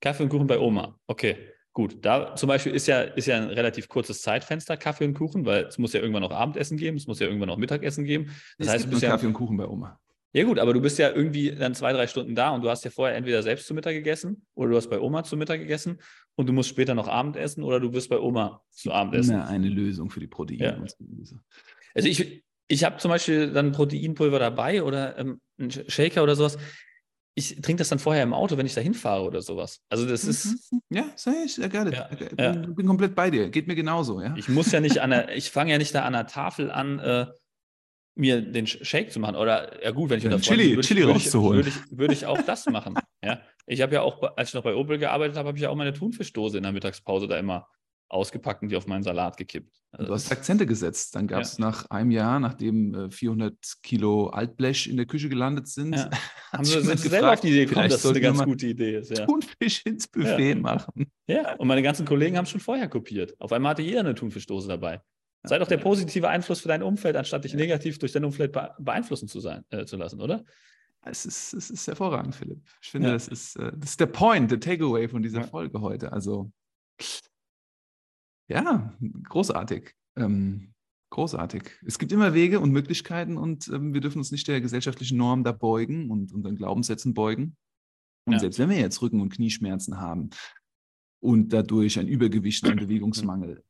Kaffee 0.00 0.24
und 0.24 0.28
Kuchen 0.28 0.46
bei 0.46 0.58
Oma. 0.58 0.98
Okay, 1.06 1.52
gut. 1.72 1.98
Da 2.04 2.34
zum 2.34 2.48
Beispiel 2.48 2.74
ist 2.74 2.86
ja, 2.88 3.02
ist 3.02 3.26
ja 3.26 3.36
ein 3.36 3.50
relativ 3.50 3.88
kurzes 3.88 4.22
Zeitfenster 4.22 4.76
Kaffee 4.76 5.04
und 5.04 5.14
Kuchen, 5.14 5.44
weil 5.46 5.64
es 5.64 5.78
muss 5.78 5.92
ja 5.92 6.00
irgendwann 6.00 6.22
noch 6.22 6.32
Abendessen 6.32 6.76
geben, 6.76 6.96
es 6.96 7.06
muss 7.06 7.20
ja 7.20 7.26
irgendwann 7.26 7.48
noch 7.48 7.56
Mittagessen 7.56 8.04
geben. 8.04 8.26
Das 8.58 8.66
es 8.66 8.72
heißt, 8.72 8.82
gibt 8.84 8.92
du 8.92 8.96
bist 8.96 9.02
ja, 9.04 9.10
Kaffee 9.10 9.26
und 9.26 9.34
Kuchen 9.34 9.56
bei 9.56 9.66
Oma. 9.66 9.98
ja 10.32 10.44
gut, 10.44 10.58
aber 10.58 10.74
du 10.74 10.80
bist 10.80 10.98
ja 10.98 11.10
irgendwie 11.10 11.52
dann 11.54 11.74
zwei, 11.74 11.92
drei 11.92 12.06
Stunden 12.06 12.34
da 12.34 12.50
und 12.50 12.62
du 12.62 12.70
hast 12.70 12.84
ja 12.84 12.90
vorher 12.90 13.16
entweder 13.16 13.42
selbst 13.42 13.66
zu 13.66 13.74
Mittag 13.74 13.92
gegessen 13.92 14.44
oder 14.54 14.70
du 14.70 14.76
hast 14.76 14.88
bei 14.90 14.98
Oma 14.98 15.22
zu 15.24 15.36
Mittag 15.36 15.60
gegessen 15.60 15.98
und 16.34 16.46
du 16.48 16.52
musst 16.52 16.68
später 16.68 16.94
noch 16.94 17.08
Abendessen 17.08 17.62
oder 17.62 17.78
du 17.80 17.90
bist 17.90 18.08
bei 18.10 18.18
Oma 18.18 18.62
zu 18.70 18.92
Abendessen. 18.92 19.34
Immer 19.34 19.46
eine 19.48 19.68
Lösung 19.68 20.10
für 20.10 20.20
die 20.20 20.26
Proteine. 20.26 20.64
Ja. 20.64 20.84
Also, 21.94 22.08
ich, 22.08 22.44
ich 22.68 22.84
habe 22.84 22.98
zum 22.98 23.10
Beispiel 23.10 23.52
dann 23.52 23.72
Proteinpulver 23.72 24.38
dabei 24.38 24.82
oder 24.82 25.16
ähm, 25.18 25.40
einen 25.58 25.70
Sh- 25.70 25.88
Shaker 25.90 26.22
oder 26.22 26.36
sowas. 26.36 26.58
Ich 27.38 27.54
trinke 27.60 27.76
das 27.76 27.88
dann 27.88 28.00
vorher 28.00 28.24
im 28.24 28.34
Auto, 28.34 28.56
wenn 28.56 28.66
ich 28.66 28.74
da 28.74 28.80
hinfahre 28.80 29.22
oder 29.22 29.40
sowas. 29.42 29.80
Also 29.88 30.06
das 30.06 30.24
ist, 30.24 30.70
Ja, 30.90 31.04
sag 31.14 31.34
ich, 31.44 31.56
I 31.58 31.68
got 31.68 31.86
it. 31.86 31.94
Ja, 31.94 32.10
it. 32.10 32.34
ja. 32.38 32.52
Bin, 32.52 32.74
bin 32.74 32.86
komplett 32.86 33.14
bei 33.14 33.30
dir. 33.30 33.48
Geht 33.48 33.68
mir 33.68 33.76
genauso, 33.76 34.20
ja. 34.20 34.34
ich 34.36 34.48
muss 34.48 34.72
ja 34.72 34.80
nicht 34.80 34.98
an 35.00 35.10
der, 35.10 35.36
ich 35.36 35.50
fange 35.50 35.70
ja 35.70 35.78
nicht 35.78 35.94
da 35.94 36.02
an 36.02 36.14
der 36.14 36.26
Tafel 36.26 36.70
an, 36.70 36.98
äh, 36.98 37.26
mir 38.16 38.42
den 38.42 38.66
Sh- 38.66 38.84
Shake 38.84 39.12
zu 39.12 39.20
machen. 39.20 39.36
Oder 39.36 39.82
ja 39.84 39.92
gut, 39.92 40.10
wenn 40.10 40.18
ich 40.18 40.24
unter 40.24 40.38
Chili- 40.38 40.68
bin, 40.70 40.76
würde 40.76 40.88
Chili 40.88 41.00
würde 41.02 41.12
ich, 41.18 41.26
rauszuholen. 41.26 41.58
würde 41.64 41.68
ich, 41.68 41.96
würde 41.98 42.12
ich 42.14 42.26
auch 42.26 42.42
das 42.42 42.66
machen. 42.66 42.94
Ja. 43.24 43.40
Ich 43.66 43.80
habe 43.82 43.94
ja 43.94 44.02
auch, 44.02 44.20
als 44.36 44.48
ich 44.48 44.54
noch 44.54 44.64
bei 44.64 44.74
Opel 44.74 44.98
gearbeitet 44.98 45.36
habe, 45.36 45.46
habe 45.48 45.58
ich 45.58 45.62
ja 45.62 45.70
auch 45.70 45.76
meine 45.76 45.92
Thunfischdose 45.92 46.56
in 46.56 46.64
der 46.64 46.72
Mittagspause 46.72 47.28
da 47.28 47.38
immer 47.38 47.68
ausgepackt 48.08 48.62
und 48.62 48.68
die 48.70 48.76
auf 48.76 48.86
meinen 48.86 49.02
Salat 49.02 49.36
gekippt. 49.36 49.76
Also 49.92 50.06
Du 50.08 50.14
hast 50.14 50.30
Akzente 50.32 50.66
gesetzt. 50.66 51.14
Dann 51.14 51.26
gab 51.26 51.42
es 51.42 51.58
nach 51.58 51.88
einem 51.90 52.10
Jahr, 52.10 52.40
nachdem 52.40 52.94
äh, 52.94 53.10
400 53.10 53.54
Kilo 53.82 54.28
Altblech 54.28 54.86
in 54.88 54.96
der 54.96 55.06
Küche 55.06 55.28
gelandet 55.28 55.68
sind, 55.68 55.94
Ja. 55.94 56.10
haben 56.52 56.64
sie 56.64 56.80
sind 56.80 56.98
selber 56.98 57.32
auf 57.32 57.40
die 57.40 57.48
Idee 57.48 57.66
gekommen, 57.66 57.88
dass 57.88 58.02
das 58.02 58.10
eine 58.10 58.20
ganz 58.20 58.42
gute 58.42 58.66
Idee 58.66 58.96
ist. 58.98 59.16
Ja. 59.16 59.26
Thunfisch 59.26 59.82
ins 59.84 60.08
Buffet 60.08 60.54
machen. 60.56 61.10
Ja, 61.26 61.54
und 61.56 61.68
meine 61.68 61.82
ganzen 61.82 62.06
Kollegen 62.06 62.36
haben 62.36 62.46
schon 62.46 62.60
vorher 62.60 62.88
kopiert. 62.88 63.34
Auf 63.40 63.52
einmal 63.52 63.70
hatte 63.70 63.82
jeder 63.82 64.00
eine 64.00 64.14
Thunfischdose 64.14 64.68
dabei. 64.68 65.00
Sei 65.44 65.58
doch 65.58 65.68
der 65.68 65.78
positive 65.78 66.28
Einfluss 66.28 66.60
für 66.60 66.68
dein 66.68 66.82
Umfeld, 66.82 67.14
anstatt 67.16 67.44
dich 67.44 67.54
negativ 67.54 67.98
durch 67.98 68.12
dein 68.12 68.24
Umfeld 68.24 68.52
be 68.52 68.70
beeinflussen 68.78 69.28
zu, 69.28 69.40
sein, 69.40 69.64
äh, 69.70 69.84
zu 69.84 69.96
lassen, 69.96 70.20
oder? 70.20 70.44
Es 71.02 71.24
ist, 71.24 71.54
es 71.54 71.70
ist 71.70 71.86
hervorragend, 71.86 72.34
Philipp. 72.34 72.60
Ich 72.82 72.90
finde, 72.90 73.08
Ja. 73.08 73.14
das, 73.14 73.28
ist, 73.28 73.56
äh, 73.56 73.70
das 73.76 73.90
ist 73.90 74.00
der 74.00 74.06
Point, 74.06 74.50
der 74.50 74.58
Takeaway 74.60 75.08
von 75.08 75.22
dieser 75.22 75.42
Ja. 75.42 75.46
Folge 75.46 75.80
heute. 75.80 76.12
Also, 76.12 76.50
ja, 78.48 78.92
großartig. 79.24 79.94
Ähm, 80.16 80.72
großartig. 81.10 81.70
Es 81.86 81.98
gibt 81.98 82.12
immer 82.12 82.34
Wege 82.34 82.60
und 82.60 82.72
Möglichkeiten 82.72 83.36
und 83.36 83.68
ähm, 83.68 83.94
wir 83.94 84.00
dürfen 84.00 84.18
uns 84.18 84.30
nicht 84.30 84.48
der 84.48 84.60
gesellschaftlichen 84.60 85.16
Norm 85.16 85.44
da 85.44 85.52
beugen 85.52 86.10
und 86.10 86.32
unseren 86.32 86.56
Glaubenssätzen 86.56 87.14
beugen. 87.14 87.56
Und 88.26 88.34
Ja. 88.34 88.38
selbst 88.40 88.58
wenn 88.58 88.70
wir 88.70 88.78
jetzt 88.78 89.00
Rücken- 89.00 89.20
und 89.20 89.32
Knieschmerzen 89.32 89.98
haben 90.00 90.30
und 91.20 91.52
dadurch 91.52 91.98
ein 91.98 92.08
Übergewicht, 92.08 92.64
einen 92.66 92.78
Bewegungsmangel, 92.78 93.64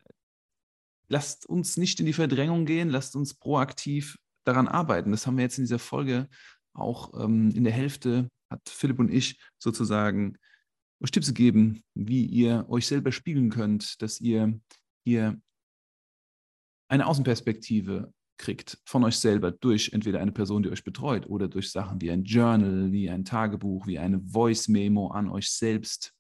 lasst 1.09 1.47
uns 1.47 1.77
nicht 1.77 2.01
in 2.01 2.07
die 2.07 2.13
Verdrängung 2.13 2.67
gehen, 2.67 2.89
lasst 2.89 3.17
uns 3.17 3.35
proaktiv 3.35 4.19
daran 4.45 4.69
arbeiten. 4.69 5.11
Das 5.11 5.27
haben 5.27 5.37
wir 5.37 5.45
jetzt 5.45 5.59
in 5.59 5.65
dieser 5.65 5.79
Folge 5.79 6.29
auch 6.75 7.23
ähm, 7.23 7.51
in 7.55 7.65
der 7.65 7.73
Hälfte, 7.73 8.29
hat 8.51 8.69
Philipp 8.69 8.99
und 8.99 9.11
ich 9.11 9.41
sozusagen 9.59 10.39
euch 11.03 11.11
Tipps 11.11 11.29
gegeben, 11.29 11.83
wie 11.95 12.25
ihr 12.25 12.67
euch 12.69 12.87
selber 12.87 13.13
spiegeln 13.13 13.51
könnt, 13.51 14.01
dass 14.03 14.21
ihr 14.21 14.61
hier 15.05 15.41
eine 16.89 17.07
Außenperspektive 17.07 18.13
kriegt 18.39 18.79
von 18.85 19.05
euch 19.05 19.17
selber 19.17 19.51
durch 19.51 19.91
entweder 19.93 20.21
eine 20.21 20.33
Person, 20.33 20.63
die 20.63 20.71
euch 20.71 20.85
betreut 20.85 21.27
oder 21.27 21.49
durch 21.49 21.71
Sachen 21.71 22.01
wie 22.01 22.11
ein 22.11 22.25
Journal, 22.25 22.93
wie 22.93 23.11
ein 23.11 23.25
Tagebuch, 23.25 23.87
wie 23.87 23.99
eine 23.99 24.21
Voice-Memo 24.21 25.09
an 25.09 25.29
euch 25.29 25.51
selbst. 25.51 26.15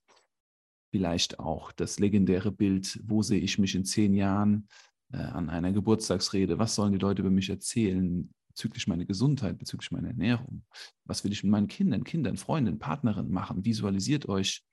Vielleicht 0.90 1.38
auch 1.38 1.70
das 1.72 1.98
legendäre 1.98 2.50
Bild, 2.50 3.00
wo 3.04 3.22
sehe 3.22 3.40
ich 3.40 3.58
mich 3.58 3.74
in 3.74 3.84
zehn 3.84 4.14
Jahren 4.14 4.68
äh, 5.12 5.18
an 5.18 5.48
einer 5.48 5.72
Geburtstagsrede, 5.72 6.58
was 6.58 6.74
sollen 6.74 6.92
die 6.92 6.98
Leute 6.98 7.22
über 7.22 7.30
mich 7.30 7.50
erzählen 7.50 8.28
bezüglich 8.58 8.88
meiner 8.88 9.04
Gesundheit, 9.04 9.56
bezüglich 9.56 9.92
meiner 9.92 10.08
Ernährung, 10.08 10.64
was 11.04 11.22
will 11.22 11.30
ich 11.30 11.44
mit 11.44 11.52
meinen 11.52 11.68
Kindern, 11.68 12.02
Kindern, 12.02 12.36
Freundinnen, 12.36 12.80
Partnerinnen 12.80 13.30
machen, 13.30 13.64
visualisiert 13.64 14.28
euch, 14.28 14.64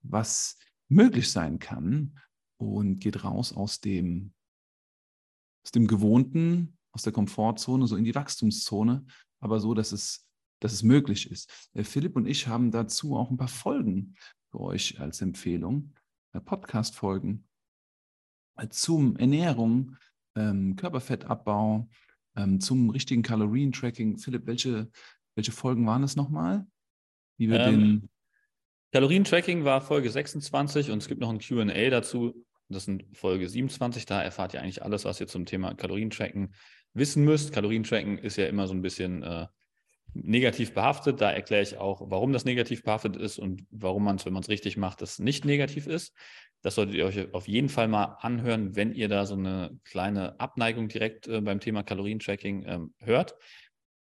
was 0.00 0.56
möglich 0.88 1.30
sein 1.30 1.58
kann 1.58 2.18
und 2.56 3.00
geht 3.00 3.22
raus 3.22 3.52
aus 3.52 3.82
dem, 3.82 4.32
aus 5.62 5.72
dem 5.72 5.86
Gewohnten, 5.86 6.78
aus 6.92 7.02
der 7.02 7.12
Komfortzone, 7.12 7.86
so 7.86 7.96
in 7.96 8.04
die 8.04 8.14
Wachstumszone, 8.14 9.04
aber 9.40 9.60
so, 9.60 9.74
dass 9.74 9.92
es, 9.92 10.26
dass 10.60 10.72
es 10.72 10.82
möglich 10.82 11.30
ist. 11.30 11.68
Äh, 11.74 11.84
Philipp 11.84 12.16
und 12.16 12.26
ich 12.26 12.48
haben 12.48 12.70
dazu 12.70 13.14
auch 13.14 13.30
ein 13.30 13.36
paar 13.36 13.48
Folgen 13.48 14.14
für 14.50 14.60
euch 14.60 14.98
als 15.00 15.20
Empfehlung, 15.20 15.92
äh, 16.32 16.40
Podcast-Folgen 16.40 17.46
äh, 18.56 18.68
zum 18.68 19.16
Ernährung, 19.16 19.96
ähm, 20.34 20.76
Körperfettabbau, 20.76 21.90
ähm, 22.36 22.60
zum 22.60 22.90
richtigen 22.90 23.22
Kalorien-Tracking. 23.22 24.18
Philipp, 24.18 24.46
welche, 24.46 24.90
welche 25.34 25.52
Folgen 25.52 25.86
waren 25.86 26.02
es 26.02 26.16
nochmal? 26.16 26.66
Wie 27.36 27.50
wir 27.50 27.60
Ähm, 27.60 27.80
den, 27.80 28.08
Kalorientracking 28.92 29.64
war 29.64 29.80
Folge 29.80 30.08
26 30.08 30.92
und 30.92 30.98
es 30.98 31.08
gibt 31.08 31.20
noch 31.20 31.28
ein 31.28 31.40
QA 31.40 31.90
dazu. 31.90 32.46
Das 32.68 32.84
sind 32.84 33.04
Folge 33.12 33.48
27. 33.48 34.06
Da 34.06 34.22
erfahrt 34.22 34.54
ihr 34.54 34.62
eigentlich 34.62 34.84
alles, 34.84 35.04
was 35.04 35.20
ihr 35.20 35.26
zum 35.26 35.46
Thema 35.46 35.74
Kalorientracken 35.74 36.54
wissen 36.92 37.24
müsst. 37.24 37.52
Kalorientracken 37.52 38.18
ist 38.18 38.36
ja 38.36 38.46
immer 38.46 38.68
so 38.68 38.72
ein 38.72 38.82
bisschen 38.82 39.24
äh, 39.24 39.46
negativ 40.14 40.72
behaftet. 40.72 41.20
Da 41.20 41.30
erkläre 41.30 41.62
ich 41.62 41.76
auch, 41.76 42.02
warum 42.10 42.32
das 42.32 42.44
negativ 42.44 42.82
behaftet 42.82 43.16
ist 43.16 43.38
und 43.38 43.66
warum 43.70 44.04
man 44.04 44.16
es, 44.16 44.26
wenn 44.26 44.32
man 44.32 44.42
es 44.42 44.48
richtig 44.48 44.76
macht, 44.76 45.02
das 45.02 45.18
nicht 45.18 45.44
negativ 45.44 45.86
ist. 45.86 46.14
Das 46.62 46.76
solltet 46.76 46.94
ihr 46.94 47.04
euch 47.04 47.34
auf 47.34 47.46
jeden 47.46 47.68
Fall 47.68 47.88
mal 47.88 48.16
anhören, 48.20 48.74
wenn 48.74 48.92
ihr 48.92 49.08
da 49.08 49.26
so 49.26 49.34
eine 49.34 49.78
kleine 49.84 50.40
Abneigung 50.40 50.88
direkt 50.88 51.26
äh, 51.28 51.40
beim 51.40 51.60
Thema 51.60 51.82
Kalorientracking 51.82 52.64
ähm, 52.66 52.94
hört. 53.00 53.34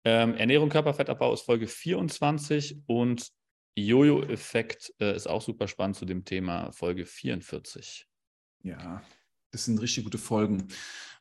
Ähm, 0.05 0.35
Ernährung, 0.35 0.69
Körperfettabbau 0.69 1.33
ist 1.33 1.43
Folge 1.43 1.67
24 1.67 2.83
und 2.87 3.31
Jojo-Effekt 3.77 4.93
äh, 5.01 5.15
ist 5.15 5.27
auch 5.27 5.43
super 5.43 5.69
spannend 5.69 5.97
zu 5.97 6.05
dem 6.05 6.25
Thema 6.25 6.73
Folge 6.73 7.07
44. 7.07 8.07
ja, 8.63 9.03
das 9.53 9.65
sind 9.65 9.81
richtig 9.81 10.05
gute 10.05 10.19
Folgen. 10.19 10.69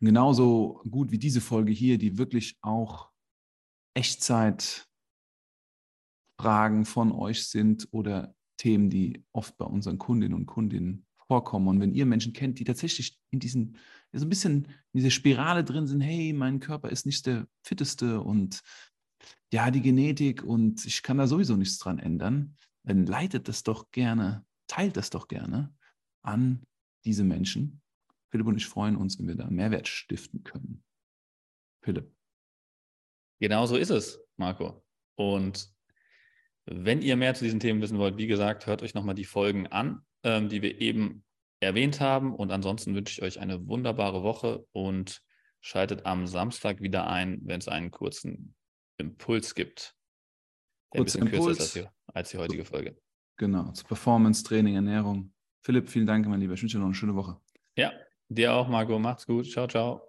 Genauso 0.02 0.82
gut 0.90 1.12
wie 1.12 1.18
diese 1.18 1.42
Folge 1.42 1.72
hier, 1.72 1.98
die 1.98 2.18
wirklich 2.18 2.58
auch 2.62 3.09
Echtzeit 3.94 4.88
Fragen 6.40 6.86
von 6.86 7.12
euch 7.12 7.48
sind 7.48 7.88
oder 7.92 8.34
Themen, 8.58 8.90
die 8.90 9.26
oft 9.34 9.58
bei 9.58 9.66
unseren 9.66 9.98
Kundinnen 9.98 10.36
und 10.36 10.46
Kundinnen 10.46 11.06
vorkommen. 11.28 11.68
Und 11.68 11.80
wenn 11.80 11.94
ihr 11.94 12.06
Menschen 12.06 12.34
kennt, 12.34 12.60
die 12.60 12.64
tatsächlich 12.64 13.20
in 13.30 13.40
diesen, 13.40 13.78
so 14.12 14.26
ein 14.26 14.30
bisschen 14.30 14.66
in 14.94 15.00
dieser 15.00 15.12
Spirale 15.12 15.64
drin 15.64 15.88
sind, 15.88 16.02
hey, 16.02 16.34
mein 16.34 16.60
Körper 16.60 16.90
ist 16.90 17.06
nicht 17.06 17.26
der 17.26 17.48
fitteste 17.64 18.22
und 18.22 18.62
ja, 19.52 19.72
die 19.72 19.82
Genetik 19.82 20.44
und 20.44 20.86
ich 20.86 21.04
kann 21.04 21.18
da 21.18 21.28
sowieso 21.28 21.56
nichts 21.56 21.78
dran 21.78 22.00
ändern, 22.00 22.58
dann 22.84 23.06
leitet 23.06 23.48
das 23.48 23.64
doch 23.64 23.92
gerne, 23.92 24.46
teilt 24.68 24.98
das 24.98 25.10
doch 25.10 25.28
gerne 25.28 25.74
an 26.22 26.64
diese 27.06 27.24
Menschen. 27.24 27.82
Philipp 28.30 28.48
und 28.48 28.58
ich 28.58 28.68
freuen 28.68 28.96
uns, 28.96 29.20
wenn 29.20 29.28
wir 29.28 29.36
da 29.36 29.50
Mehrwert 29.50 29.88
stiften 29.88 30.44
können. 30.44 30.84
Philipp. 31.82 32.19
Genau 33.40 33.66
so 33.66 33.78
ist 33.78 33.90
es, 33.90 34.20
Marco. 34.38 34.84
Und 35.16 35.70
wenn 36.66 37.02
ihr 37.02 37.16
mehr 37.16 37.34
zu 37.34 37.44
diesen 37.44 37.60
Themen 37.60 37.82
wissen 37.82 37.98
wollt, 37.98 38.18
wie 38.18 38.28
gesagt, 38.28 38.68
hört 38.68 38.84
euch 38.84 38.94
nochmal 38.94 39.16
die 39.16 39.26
Folgen 39.26 39.68
an, 39.68 40.02
ähm, 40.24 40.50
die 40.50 40.62
wir 40.62 40.80
eben 40.82 41.24
erwähnt 41.60 42.00
haben. 42.00 42.36
Und 42.36 42.52
ansonsten 42.52 42.96
wünsche 42.96 43.14
ich 43.14 43.22
euch 43.22 43.40
eine 43.40 43.68
wunderbare 43.68 44.24
Woche 44.24 44.66
und 44.72 45.22
schaltet 45.62 46.06
am 46.06 46.28
Samstag 46.28 46.82
wieder 46.82 47.08
ein, 47.08 47.40
wenn 47.44 47.60
es 47.60 47.68
einen 47.68 47.92
kurzen 47.92 48.56
Impuls 48.98 49.56
gibt. 49.56 49.96
Der 50.94 51.02
ein 51.02 51.04
Kurzer 51.04 51.20
bisschen 51.20 51.32
kürzer 51.32 51.52
ist 51.52 51.60
Impuls. 51.60 51.60
als 51.60 51.74
die, 51.74 52.14
als 52.14 52.30
die 52.30 52.38
heutige 52.38 52.66
Folge. 52.66 52.98
Genau, 53.38 53.72
zu 53.72 53.86
Performance, 53.86 54.44
Training, 54.44 54.76
Ernährung. 54.76 55.34
Philipp, 55.62 55.90
vielen 55.90 56.06
Dank, 56.06 56.28
mein 56.28 56.40
Lieber. 56.40 56.54
Ich 56.54 56.62
wünsche 56.62 56.78
dir 56.78 56.82
noch 56.82 56.88
eine 56.88 56.96
schöne 56.96 57.16
Woche. 57.16 57.40
Ja, 57.76 57.94
dir 58.28 58.54
auch, 58.54 58.68
Marco. 58.68 59.00
Macht's 59.00 59.26
gut. 59.26 59.50
Ciao, 59.50 59.68
ciao. 59.68 60.09